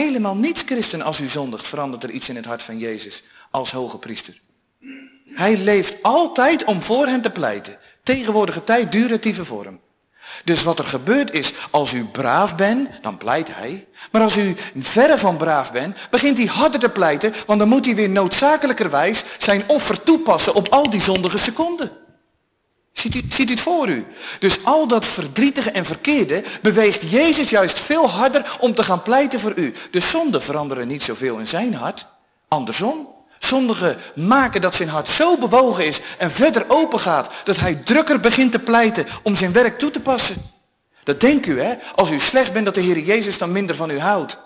Helemaal 0.02 0.36
niets, 0.36 0.62
christen, 0.66 1.02
als 1.02 1.20
u 1.20 1.30
zondigt, 1.30 1.68
verandert 1.68 2.04
er 2.04 2.10
iets 2.10 2.28
in 2.28 2.36
het 2.36 2.46
hart 2.46 2.62
van 2.64 2.78
Jezus 2.78 3.24
als 3.52 3.72
hoge 3.72 3.98
priester. 3.98 4.40
Hij 5.34 5.58
leeft 5.58 5.94
altijd 6.02 6.64
om 6.64 6.82
voor 6.82 7.08
hen 7.08 7.22
te 7.22 7.30
pleiten. 7.30 7.78
Tegenwoordige 8.04 8.64
tijd, 8.64 8.92
duratieve 8.92 9.46
vorm. 9.46 9.80
Dus 10.44 10.64
wat 10.64 10.80
er 10.80 10.86
gebeurt 10.86 11.32
is, 11.32 11.54
als 11.72 11.94
u 11.94 12.06
braaf 12.06 12.56
bent, 12.56 12.90
dan 13.02 13.18
pleit 13.18 13.48
hij. 13.56 13.88
Maar 14.12 14.22
als 14.22 14.36
u 14.36 14.56
verre 14.74 15.18
van 15.18 15.38
braaf 15.38 15.72
bent, 15.72 15.98
begint 16.10 16.38
hij 16.38 16.46
harder 16.46 16.80
te 16.80 16.90
pleiten, 16.90 17.34
want 17.46 17.60
dan 17.60 17.70
moet 17.70 17.86
hij 17.86 17.96
weer 17.96 18.10
noodzakelijkerwijs 18.10 19.24
zijn 19.40 19.70
offer 19.70 20.04
toepassen 20.04 20.56
op 20.56 20.68
al 20.68 20.90
die 20.90 21.02
zondige 21.02 21.38
seconden. 21.38 21.92
Ziet 22.96 23.16
u, 23.16 23.24
u 23.38 23.50
het 23.50 23.62
voor 23.62 23.90
u? 23.90 24.06
Dus 24.40 24.64
al 24.64 24.88
dat 24.88 25.06
verdrietige 25.06 25.72
en 25.72 25.86
verkeerde 25.86 26.44
beweegt 26.62 27.02
Jezus 27.02 27.50
juist 27.50 27.80
veel 27.80 28.10
harder 28.10 28.58
om 28.60 28.76
te 28.76 28.84
gaan 28.84 29.02
pleiten 29.02 29.40
voor 29.40 29.54
u. 29.56 29.74
De 29.92 30.02
zonden 30.02 30.42
veranderen 30.42 30.88
niet 30.88 31.02
zoveel 31.02 31.38
in 31.38 31.48
zijn 31.48 31.74
hart. 31.74 32.06
Andersom. 32.48 33.08
Zondigen 33.40 33.98
maken 34.16 34.62
dat 34.62 34.74
zijn 34.74 34.90
hart 34.90 35.08
zo 35.08 35.38
bewogen 35.38 35.86
is 35.86 36.02
en 36.18 36.32
verder 36.32 36.66
open 36.68 37.00
gaat, 37.00 37.32
dat 37.44 37.56
hij 37.56 37.76
drukker 37.76 38.20
begint 38.20 38.54
te 38.54 38.60
pleiten 38.60 39.08
om 39.24 39.36
zijn 39.36 39.52
werk 39.52 39.80
toe 39.80 39.92
te 39.92 40.00
passen. 40.00 40.54
Dat 41.04 41.20
denkt 41.20 41.46
u, 41.46 41.62
hè? 41.62 41.76
Als 41.96 42.10
u 42.10 42.20
slecht 42.20 42.54
bent, 42.54 42.66
dat 42.66 42.76
de 42.76 42.82
Heer 42.82 43.00
Jezus 43.00 43.38
dan 43.38 43.52
minder 43.52 43.76
van 43.76 43.90
u 43.90 44.00
houdt. 44.00 44.38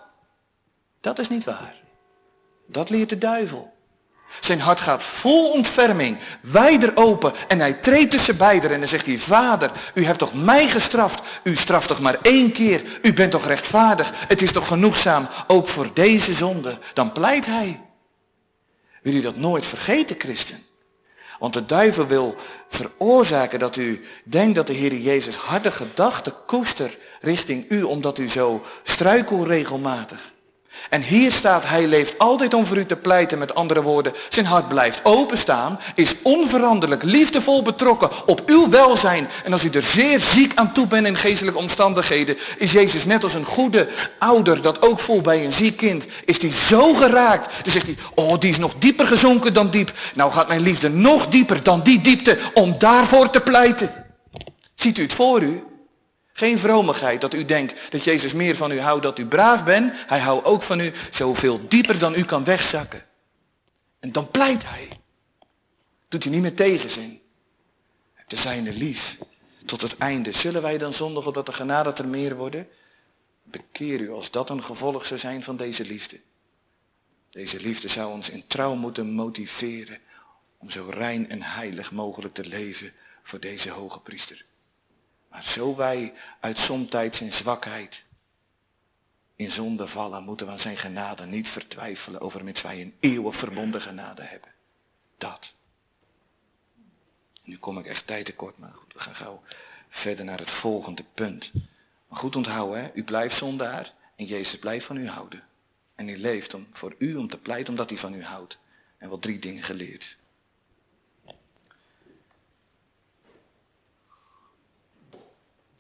Dat 1.02 1.20
is 1.20 1.30
niet 1.30 1.44
waar. 1.44 1.74
Dat 2.68 2.90
leert 2.90 3.10
de 3.10 3.18
duivel. 3.18 3.72
Zijn 4.42 4.60
hart 4.60 4.80
gaat 4.80 5.04
vol 5.22 5.52
ontferming, 5.52 6.18
wijder 6.42 6.92
open 6.96 7.34
en 7.48 7.60
hij 7.60 7.74
treedt 7.74 8.12
tussen 8.12 8.38
beiden 8.38 8.72
en 8.72 8.80
dan 8.80 8.90
zegt 8.90 9.06
hij, 9.06 9.20
Vader, 9.28 9.72
u 9.94 10.06
hebt 10.06 10.20
toch 10.20 10.34
mij 10.34 10.70
gestraft, 10.70 11.22
u 11.44 11.56
straft 11.56 11.88
toch 11.88 12.00
maar 12.00 12.18
één 12.22 12.52
keer, 12.52 13.00
u 13.02 13.14
bent 13.14 13.32
toch 13.32 13.46
rechtvaardig, 13.46 14.12
het 14.28 14.42
is 14.42 14.52
toch 14.52 14.68
genoegzaam, 14.68 15.28
ook 15.48 15.70
voor 15.70 15.90
deze 15.94 16.34
zonde. 16.34 16.78
Dan 16.94 17.12
pleit 17.12 17.46
hij. 17.46 17.80
Wil 19.02 19.14
u 19.14 19.22
dat 19.22 19.36
nooit 19.36 19.66
vergeten, 19.66 20.16
christen? 20.20 20.68
Want 21.40 21.54
de 21.54 21.66
duivel 21.66 22.08
wil 22.08 22.36
veroorzaken 22.70 23.60
dat 23.60 23.76
u 23.76 24.06
denkt 24.24 24.56
dat 24.56 24.68
de 24.68 24.74
Heer 24.74 24.96
Jezus 24.96 25.36
harde 25.36 25.72
gedachten 25.72 26.34
koester 26.46 26.98
richting 27.22 27.70
u, 27.70 27.84
omdat 27.84 28.18
u 28.18 28.30
zo 28.30 28.66
struikel 28.84 29.48
regelmatig. 29.48 30.32
En 30.90 31.02
hier 31.02 31.32
staat, 31.32 31.64
hij 31.66 31.88
leeft 31.88 32.18
altijd 32.18 32.54
om 32.54 32.66
voor 32.66 32.78
u 32.78 32.86
te 32.86 32.96
pleiten, 32.96 33.38
met 33.38 33.56
andere 33.56 33.82
woorden, 33.82 34.14
zijn 34.30 34.46
hart 34.46 34.68
blijft 34.68 35.00
openstaan, 35.04 35.80
is 35.96 36.16
onveranderlijk, 36.24 37.04
liefdevol 37.04 37.64
betrokken 37.64 38.28
op 38.28 38.42
uw 38.46 38.70
welzijn. 38.70 39.30
En 39.44 39.54
als 39.54 39.64
u 39.64 39.70
er 39.70 39.92
zeer 39.96 40.20
ziek 40.36 40.52
aan 40.56 40.74
toe 40.74 40.88
bent 40.88 41.08
in 41.08 41.16
geestelijke 41.16 41.60
omstandigheden, 41.60 42.38
is 42.58 42.72
Jezus 42.72 43.06
net 43.06 43.24
als 43.24 43.34
een 43.34 43.46
goede 43.46 43.88
ouder 44.20 44.62
dat 44.62 44.82
ook 44.82 45.00
voelt 45.00 45.24
bij 45.24 45.46
een 45.46 45.54
ziek 45.54 45.78
kind, 45.78 46.04
is 46.26 46.42
hij 46.42 46.54
zo 46.70 46.94
geraakt. 46.94 47.64
Dan 47.64 47.74
zegt 47.74 47.86
hij, 47.86 47.98
oh 48.16 48.40
die 48.40 48.52
is 48.52 48.58
nog 48.58 48.74
dieper 48.80 49.08
gezonken 49.08 49.54
dan 49.54 49.72
diep. 49.72 49.92
Nou 50.14 50.32
gaat 50.32 50.48
mijn 50.48 50.62
liefde 50.62 50.90
nog 50.90 51.28
dieper 51.28 51.64
dan 51.64 51.84
die 51.84 52.02
diepte 52.02 52.38
om 52.54 52.76
daarvoor 52.80 53.30
te 53.30 53.42
pleiten. 53.42 53.92
Ziet 54.76 54.98
u 54.98 55.02
het 55.02 55.16
voor 55.16 55.42
u? 55.42 55.64
Geen 56.40 56.60
vromigheid 56.60 57.22
dat 57.22 57.34
u 57.34 57.46
denkt 57.46 57.92
dat 57.92 58.04
Jezus 58.04 58.34
meer 58.34 58.56
van 58.56 58.72
u 58.72 58.80
houdt 58.80 59.04
dat 59.04 59.18
u 59.20 59.26
braaf 59.26 59.64
bent. 59.64 59.94
Hij 60.08 60.20
houdt 60.20 60.46
ook 60.46 60.64
van 60.64 60.80
u 60.80 60.94
zoveel 61.12 61.68
dieper 61.68 62.00
dan 62.00 62.16
u 62.16 62.24
kan 62.24 62.44
wegzakken. 62.44 63.06
En 64.00 64.12
dan 64.12 64.32
pleit 64.32 64.64
hij. 64.64 64.90
Doet 66.10 66.26
u 66.26 66.30
niet 66.30 66.42
meer 66.42 66.56
tegenzin. 66.56 67.20
Te 68.28 68.38
zijne 68.38 68.72
lief. 68.72 69.18
Tot 69.66 69.82
het 69.82 69.98
einde. 69.98 70.32
Zullen 70.32 70.62
wij 70.62 70.78
dan 70.78 70.94
zondigen 70.94 71.34
dat 71.34 71.46
de 71.46 71.54
genade 71.54 71.94
er 71.94 72.08
meer 72.08 72.36
worden? 72.36 72.68
Bekeer 73.44 74.00
u 74.00 74.12
als 74.12 74.32
dat 74.32 74.50
een 74.50 74.64
gevolg 74.64 75.06
zou 75.06 75.20
zijn 75.20 75.44
van 75.44 75.58
deze 75.58 75.86
liefde. 75.86 76.20
Deze 77.32 77.60
liefde 77.60 77.90
zou 77.90 78.12
ons 78.12 78.30
in 78.30 78.44
trouw 78.48 78.76
moeten 78.76 79.12
motiveren 79.12 79.98
om 80.60 80.70
zo 80.70 80.90
rein 80.90 81.30
en 81.30 81.42
heilig 81.42 81.92
mogelijk 81.92 82.34
te 82.34 82.46
leven 82.46 82.92
voor 83.24 83.40
deze 83.40 83.70
hoge 83.70 84.00
priester. 84.00 84.46
Maar 85.30 85.44
zo 85.44 85.76
wij 85.76 86.14
uit 86.40 86.58
somtijds 86.58 87.20
in 87.20 87.32
zwakheid 87.32 88.04
in 89.40 89.52
zonde 89.52 89.88
vallen, 89.88 90.24
moeten 90.24 90.46
we 90.46 90.52
aan 90.52 90.60
zijn 90.60 90.78
genade 90.78 91.26
niet 91.26 91.48
vertwijfelen 91.48 92.22
over 92.22 92.44
met 92.44 92.62
wij 92.62 92.82
een 92.82 92.94
eeuwig 93.00 93.36
verbonden 93.36 93.82
genade 93.82 94.22
hebben. 94.22 94.50
Dat. 95.18 95.54
Nu 97.44 97.58
kom 97.58 97.78
ik 97.78 97.86
echt 97.86 98.08
tijd 98.08 98.26
tekort, 98.26 98.58
maar 98.58 98.74
goed, 98.74 98.94
we 98.94 99.00
gaan 99.00 99.16
gauw 99.16 99.42
verder 99.90 100.26
naar 100.26 100.40
het 100.40 100.52
volgende 100.52 101.04
punt. 101.14 101.52
Maar 102.08 102.20
goed 102.20 102.36
onthouden, 102.36 102.84
hè? 102.84 102.90
u 102.94 103.04
blijft 103.04 103.38
zondaar 103.38 103.94
en 104.16 104.26
Jezus 104.26 104.60
blijft 104.60 104.86
van 104.86 104.98
u 104.98 105.08
houden. 105.08 105.44
En 105.96 106.08
hij 106.08 106.18
leeft 106.18 106.54
om, 106.54 106.68
voor 106.74 106.96
u 106.98 107.16
om 107.16 107.30
te 107.30 107.38
pleiten 107.38 107.70
omdat 107.70 107.90
hij 107.90 108.00
van 108.00 108.14
u 108.14 108.24
houdt. 108.24 108.58
En 108.98 109.10
wat 109.10 109.22
drie 109.22 109.40
dingen 109.40 109.64
geleerd. 109.64 110.16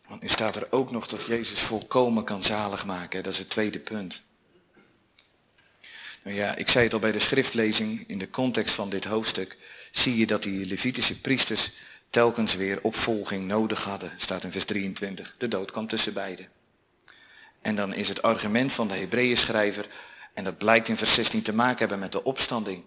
Want 0.09 0.21
staat 0.25 0.55
er 0.55 0.71
ook 0.71 0.91
nog 0.91 1.07
dat 1.07 1.25
Jezus 1.25 1.59
volkomen 1.59 2.23
kan 2.23 2.43
zalig 2.43 2.85
maken. 2.85 3.23
Dat 3.23 3.33
is 3.33 3.39
het 3.39 3.49
tweede 3.49 3.79
punt. 3.79 4.21
Nou 6.23 6.35
ja, 6.35 6.55
ik 6.55 6.69
zei 6.69 6.83
het 6.83 6.93
al 6.93 6.99
bij 6.99 7.11
de 7.11 7.19
schriftlezing, 7.19 8.07
in 8.07 8.17
de 8.17 8.29
context 8.29 8.75
van 8.75 8.89
dit 8.89 9.03
hoofdstuk, 9.03 9.57
zie 9.91 10.17
je 10.17 10.27
dat 10.27 10.43
die 10.43 10.65
Levitische 10.65 11.19
priesters 11.19 11.71
telkens 12.09 12.55
weer 12.55 12.81
opvolging 12.81 13.47
nodig 13.47 13.83
hadden. 13.83 14.11
Staat 14.17 14.43
in 14.43 14.51
vers 14.51 14.65
23. 14.65 15.35
De 15.37 15.47
dood 15.47 15.71
kwam 15.71 15.87
tussen 15.87 16.13
beiden. 16.13 16.47
En 17.61 17.75
dan 17.75 17.93
is 17.93 18.07
het 18.07 18.21
argument 18.21 18.73
van 18.73 18.87
de 18.87 18.93
Hebreeën 18.93 19.37
schrijver, 19.37 19.85
en 20.33 20.43
dat 20.43 20.57
blijkt 20.57 20.87
in 20.87 20.97
vers 20.97 21.13
16 21.13 21.41
te 21.41 21.53
maken 21.53 21.79
hebben 21.79 21.99
met 21.99 22.11
de 22.11 22.23
opstanding. 22.23 22.83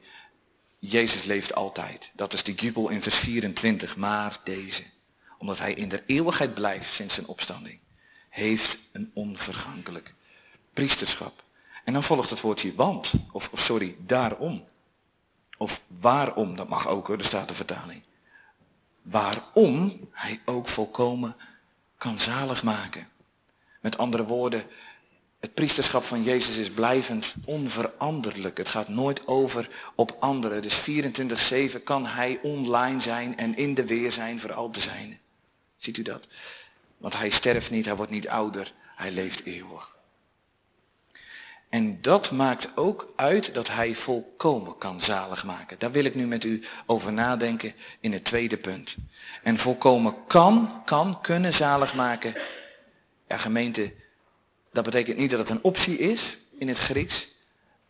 Jezus 0.78 1.24
leeft 1.24 1.54
altijd. 1.54 2.10
Dat 2.14 2.32
is 2.32 2.42
de 2.42 2.54
jubel 2.54 2.88
in 2.88 3.02
vers 3.02 3.16
24. 3.16 3.96
Maar 3.96 4.40
deze 4.44 4.82
omdat 5.42 5.58
hij 5.58 5.74
in 5.74 5.88
de 5.88 6.02
eeuwigheid 6.06 6.54
blijft 6.54 6.94
sinds 6.94 7.14
zijn 7.14 7.26
opstanding, 7.26 7.78
heeft 8.28 8.78
een 8.92 9.10
onvergankelijk 9.14 10.14
priesterschap. 10.72 11.42
En 11.84 11.92
dan 11.92 12.02
volgt 12.02 12.30
het 12.30 12.40
woordje 12.40 12.74
want, 12.74 13.12
of, 13.32 13.48
sorry, 13.54 13.96
daarom. 13.98 14.64
Of 15.58 15.80
waarom, 16.00 16.56
dat 16.56 16.68
mag 16.68 16.86
ook 16.86 17.06
hoor, 17.06 17.18
de 17.18 17.24
staat 17.24 17.48
de 17.48 17.54
vertaling. 17.54 18.02
Waarom 19.02 20.08
hij 20.12 20.40
ook 20.44 20.68
volkomen 20.68 21.36
kan 21.98 22.18
zalig 22.18 22.62
maken. 22.62 23.08
Met 23.80 23.98
andere 23.98 24.24
woorden, 24.24 24.64
Het 25.40 25.54
priesterschap 25.54 26.04
van 26.04 26.22
Jezus 26.22 26.56
is 26.56 26.70
blijvend 26.70 27.34
onveranderlijk. 27.44 28.58
Het 28.58 28.68
gaat 28.68 28.88
nooit 28.88 29.26
over 29.26 29.68
op 29.94 30.16
anderen. 30.20 30.62
Dus 30.62 30.80
24-7 31.78 31.82
kan 31.84 32.06
hij 32.06 32.38
online 32.42 33.00
zijn 33.00 33.36
en 33.36 33.56
in 33.56 33.74
de 33.74 33.84
weer 33.84 34.12
zijn 34.12 34.40
voor 34.40 34.52
al 34.52 34.70
te 34.70 34.80
zijn. 34.80 35.20
Ziet 35.82 35.96
u 35.96 36.02
dat? 36.02 36.26
Want 36.98 37.14
hij 37.14 37.30
sterft 37.30 37.70
niet, 37.70 37.84
hij 37.84 37.96
wordt 37.96 38.12
niet 38.12 38.28
ouder, 38.28 38.72
hij 38.96 39.10
leeft 39.10 39.44
eeuwig. 39.44 39.90
En 41.70 42.02
dat 42.02 42.30
maakt 42.30 42.76
ook 42.76 43.12
uit 43.16 43.54
dat 43.54 43.66
hij 43.66 43.94
volkomen 43.94 44.78
kan 44.78 45.00
zalig 45.00 45.44
maken. 45.44 45.78
Daar 45.78 45.90
wil 45.90 46.04
ik 46.04 46.14
nu 46.14 46.26
met 46.26 46.44
u 46.44 46.64
over 46.86 47.12
nadenken 47.12 47.74
in 48.00 48.12
het 48.12 48.24
tweede 48.24 48.56
punt. 48.56 48.94
En 49.42 49.58
volkomen 49.58 50.14
kan, 50.26 50.82
kan, 50.84 51.20
kunnen 51.20 51.52
zalig 51.52 51.94
maken. 51.94 52.34
Ja, 53.28 53.36
gemeente, 53.36 53.92
dat 54.72 54.84
betekent 54.84 55.16
niet 55.16 55.30
dat 55.30 55.38
het 55.38 55.50
een 55.50 55.64
optie 55.64 55.98
is 55.98 56.36
in 56.58 56.68
het 56.68 56.78
Grieks. 56.78 57.28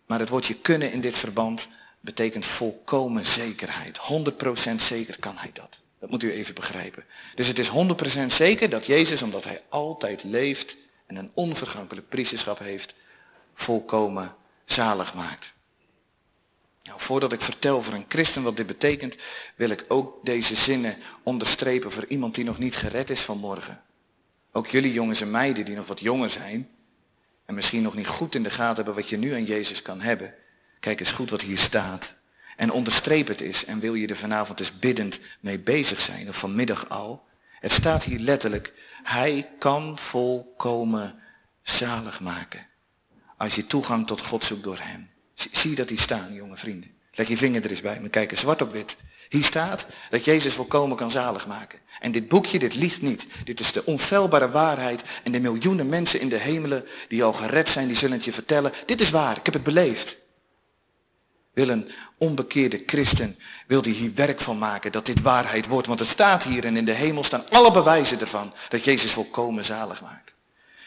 Maar 0.07 0.19
het 0.19 0.29
woordje 0.29 0.55
kunnen 0.55 0.93
in 0.93 1.01
dit 1.01 1.17
verband 1.17 1.61
betekent 2.01 2.45
volkomen 2.45 3.25
zekerheid. 3.25 3.99
100% 3.99 4.83
zeker 4.89 5.19
kan 5.21 5.37
hij 5.37 5.51
dat. 5.53 5.82
Dat 6.03 6.11
moet 6.11 6.23
u 6.23 6.33
even 6.33 6.55
begrijpen. 6.55 7.05
Dus 7.35 7.47
het 7.47 7.59
is 7.59 7.69
100% 7.69 8.35
zeker 8.37 8.71
dat 8.71 8.87
Jezus, 8.87 9.23
omdat 9.23 9.45
hij 9.45 9.63
altijd 9.69 10.25
leeft 10.25 10.77
en 11.07 11.17
een 11.17 11.31
onvergankelijk 11.35 12.09
priesterschap 12.09 12.59
heeft, 12.59 12.95
volkomen 13.55 14.35
zalig 14.65 15.15
maakt. 15.15 15.53
Nou, 16.83 17.01
voordat 17.01 17.33
ik 17.33 17.41
vertel 17.41 17.83
voor 17.83 17.93
een 17.93 18.05
christen 18.09 18.43
wat 18.43 18.57
dit 18.57 18.67
betekent, 18.67 19.17
wil 19.57 19.71
ik 19.71 19.85
ook 19.89 20.25
deze 20.25 20.55
zinnen 20.55 20.97
onderstrepen 21.23 21.93
voor 21.93 22.07
iemand 22.07 22.35
die 22.35 22.45
nog 22.45 22.59
niet 22.59 22.77
gered 22.77 23.11
is 23.11 23.21
vanmorgen. 23.21 23.81
Ook 24.53 24.67
jullie 24.67 24.93
jongens 24.93 25.21
en 25.21 25.31
meiden 25.31 25.65
die 25.65 25.77
nog 25.77 25.87
wat 25.87 26.01
jonger 26.01 26.31
zijn 26.31 26.69
en 27.47 27.55
misschien 27.55 27.83
nog 27.83 27.95
niet 27.95 28.07
goed 28.07 28.35
in 28.35 28.43
de 28.43 28.51
gaten 28.51 28.77
hebben 28.77 28.95
wat 28.95 29.09
je 29.09 29.17
nu 29.17 29.33
aan 29.33 29.45
Jezus 29.45 29.83
kan 29.83 30.01
hebben. 30.01 30.35
Kijk 30.81 31.01
eens 31.01 31.13
goed 31.13 31.31
wat 31.31 31.41
hier 31.41 31.59
staat. 31.59 32.05
En 32.57 32.71
onderstreep 32.71 33.29
het 33.29 33.41
eens 33.41 33.65
en 33.65 33.81
wil 33.81 33.95
je 33.95 34.07
er 34.07 34.17
vanavond 34.17 34.61
eens 34.61 34.79
biddend 34.79 35.19
mee 35.41 35.59
bezig 35.59 36.01
zijn, 36.01 36.29
of 36.29 36.39
vanmiddag 36.39 36.89
al. 36.89 37.23
Het 37.61 37.73
staat 37.73 38.03
hier 38.03 38.19
letterlijk, 38.19 38.73
hij 39.03 39.49
kan 39.59 39.99
volkomen 39.99 41.15
zalig 41.63 42.21
maken. 42.21 42.67
Als 43.37 43.55
je 43.55 43.67
toegang 43.67 44.07
tot 44.07 44.21
God 44.21 44.45
zoekt 44.45 44.63
door 44.63 44.79
hem. 44.81 45.09
Zie 45.35 45.71
je 45.71 45.77
dat 45.77 45.89
hier 45.89 46.01
staan, 46.01 46.35
jonge 46.35 46.57
vrienden? 46.57 46.91
Leg 47.15 47.29
je 47.29 47.37
vinger 47.37 47.65
er 47.65 47.71
eens 47.71 47.81
bij, 47.81 48.01
maar 48.01 48.11
kijk 48.11 48.39
zwart 48.39 48.63
op 48.63 48.73
wit. 48.73 48.97
Hier 49.29 49.45
staat 49.45 49.85
dat 50.11 50.25
Jezus 50.25 50.55
volkomen 50.55 50.97
kan 50.97 51.11
zalig 51.11 51.47
maken. 51.47 51.79
En 52.01 52.13
dit 52.13 52.29
boekje, 52.29 52.59
dit 52.59 52.75
liegt 52.75 53.03
niet. 53.03 53.23
Dit 53.45 53.61
is 53.61 53.73
de 53.73 53.85
onfeilbare 53.85 54.51
waarheid. 54.51 55.01
En 55.23 55.33
de 55.33 55.41
miljoenen 55.41 55.89
mensen 55.89 56.21
in 56.21 56.29
de 56.29 56.39
hemelen 56.39 56.85
die 57.09 57.25
al 57.25 57.33
gered 57.33 57.69
zijn, 57.69 57.89
die 57.89 57.97
zullen 57.97 58.17
het 58.17 58.25
je 58.25 58.33
vertellen. 58.33 58.73
Dit 58.87 59.01
is 59.01 59.11
waar, 59.11 59.37
ik 59.37 59.45
heb 59.45 59.55
het 59.55 59.63
beleefd. 59.63 60.17
Wil 61.55 61.69
een 61.69 61.91
onbekeerde 62.19 62.83
christen, 62.87 63.39
wil 63.67 63.83
die 63.83 63.95
hier 63.95 64.15
werk 64.15 64.41
van 64.41 64.59
maken 64.59 64.93
dat 64.93 65.07
dit 65.07 65.21
waarheid 65.21 65.67
wordt. 65.67 65.87
Want 65.87 65.99
het 65.99 66.09
staat 66.09 66.43
hier 66.43 66.65
en 66.65 66.77
in 66.77 66.85
de 66.85 66.93
hemel 66.93 67.25
staan 67.25 67.49
alle 67.49 67.73
bewijzen 67.73 68.21
ervan 68.21 68.53
dat 68.69 68.85
Jezus 68.85 69.13
volkomen 69.13 69.65
zalig 69.65 70.01
maakt. 70.01 70.33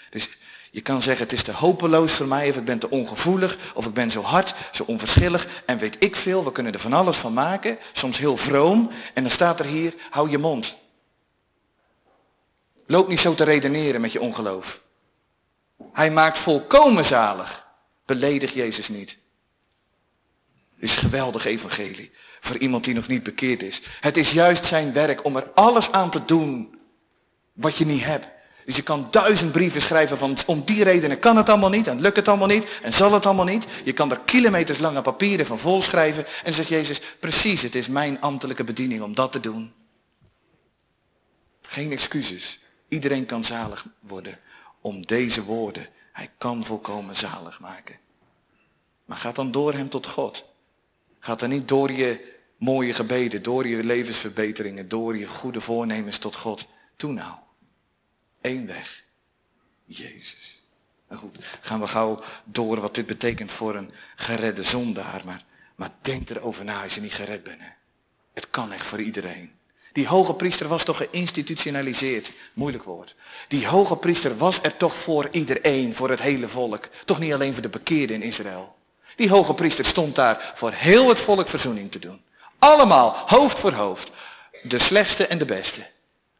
Dus 0.09 0.28
je 0.72 0.82
kan 0.82 1.01
zeggen, 1.01 1.24
het 1.24 1.38
is 1.38 1.43
te 1.43 1.51
hopeloos 1.51 2.11
voor 2.11 2.28
mij, 2.28 2.49
of 2.49 2.55
ik 2.55 2.66
ben 2.66 2.80
te 2.80 2.89
ongevoelig, 2.89 3.57
of 3.74 3.86
ik 3.86 3.93
ben 3.93 4.11
zo 4.11 4.22
hard, 4.22 4.55
zo 4.72 4.84
onverschillig, 4.84 5.47
en 5.66 5.78
weet 5.78 5.95
ik 5.99 6.16
veel, 6.16 6.43
we 6.43 6.51
kunnen 6.51 6.74
er 6.74 6.80
van 6.80 6.93
alles 6.93 7.18
van 7.18 7.34
maken, 7.34 7.78
soms 7.93 8.18
heel 8.18 8.38
vroom, 8.38 8.91
en 9.13 9.24
dan 9.24 9.32
staat 9.32 9.59
er 9.59 9.66
hier, 9.66 9.93
hou 10.09 10.30
je 10.30 10.38
mond. 10.38 10.76
Loop 12.88 13.07
niet 13.07 13.20
zo 13.20 13.36
te 13.36 13.43
redeneren 13.43 14.01
met 14.01 14.11
je 14.11 14.22
ongeloof. 14.22 14.80
Hij 15.93 16.11
maakt 16.11 16.38
volkomen 16.38 17.05
zalig. 17.05 17.63
Beledig 18.05 18.53
Jezus 18.53 18.88
niet. 18.88 19.18
Het 20.80 20.90
is 20.90 20.98
geweldig 20.98 21.46
evangelie 21.46 22.12
voor 22.42 22.58
iemand 22.58 22.84
die 22.84 22.94
nog 22.94 23.08
niet 23.08 23.24
bekeerd 23.24 23.62
is. 23.62 23.82
Het 24.00 24.18
is 24.18 24.32
juist 24.32 24.66
zijn 24.66 24.94
werk 24.94 25.24
om 25.24 25.36
er 25.36 25.52
alles 25.54 25.92
aan 25.92 26.12
te 26.12 26.26
doen 26.26 26.80
wat 27.54 27.78
je 27.78 27.86
niet 27.86 28.04
hebt. 28.04 28.28
Dus 28.66 28.76
je 28.76 28.82
kan 28.82 29.08
duizend 29.12 29.52
brieven 29.52 29.82
schrijven 29.82 30.18
van 30.18 30.38
om 30.46 30.66
die 30.66 30.84
redenen 30.84 31.20
kan 31.20 31.38
het 31.38 31.50
allemaal 31.50 31.70
niet 31.70 31.88
en 31.88 32.02
lukt 32.02 32.16
het 32.16 32.28
allemaal 32.28 32.48
niet 32.48 32.68
en 32.82 32.94
zal 32.94 33.14
het 33.14 33.26
allemaal 33.26 33.46
niet. 33.46 33.66
Je 33.84 33.94
kan 33.94 34.12
er 34.12 34.20
kilometers 34.26 34.80
lange 34.80 35.02
papieren 35.02 35.46
van 35.46 35.60
vol 35.60 35.82
schrijven 35.82 36.26
en 36.44 36.54
zegt 36.54 36.68
Jezus, 36.68 37.02
precies, 37.20 37.62
het 37.62 37.76
is 37.76 37.88
mijn 37.88 38.22
ambtelijke 38.22 38.64
bediening 38.64 39.02
om 39.02 39.16
dat 39.16 39.32
te 39.32 39.40
doen. 39.40 39.74
Geen 41.62 41.92
excuses. 41.92 42.60
Iedereen 42.90 43.26
kan 43.26 43.44
zalig 43.44 43.86
worden 44.00 44.40
om 44.82 45.06
deze 45.06 45.44
woorden. 45.44 45.88
Hij 46.14 46.30
kan 46.38 46.66
volkomen 46.66 47.16
zalig 47.16 47.60
maken. 47.60 47.96
Maar 49.06 49.18
ga 49.18 49.32
dan 49.32 49.52
door 49.52 49.74
hem 49.74 49.90
tot 49.90 50.08
God. 50.08 50.44
Ga 51.26 51.36
dan 51.36 51.50
niet 51.50 51.68
door 51.68 51.92
je 51.92 52.34
mooie 52.58 52.94
gebeden, 52.94 53.44
door 53.44 53.68
je 53.68 53.84
levensverbeteringen, 53.84 54.90
door 54.90 55.18
je 55.18 55.28
goede 55.28 55.62
voornemens 55.62 56.20
tot 56.20 56.36
God. 56.36 56.66
Toe 56.96 57.12
nou. 57.12 57.36
Eén 58.42 58.68
weg. 58.68 59.04
Jezus. 59.86 60.62
Nou 61.10 61.22
goed, 61.22 61.38
gaan 61.62 61.80
we 61.80 61.88
gauw 61.88 62.24
door 62.44 62.80
wat 62.80 62.94
dit 62.96 63.06
betekent 63.06 63.52
voor 63.52 63.76
een 63.76 63.92
geredde 64.16 64.64
zondaar. 64.64 65.22
Maar, 65.26 65.44
maar 65.76 65.92
denk 66.02 66.30
erover 66.30 66.64
na 66.64 66.84
als 66.84 66.94
je 66.94 67.02
niet 67.02 67.14
gered 67.14 67.44
bent. 67.44 67.60
Hè. 67.60 67.70
Het 68.34 68.50
kan 68.50 68.72
echt 68.72 68.86
voor 68.86 69.02
iedereen. 69.02 69.52
Die 69.94 70.08
hoge 70.08 70.34
priester 70.34 70.68
was 70.68 70.84
toch 70.84 70.98
geïnstitutionaliseerd. 70.98 72.32
Moeilijk 72.54 72.84
woord. 72.84 73.16
Die 73.48 73.68
hoge 73.68 73.96
priester 73.96 74.38
was 74.38 74.60
er 74.62 74.78
toch 74.78 75.04
voor 75.04 75.30
iedereen, 75.32 75.96
voor 75.96 76.10
het 76.10 76.20
hele 76.20 76.48
volk. 76.48 76.88
Toch 77.06 77.20
niet 77.20 77.34
alleen 77.34 77.54
voor 77.54 77.62
de 77.62 77.70
bekeerden 77.70 78.22
in 78.22 78.32
Israël. 78.32 78.76
Die 79.16 79.30
hoge 79.30 79.53
priester 79.53 79.86
stond 79.86 80.16
daar 80.16 80.53
voor 80.55 80.72
heel 80.72 81.07
het 81.07 81.20
volk 81.20 81.49
verzoening 81.49 81.91
te 81.91 81.99
doen. 81.99 82.22
Allemaal, 82.59 83.24
hoofd 83.26 83.59
voor 83.59 83.74
hoofd. 83.74 84.11
De 84.63 84.80
slechtste 84.80 85.28
en 85.28 85.38
de 85.38 85.45
beste. 85.45 85.86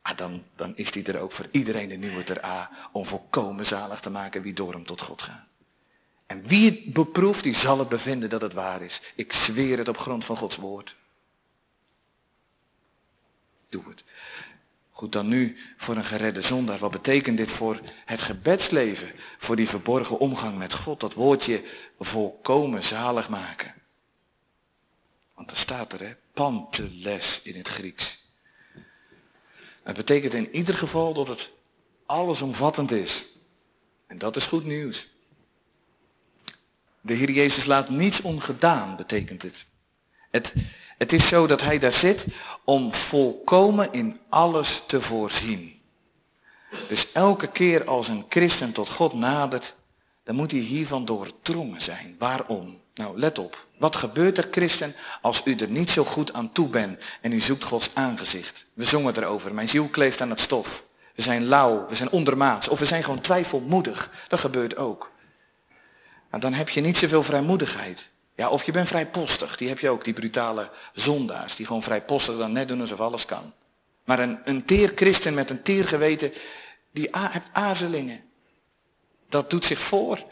Ah, 0.02 0.18
dan, 0.18 0.44
dan 0.56 0.76
is 0.76 0.92
die 0.92 1.04
er 1.04 1.20
ook 1.20 1.32
voor 1.32 1.48
iedereen 1.52 1.90
de 1.90 1.96
nieuwe 1.96 2.24
ter 2.24 2.46
A 2.46 2.70
om 2.92 3.06
volkomen 3.06 3.66
zalig 3.66 4.00
te 4.00 4.10
maken 4.10 4.42
wie 4.42 4.54
door 4.54 4.74
hem 4.74 4.86
tot 4.86 5.02
God 5.02 5.22
gaat. 5.22 5.46
En 6.28 6.48
wie 6.48 6.72
het 6.72 6.94
beproeft, 6.94 7.44
die 7.44 7.56
zal 7.56 7.80
het 7.80 7.90
bevinden 7.90 8.30
dat 8.30 8.42
het 8.42 8.54
waar 8.54 8.82
is. 8.82 9.02
Ik 9.16 9.34
zweer 9.34 9.78
het 9.78 9.88
op 9.88 9.98
grond 9.98 10.26
van 10.26 10.38
Gods 10.38 10.56
woord. 10.56 10.96
Doe 13.70 13.84
het. 13.90 14.04
Goed, 14.96 15.12
dan 15.12 15.28
nu 15.28 15.58
voor 15.78 15.96
een 15.96 16.06
geredde 16.06 16.42
zondaar. 16.42 16.80
Wat 16.80 16.92
betekent 16.92 17.38
dit 17.38 17.52
voor 17.52 17.80
het 18.06 18.22
gebedsleven? 18.22 19.12
Voor 19.38 19.56
die 19.56 19.70
verborgen 19.70 20.20
omgang 20.20 20.58
met 20.58 20.74
God. 20.74 21.00
Dat 21.00 21.14
woordje 21.14 21.64
volkomen 22.00 22.84
zalig 22.84 23.30
maken. 23.30 23.74
Want 25.34 25.52
er 25.52 25.58
staat 25.58 25.92
er, 25.92 26.00
hè, 26.00 26.14
panteles 26.34 27.40
in 27.44 27.56
het 27.56 27.68
Grieks. 27.68 28.18
Het 29.84 29.96
betekent 29.96 30.34
in 30.34 30.56
ieder 30.56 30.76
geval 30.76 31.14
dat 31.14 31.28
het 31.28 31.50
allesomvattend 32.06 32.92
is. 32.92 33.24
En 34.08 34.18
dat 34.18 34.36
is 34.36 34.46
goed 34.46 34.66
nieuws. 34.66 35.06
De 37.02 37.14
Heer 37.14 37.32
Jezus 37.32 37.66
laat 37.66 37.90
niets 37.90 38.22
ongedaan, 38.22 38.96
betekent 38.96 39.42
het. 39.42 39.66
Het, 40.32 40.54
het 40.98 41.14
is 41.14 41.28
zo 41.28 41.48
dat 41.48 41.62
Hij 41.62 41.80
daar 41.80 41.94
zit 41.94 42.26
om 42.64 42.94
volkomen 42.94 43.94
in 43.94 44.20
alles 44.30 44.84
te 44.88 45.02
voorzien. 45.02 45.74
Dus 46.88 47.12
elke 47.14 47.48
keer 47.48 47.86
als 47.86 48.08
een 48.08 48.26
christen 48.30 48.72
tot 48.72 48.90
God 48.90 49.14
nadert, 49.14 49.74
dan 50.24 50.36
moet 50.36 50.52
hij 50.52 50.60
hiervan 50.60 51.06
doordrongen 51.06 51.82
zijn. 51.82 52.16
Waarom? 52.20 52.78
Nou, 52.94 53.20
let 53.20 53.40
op. 53.40 53.58
Wat 53.78 53.96
gebeurt 53.96 54.38
er, 54.38 54.48
christen, 54.52 54.96
als 55.22 55.42
u 55.46 55.56
er 55.56 55.70
niet 55.70 55.90
zo 55.90 56.04
goed 56.04 56.34
aan 56.34 56.52
toe 56.52 56.68
bent 56.68 57.00
en 57.22 57.32
u 57.32 57.40
zoekt 57.40 57.64
Gods 57.64 57.90
aangezicht? 57.94 58.66
We 58.74 58.86
zongen 58.86 59.18
erover. 59.18 59.54
Mijn 59.54 59.70
ziel 59.70 59.88
kleeft 59.88 60.22
aan 60.22 60.30
het 60.30 60.40
stof. 60.40 60.84
We 61.16 61.22
zijn 61.22 61.46
lauw, 61.46 61.88
we 61.88 61.96
zijn 61.96 62.10
ondermaats 62.10 62.68
of 62.68 62.80
we 62.80 62.86
zijn 62.86 63.04
gewoon 63.04 63.22
twijfelmoedig. 63.22 64.10
Dat 64.28 64.40
gebeurt 64.40 64.76
ook. 64.76 65.12
Nou, 66.30 66.44
dan 66.44 66.54
heb 66.54 66.70
je 66.70 66.82
niet 66.82 66.98
zoveel 66.98 67.24
vrijmoedigheid. 67.24 68.10
Ja, 68.36 68.50
of 68.50 68.64
je 68.64 68.72
bent 68.72 68.88
vrijpostig. 68.88 69.58
Die 69.58 69.68
heb 69.68 69.80
je 69.80 69.90
ook, 69.90 70.04
die 70.04 70.14
brutale 70.14 70.70
zondaars. 70.94 71.56
Die 71.56 71.66
gewoon 71.66 71.84
vrijpostig 71.84 72.38
dan 72.38 72.52
net 72.52 72.68
doen 72.68 72.82
alsof 72.82 73.00
alles 73.00 73.26
kan. 73.26 73.54
Maar 74.06 74.20
een, 74.20 74.40
een 74.46 74.66
teer 74.66 74.92
christen 74.96 75.34
met 75.34 75.50
een 75.50 75.64
teer 75.64 75.88
geweten, 75.88 76.34
die 76.94 77.10
heeft 77.12 77.50
aarzelingen. 77.52 78.22
Dat 79.30 79.50
doet 79.50 79.64
zich 79.64 79.88
voor. 79.88 80.24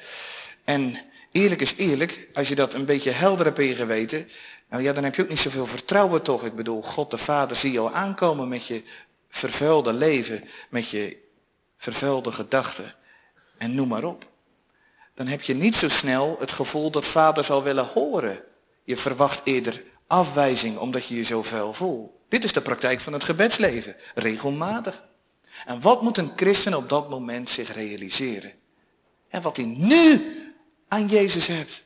En 0.64 1.02
eerlijk 1.32 1.62
is 1.62 1.74
eerlijk, 1.78 2.28
als 2.34 2.48
je 2.48 2.56
dat 2.56 2.74
een 2.74 2.86
beetje 2.86 3.12
helder 3.12 3.46
hebt 3.46 3.60
in 3.60 3.68
je 3.68 3.76
geweten, 3.76 4.30
nou 4.70 4.84
ja, 4.84 4.94
dan 4.94 5.04
heb 5.04 5.16
je 5.16 5.22
ook 5.22 5.30
niet 5.30 5.40
zoveel 5.40 5.68
vertrouwen 5.68 6.22
toch. 6.22 6.44
Ik 6.44 6.56
bedoel, 6.56 6.82
God 6.82 7.12
de 7.12 7.18
Vader 7.18 7.58
zie 7.58 7.72
je 7.72 7.80
al 7.80 7.94
aankomen 7.94 8.48
met 8.48 8.68
je 8.68 8.84
vervuilde 9.30 9.94
leven, 9.94 10.44
met 10.70 10.90
je 10.90 11.18
vervuilde 11.78 12.32
gedachten. 12.32 12.96
En 13.58 13.76
noem 13.76 13.88
maar 13.88 14.04
op. 14.04 14.26
Dan 15.16 15.28
heb 15.28 15.42
je 15.42 15.54
niet 15.54 15.76
zo 15.76 15.90
snel 15.90 16.36
het 16.40 16.52
gevoel 16.52 16.92
dat 16.92 17.06
Vader 17.06 17.46
zal 17.46 17.64
willen 17.64 17.86
horen. 17.86 18.40
Je 18.84 18.98
verwacht 18.98 19.42
eerder 19.44 19.82
afwijzing 20.08 20.78
omdat 20.78 21.08
je 21.08 21.16
je 21.16 21.24
zo 21.24 21.42
vuil 21.42 21.74
voelt. 21.74 22.12
Dit 22.30 22.44
is 22.44 22.54
de 22.54 22.62
praktijk 22.62 23.02
van 23.02 23.14
het 23.14 23.24
gebedsleven, 23.24 23.96
regelmatig. 24.16 25.02
En 25.66 25.82
wat 25.82 26.02
moet 26.02 26.18
een 26.18 26.32
christen 26.36 26.74
op 26.74 26.90
dat 26.90 27.10
moment 27.10 27.50
zich 27.50 27.74
realiseren? 27.74 28.52
En 29.30 29.42
wat 29.42 29.56
hij 29.56 29.66
nu 29.66 30.22
aan 30.88 31.08
Jezus 31.08 31.46
hebt. 31.48 31.84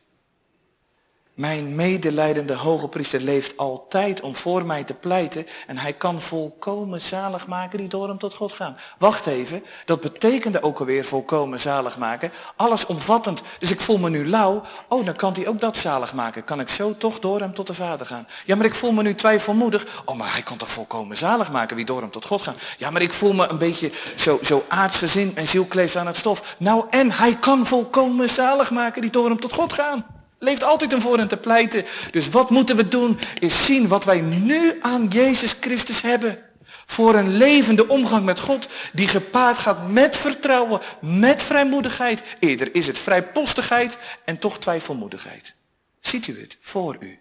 Mijn 1.38 1.75
medelijdende 1.75 2.53
hoge 2.53 2.88
priester 2.88 3.21
leeft 3.21 3.57
altijd 3.57 4.21
om 4.21 4.35
voor 4.35 4.65
mij 4.65 4.83
te 4.83 4.93
pleiten 4.93 5.45
en 5.67 5.77
hij 5.77 5.93
kan 5.93 6.21
volkomen 6.21 6.99
zalig 6.99 7.47
maken 7.47 7.77
die 7.77 7.88
door 7.88 8.07
hem 8.07 8.17
tot 8.17 8.33
God 8.33 8.51
gaan. 8.51 8.77
Wacht 8.97 9.27
even, 9.27 9.63
dat 9.85 10.01
betekende 10.01 10.61
ook 10.61 10.79
alweer 10.79 11.05
volkomen 11.05 11.59
zalig 11.59 11.97
maken, 11.97 12.31
alles 12.55 12.85
omvattend. 12.85 13.41
Dus 13.59 13.69
ik 13.69 13.81
voel 13.81 13.97
me 13.97 14.09
nu 14.09 14.27
lauw, 14.27 14.63
oh 14.88 15.05
dan 15.05 15.15
kan 15.15 15.33
hij 15.33 15.47
ook 15.47 15.59
dat 15.59 15.75
zalig 15.75 16.13
maken. 16.13 16.43
Kan 16.43 16.59
ik 16.59 16.69
zo 16.69 16.97
toch 16.97 17.19
door 17.19 17.39
hem 17.39 17.53
tot 17.53 17.67
de 17.67 17.73
Vader 17.73 18.05
gaan? 18.05 18.27
Ja, 18.45 18.55
maar 18.55 18.65
ik 18.65 18.75
voel 18.75 18.91
me 18.91 19.01
nu 19.01 19.15
twijfelmoedig. 19.15 20.01
Oh, 20.05 20.15
maar 20.15 20.31
hij 20.31 20.43
kan 20.43 20.57
toch 20.57 20.71
volkomen 20.71 21.17
zalig 21.17 21.51
maken 21.51 21.75
wie 21.75 21.85
door 21.85 22.01
hem 22.01 22.11
tot 22.11 22.25
God 22.25 22.41
gaan? 22.41 22.55
Ja, 22.77 22.89
maar 22.89 23.01
ik 23.01 23.13
voel 23.13 23.33
me 23.33 23.47
een 23.47 23.57
beetje 23.57 23.91
zo, 24.15 24.39
zo 24.41 24.63
aardsgezin 24.67 25.35
en 25.35 25.47
ziel 25.47 25.65
kleeft 25.65 25.95
aan 25.95 26.07
het 26.07 26.15
stof. 26.15 26.55
Nou 26.57 26.85
en 26.89 27.11
hij 27.11 27.35
kan 27.35 27.67
volkomen 27.67 28.29
zalig 28.29 28.69
maken 28.69 29.01
die 29.01 29.11
door 29.11 29.29
hem 29.29 29.39
tot 29.39 29.53
God 29.53 29.73
gaan. 29.73 30.16
Leeft 30.39 30.63
altijd 30.63 30.93
om 30.93 31.01
voor 31.01 31.17
hen 31.17 31.27
te 31.27 31.38
pleiten. 31.38 31.85
Dus 32.11 32.29
wat 32.29 32.49
moeten 32.49 32.75
we 32.75 32.88
doen? 32.88 33.19
Is 33.39 33.65
zien 33.65 33.88
wat 33.88 34.03
wij 34.03 34.21
nu 34.21 34.77
aan 34.81 35.07
Jezus 35.07 35.55
Christus 35.59 36.01
hebben. 36.01 36.45
Voor 36.88 37.15
een 37.15 37.38
levende 37.38 37.88
omgang 37.88 38.25
met 38.25 38.39
God, 38.39 38.67
die 38.93 39.07
gepaard 39.07 39.57
gaat 39.57 39.88
met 39.88 40.15
vertrouwen, 40.15 40.81
met 41.01 41.41
vrijmoedigheid. 41.41 42.21
Eerder 42.39 42.75
is 42.75 42.88
het 42.88 42.97
vrijpostigheid 42.97 43.97
en 44.25 44.39
toch 44.39 44.59
twijfelmoedigheid. 44.59 45.53
Ziet 46.01 46.27
u 46.27 46.39
het 46.39 46.57
voor 46.61 46.97
u? 46.99 47.19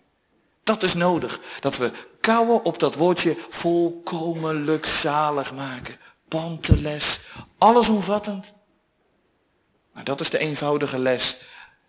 Dat 0.64 0.82
is 0.82 0.94
nodig, 0.94 1.40
dat 1.60 1.76
we 1.76 1.92
kouwen 2.20 2.64
op 2.64 2.78
dat 2.78 2.94
woordje 2.94 3.36
volkomenlijk 3.50 4.86
zalig 5.02 5.52
maken. 5.52 5.96
Panteles, 6.28 7.18
allesomvattend. 7.58 8.46
Maar 9.94 10.04
dat 10.04 10.20
is 10.20 10.30
de 10.30 10.38
eenvoudige 10.38 10.98
les 10.98 11.36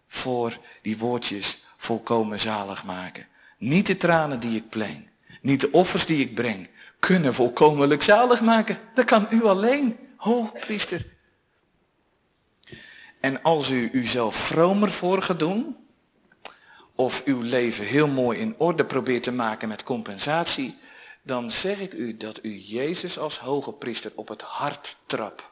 voor 0.07 0.57
die 0.81 0.97
woordjes 0.97 1.57
volkomen 1.77 2.39
zalig 2.39 2.83
maken. 2.83 3.27
Niet 3.57 3.85
de 3.85 3.97
tranen 3.97 4.39
die 4.39 4.55
ik 4.55 4.69
pleng, 4.69 5.09
niet 5.41 5.59
de 5.59 5.71
offers 5.71 6.05
die 6.05 6.19
ik 6.19 6.35
breng, 6.35 6.69
kunnen 6.99 7.33
volkomenlijk 7.33 8.03
zalig 8.03 8.41
maken. 8.41 8.79
Dat 8.95 9.05
kan 9.05 9.27
u 9.29 9.43
alleen, 9.43 9.97
hoogpriester. 10.17 11.05
En 13.19 13.41
als 13.41 13.69
u 13.69 13.89
uzelf 13.91 14.35
vromer 14.35 14.91
voor 14.91 15.21
gaat 15.21 15.39
doen, 15.39 15.75
of 16.95 17.21
uw 17.25 17.41
leven 17.41 17.85
heel 17.85 18.07
mooi 18.07 18.39
in 18.39 18.55
orde 18.57 18.85
probeert 18.85 19.23
te 19.23 19.31
maken 19.31 19.67
met 19.67 19.83
compensatie, 19.83 20.77
dan 21.23 21.51
zeg 21.51 21.79
ik 21.79 21.93
u 21.93 22.17
dat 22.17 22.39
u 22.41 22.57
Jezus 22.59 23.17
als 23.17 23.39
hoge 23.39 23.71
priester 23.71 24.11
op 24.15 24.27
het 24.27 24.41
hart 24.41 24.95
trapt. 25.05 25.43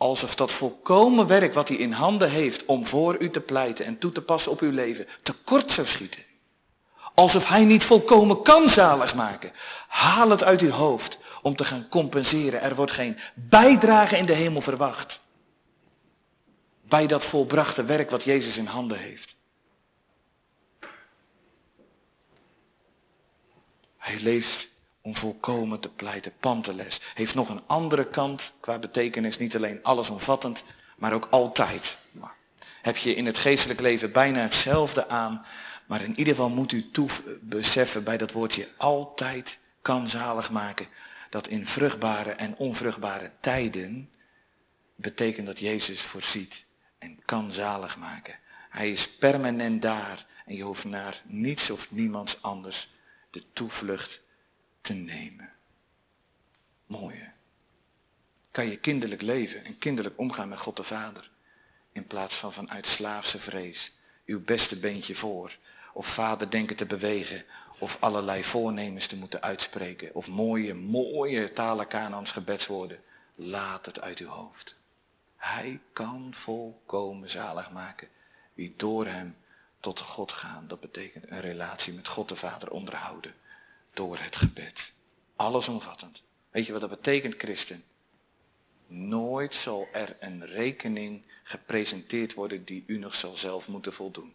Alsof 0.00 0.34
dat 0.34 0.52
volkomen 0.52 1.26
werk 1.26 1.54
wat 1.54 1.68
hij 1.68 1.76
in 1.76 1.92
handen 1.92 2.30
heeft 2.30 2.64
om 2.64 2.86
voor 2.86 3.16
u 3.18 3.30
te 3.30 3.40
pleiten 3.40 3.84
en 3.84 3.98
toe 3.98 4.12
te 4.12 4.22
passen 4.22 4.52
op 4.52 4.60
uw 4.60 4.70
leven, 4.70 5.06
tekort 5.22 5.70
zou 5.70 5.86
schieten. 5.86 6.24
Alsof 7.14 7.48
hij 7.48 7.64
niet 7.64 7.84
volkomen 7.84 8.42
kan 8.42 8.68
zalig 8.68 9.14
maken. 9.14 9.52
Haal 9.88 10.30
het 10.30 10.42
uit 10.42 10.60
uw 10.60 10.70
hoofd 10.70 11.18
om 11.42 11.56
te 11.56 11.64
gaan 11.64 11.88
compenseren. 11.88 12.60
Er 12.60 12.74
wordt 12.74 12.92
geen 12.92 13.18
bijdrage 13.34 14.16
in 14.16 14.26
de 14.26 14.32
hemel 14.32 14.60
verwacht. 14.60 15.20
Bij 16.88 17.06
dat 17.06 17.24
volbrachte 17.24 17.84
werk 17.84 18.10
wat 18.10 18.24
Jezus 18.24 18.56
in 18.56 18.66
handen 18.66 18.98
heeft. 18.98 19.34
Hij 23.98 24.20
leeft 24.20 24.69
om 25.02 25.16
volkomen 25.16 25.80
te 25.80 25.88
pleiten. 25.88 26.32
Panteles 26.40 27.00
heeft 27.14 27.34
nog 27.34 27.48
een 27.48 27.62
andere 27.66 28.06
kant 28.08 28.42
qua 28.60 28.78
betekenis, 28.78 29.38
niet 29.38 29.56
alleen 29.56 29.82
allesomvattend, 29.82 30.58
maar 30.96 31.12
ook 31.12 31.26
altijd. 31.30 31.82
Heb 32.82 32.96
je 32.96 33.14
in 33.14 33.26
het 33.26 33.36
geestelijk 33.36 33.80
leven 33.80 34.12
bijna 34.12 34.42
hetzelfde 34.42 35.08
aan, 35.08 35.46
maar 35.86 36.02
in 36.02 36.18
ieder 36.18 36.34
geval 36.34 36.48
moet 36.48 36.72
u 36.72 36.90
toe 36.90 37.10
beseffen 37.40 38.04
bij 38.04 38.16
dat 38.16 38.32
woordje 38.32 38.68
altijd 38.76 39.58
kan 39.82 40.08
zalig 40.08 40.50
maken, 40.50 40.88
dat 41.30 41.46
in 41.46 41.66
vruchtbare 41.66 42.30
en 42.30 42.56
onvruchtbare 42.56 43.30
tijden 43.40 44.08
betekent 44.96 45.46
dat 45.46 45.58
Jezus 45.58 46.00
voorziet 46.00 46.54
en 46.98 47.18
kan 47.24 47.52
zalig 47.52 47.96
maken. 47.96 48.34
Hij 48.70 48.90
is 48.90 49.08
permanent 49.18 49.82
daar 49.82 50.26
en 50.46 50.56
je 50.56 50.62
hoeft 50.62 50.84
naar 50.84 51.20
niets 51.24 51.70
of 51.70 51.90
niemands 51.90 52.42
anders 52.42 52.88
de 53.30 53.42
toevlucht 53.52 54.20
te 54.80 54.92
nemen. 54.92 55.50
Mooie. 56.86 57.30
Kan 58.50 58.68
je 58.68 58.76
kinderlijk 58.76 59.22
leven 59.22 59.64
en 59.64 59.78
kinderlijk 59.78 60.18
omgaan 60.18 60.48
met 60.48 60.58
God 60.58 60.76
de 60.76 60.82
Vader. 60.84 61.30
In 61.92 62.06
plaats 62.06 62.34
van 62.34 62.52
vanuit 62.52 62.86
slaafse 62.86 63.38
vrees 63.38 63.92
uw 64.26 64.44
beste 64.44 64.76
beentje 64.76 65.14
voor. 65.14 65.52
Of 65.92 66.14
vader 66.14 66.50
denken 66.50 66.76
te 66.76 66.86
bewegen. 66.86 67.44
Of 67.78 67.96
allerlei 68.00 68.44
voornemens 68.44 69.08
te 69.08 69.16
moeten 69.16 69.42
uitspreken. 69.42 70.14
Of 70.14 70.26
mooie, 70.26 70.74
mooie 70.74 71.52
talen 71.52 71.86
Kanaans 71.86 72.30
gebedswoorden. 72.30 73.00
Laat 73.34 73.86
het 73.86 74.00
uit 74.00 74.18
uw 74.18 74.28
hoofd. 74.28 74.74
Hij 75.36 75.80
kan 75.92 76.34
volkomen 76.36 77.30
zalig 77.30 77.70
maken. 77.70 78.08
Wie 78.54 78.74
door 78.76 79.06
hem 79.06 79.36
tot 79.80 80.00
God 80.00 80.32
gaan. 80.32 80.68
Dat 80.68 80.80
betekent 80.80 81.30
een 81.30 81.40
relatie 81.40 81.92
met 81.92 82.08
God 82.08 82.28
de 82.28 82.36
Vader 82.36 82.70
onderhouden 82.70 83.34
door 83.94 84.18
het 84.18 84.36
gebed. 84.36 84.78
Allesomvattend. 85.36 86.22
Weet 86.50 86.66
je 86.66 86.72
wat 86.72 86.80
dat 86.80 86.90
betekent, 86.90 87.34
christen? 87.34 87.84
Nooit 88.86 89.54
zal 89.54 89.88
er 89.92 90.16
een 90.20 90.46
rekening 90.46 91.22
gepresenteerd 91.42 92.34
worden 92.34 92.64
die 92.64 92.84
u 92.86 92.98
nog 92.98 93.14
zal 93.14 93.36
zelf 93.36 93.66
moeten 93.66 93.92
voldoen. 93.92 94.32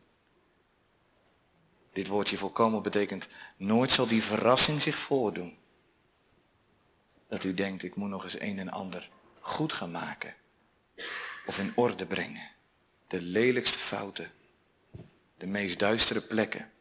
Dit 1.93 2.07
woordje 2.07 2.37
volkomen 2.37 2.81
betekent, 2.81 3.25
nooit 3.57 3.91
zal 3.91 4.07
die 4.07 4.23
verrassing 4.23 4.81
zich 4.81 5.05
voordoen. 5.05 5.57
Dat 7.27 7.43
u 7.43 7.53
denkt, 7.53 7.83
ik 7.83 7.95
moet 7.95 8.09
nog 8.09 8.23
eens 8.23 8.39
een 8.39 8.59
en 8.59 8.69
ander 8.69 9.09
goed 9.39 9.73
gaan 9.73 9.91
maken. 9.91 10.33
Of 11.45 11.57
in 11.57 11.71
orde 11.75 12.05
brengen. 12.05 12.49
De 13.07 13.21
lelijkste 13.21 13.77
fouten. 13.77 14.31
De 15.37 15.47
meest 15.47 15.79
duistere 15.79 16.21
plekken. 16.21 16.71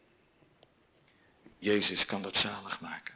Jezus 1.64 2.04
kan 2.04 2.22
dat 2.22 2.34
zalig 2.34 2.80
maken. 2.80 3.14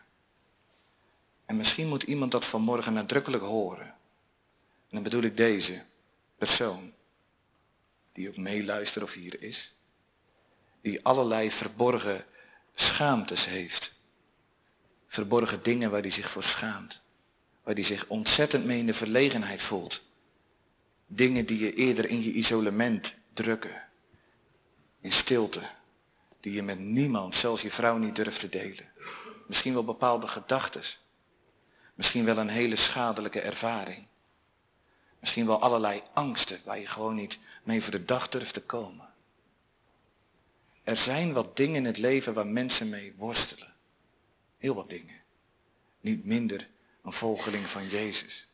En 1.46 1.56
misschien 1.56 1.88
moet 1.88 2.02
iemand 2.02 2.32
dat 2.32 2.44
vanmorgen 2.44 2.92
nadrukkelijk 2.92 3.42
horen. 3.42 3.86
En 3.86 4.90
dan 4.90 5.02
bedoel 5.02 5.22
ik 5.22 5.36
deze 5.36 5.82
persoon, 6.38 6.92
die 8.12 8.28
ook 8.28 8.36
meeluistert 8.36 9.04
of 9.04 9.12
hier 9.12 9.42
is, 9.42 9.72
die 10.82 11.04
allerlei 11.04 11.50
verborgen 11.50 12.24
schaamtes 12.74 13.44
heeft. 13.44 13.90
Verborgen 15.08 15.62
dingen 15.62 15.90
waar 15.90 16.02
hij 16.02 16.10
zich 16.10 16.32
voor 16.32 16.42
schaamt. 16.42 17.00
Waar 17.62 17.74
hij 17.74 17.84
zich 17.84 18.06
ontzettend 18.06 18.64
mee 18.64 18.78
in 18.78 18.86
de 18.86 18.94
verlegenheid 18.94 19.62
voelt. 19.62 20.00
Dingen 21.06 21.46
die 21.46 21.58
je 21.58 21.74
eerder 21.74 22.08
in 22.08 22.22
je 22.22 22.32
isolement 22.32 23.12
drukken. 23.34 23.82
In 25.00 25.12
stilte 25.12 25.68
die 26.40 26.52
je 26.52 26.62
met 26.62 26.78
niemand, 26.78 27.34
zelfs 27.34 27.62
je 27.62 27.70
vrouw, 27.70 27.96
niet 27.96 28.14
durft 28.14 28.40
te 28.40 28.48
delen. 28.48 28.88
Misschien 29.46 29.72
wel 29.72 29.84
bepaalde 29.84 30.26
gedachten. 30.26 30.82
Misschien 31.94 32.24
wel 32.24 32.38
een 32.38 32.48
hele 32.48 32.76
schadelijke 32.76 33.40
ervaring. 33.40 34.06
Misschien 35.20 35.46
wel 35.46 35.60
allerlei 35.60 36.02
angsten 36.12 36.60
waar 36.64 36.78
je 36.78 36.86
gewoon 36.86 37.14
niet 37.14 37.38
mee 37.62 37.82
voor 37.82 37.90
de 37.90 38.04
dag 38.04 38.28
durft 38.28 38.54
te 38.54 38.62
komen. 38.62 39.06
Er 40.82 40.96
zijn 40.96 41.32
wat 41.32 41.56
dingen 41.56 41.76
in 41.76 41.84
het 41.84 41.98
leven 41.98 42.34
waar 42.34 42.46
mensen 42.46 42.88
mee 42.88 43.14
worstelen. 43.16 43.72
Heel 44.58 44.74
wat 44.74 44.88
dingen. 44.88 45.16
Niet 46.00 46.24
minder 46.24 46.68
een 47.02 47.12
volgeling 47.12 47.68
van 47.68 47.88
Jezus. 47.88 48.46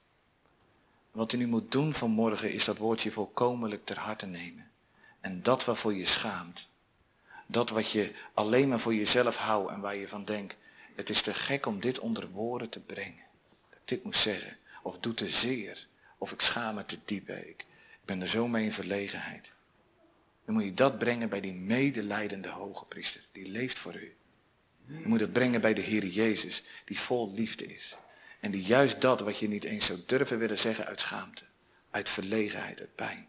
Wat 1.13 1.33
u 1.33 1.37
nu 1.37 1.47
moet 1.47 1.71
doen 1.71 1.95
vanmorgen 1.95 2.53
is 2.53 2.65
dat 2.65 2.79
woordje 2.79 3.13
volkomenlijk 3.13 3.85
ter 3.85 3.99
harte 3.99 4.27
nemen. 4.27 4.71
En 5.21 5.43
dat 5.43 5.65
waarvoor 5.65 5.95
je 5.95 6.07
schaamt, 6.07 6.67
dat 7.47 7.69
wat 7.69 7.93
je 7.93 8.13
alleen 8.35 8.69
maar 8.69 8.81
voor 8.81 8.95
jezelf 8.95 9.37
houdt 9.37 9.71
en 9.71 9.81
waar 9.81 9.97
je 9.97 10.09
van 10.09 10.25
denkt, 10.25 10.55
het 10.95 11.11
is 11.11 11.23
te 11.23 11.35
gek 11.35 11.67
om 11.67 11.81
dit 11.81 11.99
onder 11.99 12.29
woorden 12.29 12.69
te 12.69 12.81
brengen. 12.81 13.23
Dat 13.71 13.79
ik 13.79 13.89
dit 13.89 14.05
moet 14.05 14.17
zeggen. 14.17 14.57
Of 14.83 14.99
doet 14.99 15.17
te 15.17 15.29
zeer. 15.29 15.87
Of 16.19 16.33
ik 16.33 16.41
schaam 16.41 16.75
me 16.75 16.85
te 16.85 16.99
diep. 17.05 17.29
Ik, 17.29 17.65
ben 18.05 18.23
er 18.23 18.29
zo 18.29 18.49
mee 18.49 18.65
in 18.65 18.73
verlegenheid. 18.73 19.49
Dan 20.45 20.55
moet 20.55 20.65
je 20.65 20.75
dat 20.75 20.99
brengen 20.99 21.29
bij 21.29 21.41
die 21.41 21.53
medelijdende 21.53 22.49
hoge 22.49 22.85
priester. 22.85 23.21
Die 23.33 23.49
leeft 23.49 23.79
voor 23.79 23.95
u. 23.95 24.15
Je 24.87 25.09
moet 25.09 25.21
het 25.21 25.33
brengen 25.33 25.61
bij 25.61 25.75
de 25.75 25.81
Heer 25.81 26.07
Jezus. 26.07 26.63
Die 26.85 26.99
vol 26.99 27.33
liefde 27.33 27.67
is. 27.67 27.95
En 28.41 28.51
die 28.51 28.63
juist 28.63 29.01
dat 29.01 29.21
wat 29.21 29.39
je 29.39 29.49
niet 29.49 29.65
eens 29.65 29.87
zou 29.87 30.03
durven 30.07 30.39
willen 30.39 30.59
zeggen 30.59 30.87
uit 30.87 31.01
schaamte. 31.01 31.43
Uit 31.91 32.09
verlegenheid, 32.09 32.81
uit 32.81 32.95
pijn. 32.95 33.27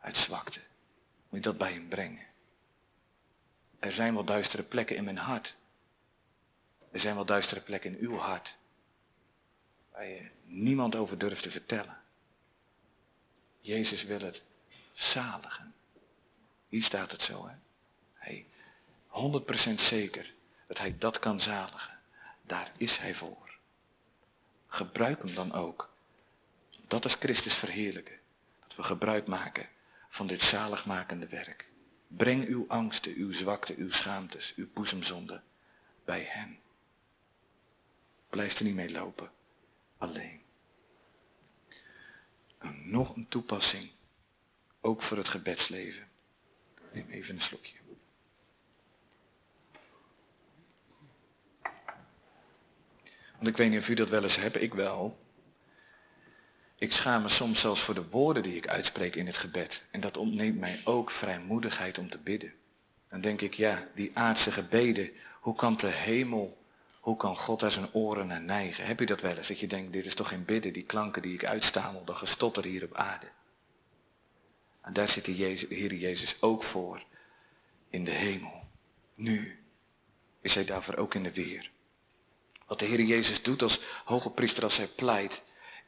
Uit 0.00 0.16
zwakte. 0.16 0.60
Moet 1.28 1.44
je 1.44 1.50
dat 1.50 1.58
bij 1.58 1.72
hem 1.72 1.88
brengen. 1.88 2.29
Er 3.80 3.92
zijn 3.92 4.14
wel 4.14 4.24
duistere 4.24 4.62
plekken 4.62 4.96
in 4.96 5.04
mijn 5.04 5.16
hart. 5.16 5.54
Er 6.92 7.00
zijn 7.00 7.14
wel 7.14 7.24
duistere 7.24 7.60
plekken 7.60 7.90
in 7.90 8.08
uw 8.08 8.16
hart. 8.16 8.54
Waar 9.92 10.06
je 10.06 10.30
niemand 10.44 10.94
over 10.94 11.18
durft 11.18 11.42
te 11.42 11.50
vertellen. 11.50 11.96
Jezus 13.60 14.02
wil 14.02 14.20
het 14.20 14.42
zaligen. 14.94 15.74
Hier 16.68 16.84
staat 16.84 17.10
het 17.10 17.20
zo, 17.20 17.46
hè. 17.46 17.54
Hij, 18.14 18.46
100% 19.08 19.80
zeker 19.80 20.32
dat 20.66 20.78
hij 20.78 20.98
dat 20.98 21.18
kan 21.18 21.40
zaligen. 21.40 21.98
Daar 22.42 22.72
is 22.76 22.96
hij 22.98 23.14
voor. 23.14 23.50
Gebruik 24.66 25.22
hem 25.22 25.34
dan 25.34 25.52
ook. 25.52 25.90
Dat 26.88 27.04
is 27.04 27.14
Christus 27.14 27.54
verheerlijken. 27.54 28.18
Dat 28.66 28.76
we 28.76 28.82
gebruik 28.82 29.26
maken 29.26 29.68
van 30.08 30.26
dit 30.26 30.40
zaligmakende 30.40 31.26
werk. 31.26 31.69
Breng 32.16 32.46
uw 32.46 32.64
angsten, 32.68 33.14
uw 33.14 33.32
zwakte, 33.32 33.74
uw 33.76 33.90
schaamtes, 33.90 34.52
uw 34.56 34.68
boezemzonden 34.74 35.42
bij 36.04 36.22
hem. 36.22 36.58
Blijf 38.30 38.58
er 38.58 38.64
niet 38.64 38.74
mee 38.74 38.90
lopen. 38.90 39.30
Alleen. 39.98 40.40
En 42.58 42.90
nog 42.90 43.16
een 43.16 43.28
toepassing. 43.28 43.90
Ook 44.80 45.02
voor 45.02 45.16
het 45.16 45.28
gebedsleven. 45.28 46.08
Neem 46.92 47.08
even 47.08 47.34
een 47.34 47.42
slokje. 47.42 47.76
Want 53.40 53.52
ik 53.52 53.56
weet 53.56 53.70
niet 53.70 53.80
of 53.80 53.88
u 53.88 53.94
dat 53.94 54.08
wel 54.08 54.24
eens 54.24 54.36
hebt, 54.36 54.56
ik 54.56 54.74
wel. 54.74 55.19
Ik 56.80 56.92
schaam 56.92 57.22
me 57.22 57.28
soms 57.28 57.60
zelfs 57.60 57.80
voor 57.84 57.94
de 57.94 58.08
woorden 58.08 58.42
die 58.42 58.56
ik 58.56 58.68
uitspreek 58.68 59.16
in 59.16 59.26
het 59.26 59.36
gebed. 59.36 59.82
En 59.90 60.00
dat 60.00 60.16
ontneemt 60.16 60.58
mij 60.58 60.80
ook 60.84 61.10
vrijmoedigheid 61.10 61.98
om 61.98 62.10
te 62.10 62.18
bidden. 62.18 62.52
Dan 63.10 63.20
denk 63.20 63.40
ik, 63.40 63.54
ja, 63.54 63.88
die 63.94 64.10
aardse 64.14 64.52
gebeden, 64.52 65.10
hoe 65.40 65.54
kan 65.54 65.76
de 65.76 65.86
hemel, 65.86 66.58
hoe 67.00 67.16
kan 67.16 67.36
God 67.36 67.60
daar 67.60 67.70
zijn 67.70 67.92
oren 67.92 68.26
naar 68.26 68.40
neigen? 68.40 68.86
Heb 68.86 68.98
je 68.98 69.06
dat 69.06 69.20
wel 69.20 69.36
eens? 69.36 69.48
Dat 69.48 69.60
je 69.60 69.66
denkt, 69.66 69.92
dit 69.92 70.04
is 70.04 70.14
toch 70.14 70.28
geen 70.28 70.44
bidden, 70.44 70.72
die 70.72 70.84
klanken 70.84 71.22
die 71.22 71.34
ik 71.34 71.44
uitstamel, 71.44 72.04
dat 72.04 72.16
gestotter 72.16 72.64
hier 72.64 72.84
op 72.84 72.94
aarde. 72.94 73.26
En 74.82 74.92
daar 74.92 75.08
zit 75.08 75.24
de, 75.24 75.32
Heer 75.32 75.94
Jezus 75.94 76.36
ook 76.40 76.64
voor, 76.64 77.02
in 77.90 78.04
de 78.04 78.10
hemel. 78.10 78.62
Nu 79.14 79.58
is 80.42 80.54
hij 80.54 80.64
daarvoor 80.64 80.96
ook 80.96 81.14
in 81.14 81.22
de 81.22 81.32
weer. 81.32 81.70
Wat 82.66 82.78
de 82.78 82.84
Heer 82.84 83.02
Jezus 83.02 83.42
doet 83.42 83.62
als 83.62 83.80
hoge 84.04 84.30
priester 84.30 84.62
als 84.62 84.76
hij 84.76 84.88
pleit, 84.88 85.40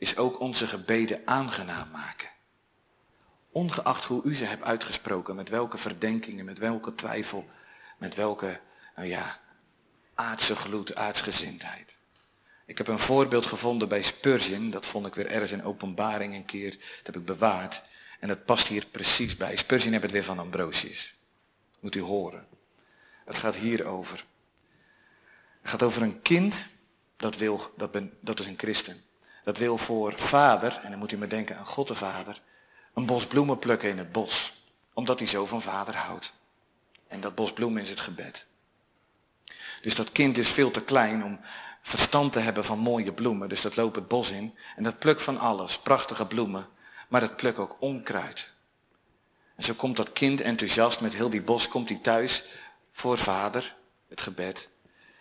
is 0.03 0.16
ook 0.16 0.40
onze 0.40 0.66
gebeden 0.66 1.20
aangenaam 1.24 1.90
maken. 1.90 2.28
Ongeacht 3.53 4.05
hoe 4.05 4.22
u 4.24 4.36
ze 4.36 4.44
hebt 4.44 4.62
uitgesproken, 4.62 5.36
met 5.36 5.48
welke 5.48 5.78
verdenkingen, 5.78 6.44
met 6.44 6.59
welke 6.59 6.94
twijfel, 6.94 7.44
met 7.98 8.14
welke, 8.14 8.61
nou 8.96 9.09
ja, 9.09 9.38
aardse 10.14 10.57
gloed, 10.57 10.94
aardsgezindheid. 10.94 11.92
Ik 12.66 12.78
heb 12.78 12.88
een 12.88 12.98
voorbeeld 12.98 13.46
gevonden 13.46 13.88
bij 13.88 14.03
Spurgeon, 14.03 14.70
dat 14.70 14.86
vond 14.86 15.07
ik 15.07 15.14
weer 15.14 15.26
ergens 15.26 15.53
in 15.53 15.64
openbaring 15.64 16.34
een 16.34 16.44
keer, 16.44 16.70
dat 16.70 17.07
heb 17.07 17.16
ik 17.16 17.24
bewaard. 17.24 17.82
En 18.20 18.28
dat 18.28 18.44
past 18.44 18.66
hier 18.66 18.86
precies 18.86 19.36
bij. 19.36 19.57
Spurgeon 19.57 19.90
heeft 19.90 20.03
het 20.03 20.12
weer 20.12 20.24
van 20.24 20.38
Ambrosius. 20.38 21.14
Moet 21.80 21.94
u 21.94 22.00
horen. 22.00 22.46
Het 23.24 23.36
gaat 23.36 23.55
hier 23.55 23.84
over. 23.84 24.24
Het 25.61 25.70
gaat 25.70 25.82
over 25.82 26.03
een 26.03 26.22
kind, 26.22 26.55
dat, 27.16 27.36
wil, 27.36 27.70
dat, 27.76 27.90
ben, 27.92 28.12
dat 28.20 28.40
is 28.40 28.46
een 28.46 28.59
christen. 28.59 29.03
Dat 29.45 29.57
wil 29.59 29.78
voor 29.78 30.14
vader, 30.16 30.80
en 30.82 30.90
dan 30.90 30.99
moet 30.99 31.12
u 31.12 31.16
maar 31.16 31.28
denken 31.28 31.57
aan 31.57 31.66
God 31.66 31.88
de 31.88 31.95
Vader, 31.95 32.40
een 32.95 33.07
bos 33.07 33.26
bloemen 33.26 33.59
plukken 33.59 33.88
in 33.88 33.99
het 33.99 34.12
bos. 34.12 34.53
Omdat 34.95 35.18
hij 35.18 35.28
zo 35.28 35.47
van 35.47 35.62
vader 35.62 35.97
houdt. 35.97 36.32
En 37.09 37.20
dat 37.20 37.34
bos 37.34 37.53
bloemen 37.53 37.82
is 37.82 37.88
het 37.88 38.01
gebed. 38.01 38.45
Dus 39.82 39.95
dat 39.95 40.12
kind 40.12 40.38
is 40.38 40.49
veel 40.49 40.70
te 40.70 40.80
klein 40.80 41.24
om 41.24 41.40
verstand 41.82 42.32
te 42.32 42.38
hebben 42.38 42.64
van 42.64 42.78
mooie 42.78 43.12
bloemen. 43.12 43.49
Dus 43.49 43.61
dat 43.61 43.76
loopt 43.76 43.97
het 43.97 44.09
bos 44.09 44.30
in. 44.30 44.55
En 44.76 44.82
dat 44.82 44.99
plukt 44.99 45.22
van 45.22 45.38
alles. 45.38 45.78
Prachtige 45.82 46.26
bloemen. 46.26 46.66
Maar 47.09 47.20
dat 47.20 47.36
plukt 47.36 47.59
ook 47.59 47.76
onkruid. 47.80 48.51
En 49.57 49.64
zo 49.64 49.74
komt 49.74 49.97
dat 49.97 50.12
kind 50.12 50.40
enthousiast 50.40 51.01
met 51.01 51.12
heel 51.12 51.30
die 51.30 51.43
bos, 51.43 51.68
komt 51.68 51.88
hij 51.88 51.99
thuis 52.03 52.43
voor 52.93 53.18
vader, 53.18 53.74
het 54.09 54.20
gebed. 54.20 54.68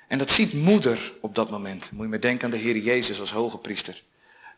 En 0.08 0.18
dat 0.18 0.30
ziet 0.30 0.54
moeder 0.54 1.14
op 1.22 1.36
dat 1.36 1.50
moment. 1.50 1.92
Moet 1.92 2.04
je 2.04 2.10
maar 2.10 2.22
denken 2.22 2.46
aan 2.46 2.52
de 2.52 2.58
Heer 2.58 2.78
Jezus 2.78 3.20
als 3.20 3.32
hoge 3.32 3.58
priester. 3.58 4.02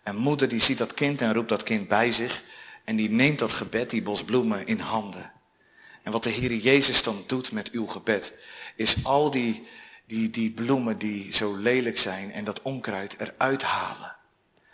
En 0.03 0.15
moeder 0.15 0.49
die 0.49 0.61
ziet 0.61 0.77
dat 0.77 0.93
kind 0.93 1.21
en 1.21 1.33
roept 1.33 1.49
dat 1.49 1.63
kind 1.63 1.87
bij 1.87 2.13
zich. 2.13 2.41
En 2.85 2.95
die 2.95 3.09
neemt 3.09 3.39
dat 3.39 3.51
gebed, 3.51 3.89
die 3.89 4.01
bos 4.01 4.23
bloemen, 4.23 4.67
in 4.67 4.79
handen. 4.79 5.31
En 6.03 6.11
wat 6.11 6.23
de 6.23 6.29
Heer 6.29 6.55
Jezus 6.55 7.03
dan 7.03 7.23
doet 7.27 7.51
met 7.51 7.71
uw 7.71 7.85
gebed, 7.85 8.33
is 8.75 8.95
al 9.03 9.31
die, 9.31 9.67
die, 10.07 10.29
die 10.29 10.51
bloemen 10.51 10.97
die 10.97 11.35
zo 11.35 11.55
lelijk 11.55 11.97
zijn 11.97 12.31
en 12.31 12.43
dat 12.43 12.61
onkruid 12.61 13.15
eruit 13.17 13.61
halen. 13.61 14.15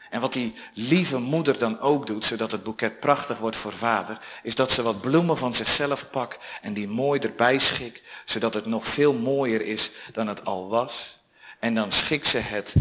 En 0.09 0.21
wat 0.21 0.33
die 0.33 0.55
lieve 0.73 1.17
moeder 1.17 1.59
dan 1.59 1.79
ook 1.79 2.05
doet, 2.05 2.23
zodat 2.23 2.51
het 2.51 2.63
boeket 2.63 2.99
prachtig 2.99 3.37
wordt 3.37 3.57
voor 3.57 3.73
vader, 3.73 4.17
is 4.43 4.55
dat 4.55 4.71
ze 4.71 4.81
wat 4.81 5.01
bloemen 5.01 5.37
van 5.37 5.53
zichzelf 5.53 6.09
pakt 6.11 6.37
en 6.61 6.73
die 6.73 6.87
mooi 6.87 7.19
erbij 7.19 7.59
schikt, 7.59 8.01
zodat 8.25 8.53
het 8.53 8.65
nog 8.65 8.93
veel 8.93 9.13
mooier 9.13 9.61
is 9.61 9.89
dan 10.13 10.27
het 10.27 10.45
al 10.45 10.69
was. 10.69 11.17
En 11.59 11.73
dan 11.73 11.91
schikt 11.91 12.27
ze 12.27 12.37
het 12.37 12.73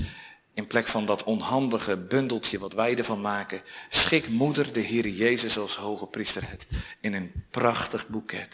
in 0.59 0.67
plek 0.67 0.89
van 0.89 1.07
dat 1.07 1.25
onhandige 1.25 1.97
bundeltje 1.97 2.59
wat 2.59 2.73
wij 2.73 2.97
ervan 2.97 3.21
maken, 3.21 3.63
schikt 3.91 4.29
moeder 4.29 4.73
de 4.73 4.81
Heer 4.81 5.09
Jezus 5.09 5.57
als 5.57 5.77
hoge 5.77 6.07
priester 6.07 6.49
het 6.49 6.67
in 7.01 7.15
een 7.15 7.33
prachtig 7.51 8.07
boeket. 8.09 8.53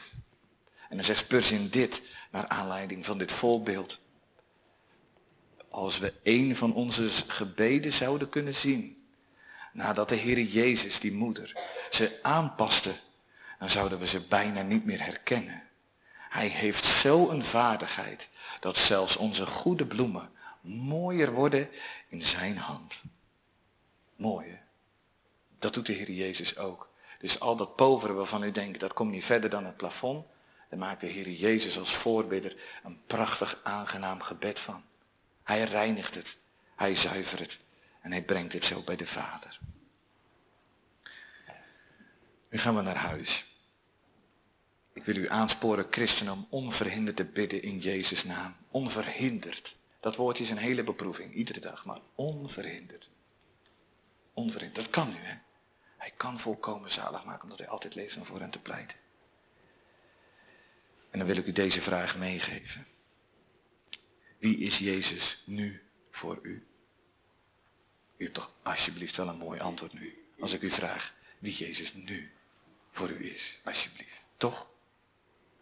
En 0.88 0.96
dan 0.96 1.06
zegt 1.06 1.24
Spurgeon 1.24 1.68
dit, 1.68 2.00
naar 2.30 2.48
aanleiding 2.48 3.04
van 3.04 3.18
dit 3.18 3.32
voorbeeld. 3.32 3.98
Als 5.70 5.98
we 5.98 6.12
een 6.22 6.56
van 6.56 6.74
onze 6.74 7.10
gebeden 7.26 7.92
zouden 7.92 8.28
kunnen 8.28 8.54
zien, 8.54 8.96
nadat 9.72 10.08
de 10.08 10.16
Heer 10.16 10.40
Jezus, 10.40 11.00
die 11.00 11.12
moeder, 11.12 11.56
ze 11.90 12.18
aanpaste, 12.22 12.94
dan 13.58 13.68
zouden 13.68 13.98
we 13.98 14.06
ze 14.06 14.26
bijna 14.28 14.62
niet 14.62 14.84
meer 14.84 15.04
herkennen. 15.04 15.62
Hij 16.28 16.48
heeft 16.48 16.84
zo'n 17.02 17.42
vaardigheid 17.42 18.28
dat 18.60 18.76
zelfs 18.76 19.16
onze 19.16 19.46
goede 19.46 19.86
bloemen 19.86 20.28
mooier 20.64 21.32
worden 21.32 21.68
in 22.08 22.22
zijn 22.22 22.56
hand. 22.56 22.94
Mooi 24.16 24.58
Dat 25.58 25.74
doet 25.74 25.86
de 25.86 25.92
Heer 25.92 26.10
Jezus 26.10 26.56
ook. 26.56 26.88
Dus 27.18 27.40
al 27.40 27.56
dat 27.56 27.76
povere 27.76 28.12
waarvan 28.12 28.42
u 28.42 28.52
denkt, 28.52 28.80
dat 28.80 28.92
komt 28.92 29.10
niet 29.10 29.24
verder 29.24 29.50
dan 29.50 29.64
het 29.64 29.76
plafond, 29.76 30.26
daar 30.70 30.78
maakt 30.78 31.00
de 31.00 31.06
Heer 31.06 31.30
Jezus 31.30 31.76
als 31.76 31.94
voorbidder 31.94 32.56
een 32.82 33.00
prachtig 33.06 33.60
aangenaam 33.62 34.20
gebed 34.20 34.60
van. 34.60 34.82
Hij 35.44 35.64
reinigt 35.64 36.14
het, 36.14 36.36
hij 36.76 36.94
zuivert 36.94 37.40
het 37.40 37.58
en 38.00 38.10
hij 38.10 38.22
brengt 38.22 38.52
het 38.52 38.64
zo 38.64 38.82
bij 38.82 38.96
de 38.96 39.06
Vader. 39.06 39.58
Nu 42.50 42.58
gaan 42.58 42.76
we 42.76 42.82
naar 42.82 42.96
huis. 42.96 43.44
Ik 44.92 45.04
wil 45.04 45.16
u 45.16 45.28
aansporen, 45.28 45.86
christen, 45.90 46.28
om 46.28 46.46
onverhinderd 46.50 47.16
te 47.16 47.24
bidden 47.24 47.62
in 47.62 47.78
Jezus' 47.78 48.24
naam. 48.24 48.56
Onverhinderd. 48.70 49.74
Dat 50.04 50.16
woord 50.16 50.38
is 50.38 50.50
een 50.50 50.56
hele 50.56 50.82
beproeving, 50.82 51.34
iedere 51.34 51.60
dag, 51.60 51.84
maar 51.84 52.00
onverhinderd. 52.14 53.08
Onverhinderd, 54.32 54.84
dat 54.84 54.94
kan 54.94 55.08
nu, 55.08 55.18
hè. 55.18 55.36
Hij 55.96 56.12
kan 56.16 56.40
volkomen 56.40 56.92
zalig 56.92 57.24
maken, 57.24 57.42
omdat 57.42 57.58
hij 57.58 57.68
altijd 57.68 57.94
leeft 57.94 58.16
om 58.16 58.24
voor 58.24 58.40
hen 58.40 58.50
te 58.50 58.58
pleiten. 58.58 58.96
En 61.10 61.18
dan 61.18 61.26
wil 61.26 61.36
ik 61.36 61.46
u 61.46 61.52
deze 61.52 61.80
vraag 61.80 62.16
meegeven. 62.16 62.86
Wie 64.38 64.58
is 64.58 64.78
Jezus 64.78 65.42
nu 65.44 65.82
voor 66.10 66.38
u? 66.42 66.66
U 68.16 68.24
hebt 68.24 68.34
toch 68.34 68.50
alsjeblieft 68.62 69.16
wel 69.16 69.28
een 69.28 69.38
mooi 69.38 69.60
antwoord 69.60 69.92
nu. 69.92 70.24
Als 70.40 70.52
ik 70.52 70.62
u 70.62 70.70
vraag 70.70 71.12
wie 71.38 71.56
Jezus 71.56 71.94
nu 71.94 72.32
voor 72.92 73.10
u 73.10 73.32
is, 73.34 73.58
alsjeblieft. 73.64 74.20
Toch? 74.36 74.66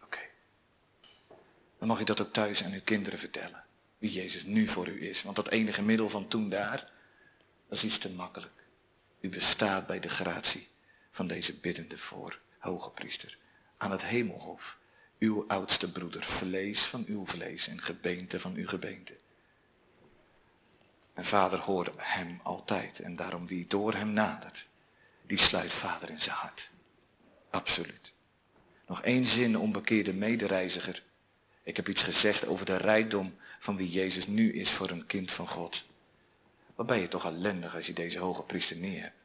Oké. 0.02 0.20
Dan 1.78 1.88
mag 1.88 1.98
je 1.98 2.04
dat 2.04 2.20
ook 2.20 2.32
thuis 2.32 2.62
aan 2.62 2.72
uw 2.72 2.82
kinderen 2.84 3.18
vertellen 3.18 3.64
wie 4.02 4.12
Jezus 4.12 4.42
nu 4.42 4.68
voor 4.68 4.88
u 4.88 5.08
is. 5.08 5.22
Want 5.22 5.36
dat 5.36 5.48
enige 5.48 5.82
middel 5.82 6.08
van 6.08 6.28
toen 6.28 6.48
daar, 6.48 6.90
dat 7.68 7.78
is 7.78 7.84
iets 7.84 7.98
te 7.98 8.10
makkelijk. 8.10 8.64
U 9.20 9.28
bestaat 9.28 9.86
bij 9.86 10.00
de 10.00 10.08
gratie 10.08 10.68
van 11.10 11.26
deze 11.26 11.54
biddende 11.54 11.98
voor, 11.98 12.38
hoge 12.58 12.90
priester, 12.90 13.36
aan 13.76 13.90
het 13.90 14.02
hemelhof. 14.02 14.76
Uw 15.18 15.44
oudste 15.48 15.92
broeder, 15.92 16.24
vlees 16.38 16.78
van 16.90 17.04
uw 17.06 17.26
vlees 17.26 17.66
en 17.66 17.82
gebeente 17.82 18.40
van 18.40 18.54
uw 18.54 18.66
gebeente. 18.66 19.12
En 21.14 21.24
vader 21.24 21.58
hoort 21.58 21.90
hem 21.96 22.40
altijd. 22.42 23.00
En 23.00 23.16
daarom 23.16 23.46
wie 23.46 23.66
door 23.66 23.94
hem 23.94 24.12
nadert, 24.12 24.66
die 25.26 25.38
sluit 25.38 25.72
vader 25.72 26.10
in 26.10 26.20
zijn 26.20 26.36
hart. 26.36 26.68
Absoluut. 27.50 28.12
Nog 28.86 29.02
één 29.02 29.26
zin, 29.26 29.56
onbekeerde 29.56 30.12
medereiziger. 30.12 31.02
Ik 31.62 31.76
heb 31.76 31.88
iets 31.88 32.02
gezegd 32.02 32.46
over 32.46 32.66
de 32.66 32.76
rijkdom 32.76 33.34
van 33.58 33.76
wie 33.76 33.90
Jezus 33.90 34.26
nu 34.26 34.52
is 34.52 34.70
voor 34.70 34.90
een 34.90 35.06
kind 35.06 35.30
van 35.30 35.48
God. 35.48 35.82
Wat 36.74 36.86
ben 36.86 37.00
je 37.00 37.08
toch 37.08 37.24
ellendig 37.24 37.74
als 37.74 37.86
je 37.86 37.92
deze 37.92 38.18
hoge 38.18 38.42
priester 38.42 38.76
niet 38.76 39.00
hebt. 39.00 39.16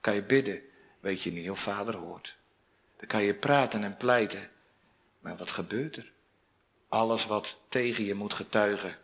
Kan 0.00 0.14
je 0.14 0.22
bidden, 0.22 0.60
weet 1.00 1.22
je 1.22 1.32
niet 1.32 1.50
of 1.50 1.62
vader 1.62 1.96
hoort. 1.96 2.36
Dan 2.96 3.06
kan 3.08 3.22
je 3.22 3.34
praten 3.34 3.84
en 3.84 3.96
pleiten. 3.96 4.48
Maar 5.20 5.36
wat 5.36 5.48
gebeurt 5.48 5.96
er? 5.96 6.10
Alles 6.88 7.26
wat 7.26 7.56
tegen 7.68 8.04
je 8.04 8.14
moet 8.14 8.32
getuigen, 8.32 8.96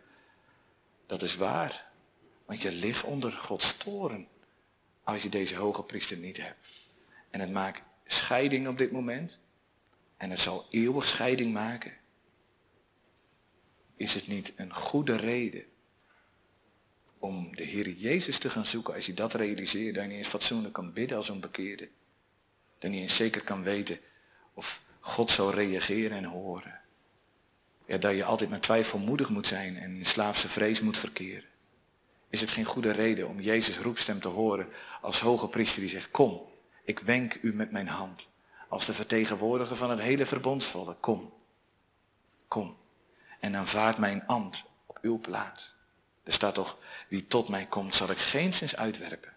dat 1.07 1.21
is 1.21 1.35
waar. 1.35 1.85
Want 2.45 2.61
je 2.61 2.71
ligt 2.71 3.03
onder 3.03 3.31
Gods 3.31 3.75
toren 3.77 4.27
als 5.03 5.21
je 5.21 5.29
deze 5.29 5.55
hoge 5.55 5.83
priester 5.83 6.17
niet 6.17 6.37
hebt. 6.37 6.67
En 7.29 7.39
het 7.39 7.51
maakt 7.51 7.81
scheiding 8.05 8.67
op 8.67 8.77
dit 8.77 8.91
moment. 8.91 9.37
En 10.17 10.29
het 10.29 10.39
zal 10.39 10.65
eeuwig 10.69 11.05
scheiding 11.05 11.53
maken. 11.53 11.93
Is 13.97 14.13
het 14.13 14.27
niet 14.27 14.51
een 14.55 14.73
goede 14.73 15.15
reden 15.15 15.63
om 17.19 17.55
de 17.55 17.63
Heer 17.63 17.89
Jezus 17.89 18.39
te 18.39 18.49
gaan 18.49 18.65
zoeken 18.65 18.93
als 18.93 19.05
je 19.05 19.13
dat 19.13 19.33
realiseert, 19.33 19.95
dat 19.95 20.03
je 20.03 20.09
niet 20.09 20.17
eens 20.17 20.27
fatsoenlijk 20.27 20.73
kan 20.73 20.93
bidden 20.93 21.17
als 21.17 21.29
een 21.29 21.39
bekeerde. 21.39 21.87
Dat 22.79 22.81
je 22.81 22.87
niet 22.89 23.09
eens 23.09 23.17
zeker 23.17 23.43
kan 23.43 23.63
weten 23.63 23.99
of 24.53 24.79
God 24.99 25.29
zal 25.29 25.53
reageren 25.53 26.17
en 26.17 26.23
horen. 26.23 26.79
Ja, 27.85 27.97
dat 27.97 28.15
je 28.15 28.23
altijd 28.23 28.49
maar 28.49 28.59
twijfelmoedig 28.59 29.29
moet 29.29 29.47
zijn 29.47 29.77
en 29.77 29.95
in 29.95 30.05
slaafse 30.05 30.47
vrees 30.47 30.79
moet 30.79 30.97
verkeren. 30.97 31.49
Is 32.29 32.41
het 32.41 32.49
geen 32.49 32.65
goede 32.65 32.91
reden 32.91 33.27
om 33.27 33.41
Jezus 33.41 33.77
roepstem 33.77 34.19
te 34.19 34.27
horen 34.27 34.67
als 35.01 35.19
hoge 35.19 35.47
priester 35.47 35.79
die 35.79 35.89
zegt, 35.89 36.11
kom, 36.11 36.41
ik 36.83 36.99
wenk 36.99 37.37
u 37.41 37.53
met 37.53 37.71
mijn 37.71 37.87
hand. 37.87 38.27
Als 38.69 38.85
de 38.85 38.93
vertegenwoordiger 38.93 39.77
van 39.77 39.89
het 39.89 39.99
hele 39.99 40.25
verbondsvolk, 40.25 41.01
kom, 41.01 41.33
kom. 42.47 42.75
En 43.45 43.55
aanvaard 43.55 43.97
mijn 43.97 44.23
ambt 44.27 44.63
op 44.85 44.97
uw 45.01 45.19
plaats. 45.19 45.73
Er 46.23 46.33
staat 46.33 46.53
toch, 46.53 46.77
wie 47.07 47.27
tot 47.27 47.47
mij 47.47 47.65
komt, 47.65 47.95
zal 47.95 48.09
ik 48.09 48.17
geen 48.17 48.53
zins 48.53 48.75
uitwerpen. 48.75 49.33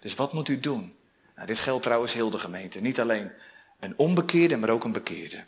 Dus 0.00 0.14
wat 0.14 0.32
moet 0.32 0.48
u 0.48 0.60
doen? 0.60 0.94
Nou, 1.34 1.46
dit 1.46 1.58
geldt 1.58 1.82
trouwens 1.82 2.12
heel 2.12 2.30
de 2.30 2.38
gemeente. 2.38 2.80
Niet 2.80 3.00
alleen 3.00 3.32
een 3.80 3.98
onbekeerde, 3.98 4.56
maar 4.56 4.70
ook 4.70 4.84
een 4.84 4.92
bekeerde. 4.92 5.44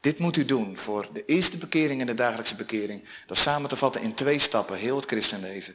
Dit 0.00 0.18
moet 0.18 0.36
u 0.36 0.44
doen 0.44 0.76
voor 0.76 1.08
de 1.12 1.24
eerste 1.24 1.56
bekering 1.56 2.00
en 2.00 2.06
de 2.06 2.14
dagelijkse 2.14 2.54
bekering. 2.54 3.08
Dat 3.26 3.36
samen 3.36 3.68
te 3.68 3.76
vatten 3.76 4.02
in 4.02 4.14
twee 4.14 4.40
stappen, 4.40 4.78
heel 4.78 4.96
het 4.96 5.06
christenleven. 5.06 5.74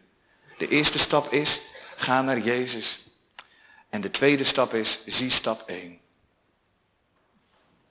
De 0.57 0.67
eerste 0.67 0.97
stap 0.97 1.31
is, 1.31 1.59
ga 1.95 2.21
naar 2.21 2.39
Jezus. 2.39 2.99
En 3.89 4.01
de 4.01 4.09
tweede 4.09 4.45
stap 4.45 4.73
is, 4.73 4.99
zie 5.05 5.31
stap 5.31 5.67
1. 5.67 5.99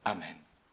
Amen. 0.03 0.40